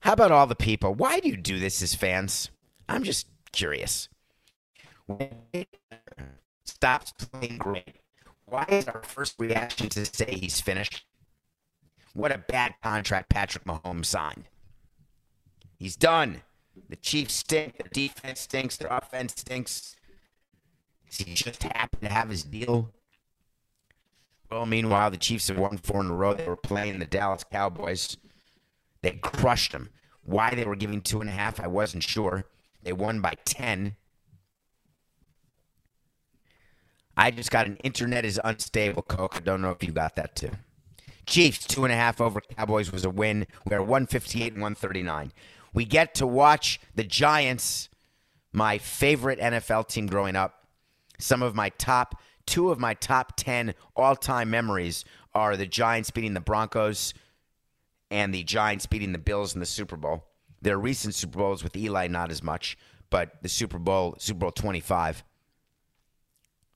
How 0.00 0.12
about 0.12 0.32
all 0.32 0.46
the 0.46 0.54
people? 0.54 0.94
Why 0.94 1.20
do 1.20 1.28
you 1.28 1.36
do 1.36 1.58
this 1.58 1.80
as 1.80 1.94
fans? 1.94 2.50
I'm 2.88 3.02
just 3.02 3.26
curious. 3.52 4.08
Stops 6.66 7.12
playing 7.12 7.58
great. 7.58 7.96
Why 8.46 8.66
is 8.68 8.86
our 8.88 9.02
first 9.02 9.36
reaction 9.38 9.88
to 9.90 10.04
say 10.04 10.34
he's 10.34 10.60
finished? 10.60 11.06
What 12.12 12.32
a 12.32 12.38
bad 12.38 12.74
contract 12.82 13.30
Patrick 13.30 13.64
Mahomes 13.64 14.06
signed. 14.06 14.44
He's 15.78 15.96
done. 15.96 16.42
The 16.88 16.96
Chiefs 16.96 17.34
stink. 17.34 17.76
Their 17.78 17.88
defense 17.92 18.40
stinks. 18.40 18.76
Their 18.76 18.90
offense 18.90 19.34
stinks. 19.36 19.96
He 21.10 21.34
just 21.34 21.62
happened 21.62 22.02
to 22.02 22.08
have 22.08 22.28
his 22.28 22.42
deal? 22.42 22.92
Well, 24.50 24.66
meanwhile, 24.66 25.10
the 25.10 25.16
Chiefs 25.16 25.48
have 25.48 25.58
won 25.58 25.78
four 25.78 26.00
in 26.00 26.10
a 26.10 26.14
row. 26.14 26.34
They 26.34 26.48
were 26.48 26.56
playing 26.56 26.98
the 26.98 27.06
Dallas 27.06 27.44
Cowboys. 27.44 28.16
They 29.02 29.12
crushed 29.12 29.72
them. 29.72 29.90
Why 30.24 30.54
they 30.54 30.64
were 30.64 30.76
giving 30.76 31.00
two 31.00 31.20
and 31.20 31.28
a 31.28 31.32
half, 31.32 31.60
I 31.60 31.66
wasn't 31.66 32.02
sure. 32.02 32.44
They 32.82 32.92
won 32.92 33.20
by 33.20 33.34
10. 33.44 33.96
I 37.16 37.30
just 37.30 37.50
got 37.50 37.66
an 37.66 37.76
internet 37.78 38.24
is 38.24 38.40
unstable, 38.42 39.02
Coke. 39.02 39.36
I 39.36 39.40
don't 39.40 39.62
know 39.62 39.70
if 39.70 39.82
you 39.84 39.92
got 39.92 40.16
that 40.16 40.34
too. 40.34 40.50
Chiefs, 41.26 41.66
two 41.66 41.84
and 41.84 41.92
a 41.92 41.96
half 41.96 42.20
over 42.20 42.40
Cowboys 42.40 42.92
was 42.92 43.04
a 43.04 43.10
win. 43.10 43.46
We 43.66 43.76
are 43.76 43.82
158 43.82 44.52
and 44.52 44.62
139. 44.62 45.32
We 45.74 45.84
get 45.84 46.14
to 46.14 46.26
watch 46.26 46.80
the 46.94 47.04
Giants, 47.04 47.90
my 48.52 48.78
favorite 48.78 49.40
NFL 49.40 49.88
team 49.88 50.06
growing 50.06 50.36
up. 50.36 50.66
Some 51.18 51.42
of 51.42 51.54
my 51.54 51.68
top, 51.70 52.20
two 52.46 52.70
of 52.70 52.78
my 52.78 52.94
top 52.94 53.34
10 53.36 53.74
all 53.94 54.16
time 54.16 54.50
memories 54.50 55.04
are 55.34 55.56
the 55.56 55.66
Giants 55.66 56.10
beating 56.10 56.34
the 56.34 56.40
Broncos 56.40 57.12
and 58.10 58.32
the 58.32 58.44
Giants 58.44 58.86
beating 58.86 59.12
the 59.12 59.18
Bills 59.18 59.54
in 59.54 59.60
the 59.60 59.66
Super 59.66 59.96
Bowl. 59.96 60.24
Their 60.62 60.78
recent 60.78 61.14
Super 61.14 61.38
Bowls 61.38 61.64
with 61.64 61.76
Eli, 61.76 62.06
not 62.06 62.30
as 62.30 62.42
much, 62.42 62.78
but 63.10 63.42
the 63.42 63.48
Super 63.48 63.78
Bowl, 63.78 64.14
Super 64.18 64.40
Bowl 64.40 64.52
25. 64.52 65.24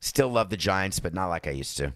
Still 0.01 0.29
love 0.29 0.51
the 0.51 0.57
Giants, 0.57 1.01
but 1.01 1.15
not 1.15 1.29
like 1.29 1.47
I 1.47 1.53
used 1.53 1.77
to. 1.79 1.95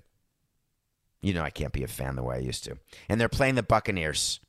You 1.21 1.35
know, 1.35 1.43
I 1.43 1.51
can't 1.51 1.73
be 1.73 1.85
a 1.85 1.89
fan 1.89 2.17
the 2.17 2.23
way 2.23 2.37
I 2.37 2.41
used 2.41 2.65
to. 2.65 2.79
And 3.09 3.21
they're 3.21 3.29
playing 3.29 3.57
the 3.57 3.63
Buccaneers. 3.63 4.41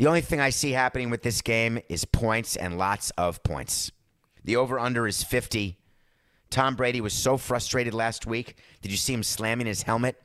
The 0.00 0.06
only 0.06 0.22
thing 0.22 0.40
I 0.40 0.48
see 0.48 0.70
happening 0.72 1.10
with 1.10 1.20
this 1.20 1.42
game 1.42 1.78
is 1.90 2.06
points 2.06 2.56
and 2.56 2.78
lots 2.78 3.10
of 3.18 3.42
points. 3.42 3.92
The 4.42 4.56
over 4.56 4.78
under 4.78 5.06
is 5.06 5.22
50. 5.22 5.76
Tom 6.48 6.74
Brady 6.74 7.02
was 7.02 7.12
so 7.12 7.36
frustrated 7.36 7.92
last 7.92 8.24
week. 8.24 8.56
Did 8.80 8.92
you 8.92 8.96
see 8.96 9.12
him 9.12 9.22
slamming 9.22 9.66
his 9.66 9.82
helmet? 9.82 10.16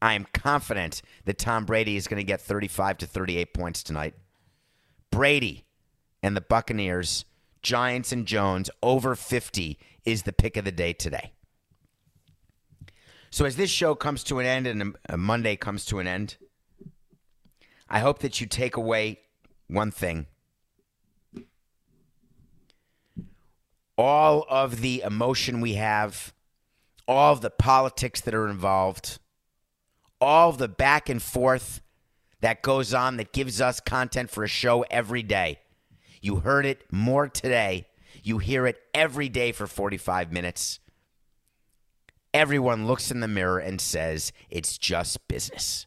I 0.00 0.14
am 0.14 0.26
confident 0.32 1.02
that 1.26 1.36
Tom 1.36 1.66
Brady 1.66 1.96
is 1.96 2.08
going 2.08 2.20
to 2.20 2.24
get 2.24 2.40
35 2.40 2.96
to 2.96 3.06
38 3.06 3.52
points 3.52 3.82
tonight. 3.82 4.14
Brady 5.10 5.66
and 6.22 6.34
the 6.34 6.40
Buccaneers, 6.40 7.26
Giants 7.60 8.12
and 8.12 8.24
Jones 8.24 8.70
over 8.82 9.14
50 9.14 9.78
is 10.06 10.22
the 10.22 10.32
pick 10.32 10.56
of 10.56 10.64
the 10.64 10.72
day 10.72 10.94
today. 10.94 11.32
So 13.28 13.44
as 13.44 13.56
this 13.56 13.68
show 13.68 13.94
comes 13.94 14.24
to 14.24 14.38
an 14.38 14.46
end 14.46 14.66
and 14.66 14.96
a 15.06 15.18
Monday 15.18 15.54
comes 15.56 15.84
to 15.84 15.98
an 15.98 16.06
end, 16.06 16.38
I 17.88 18.00
hope 18.00 18.18
that 18.20 18.40
you 18.40 18.46
take 18.46 18.76
away 18.76 19.20
one 19.68 19.90
thing. 19.90 20.26
All 23.96 24.44
of 24.48 24.80
the 24.80 25.02
emotion 25.02 25.60
we 25.60 25.74
have, 25.74 26.34
all 27.08 27.32
of 27.32 27.40
the 27.40 27.50
politics 27.50 28.20
that 28.20 28.34
are 28.34 28.48
involved, 28.48 29.18
all 30.20 30.52
the 30.52 30.68
back 30.68 31.08
and 31.08 31.22
forth 31.22 31.80
that 32.40 32.62
goes 32.62 32.92
on 32.92 33.16
that 33.16 33.32
gives 33.32 33.60
us 33.60 33.80
content 33.80 34.30
for 34.30 34.44
a 34.44 34.48
show 34.48 34.84
every 34.90 35.22
day. 35.22 35.60
You 36.20 36.36
heard 36.36 36.66
it 36.66 36.84
more 36.92 37.28
today. 37.28 37.86
You 38.22 38.38
hear 38.38 38.66
it 38.66 38.82
every 38.92 39.28
day 39.28 39.52
for 39.52 39.66
45 39.66 40.32
minutes. 40.32 40.80
Everyone 42.34 42.86
looks 42.86 43.10
in 43.10 43.20
the 43.20 43.28
mirror 43.28 43.58
and 43.58 43.80
says, 43.80 44.32
it's 44.50 44.76
just 44.76 45.26
business. 45.28 45.86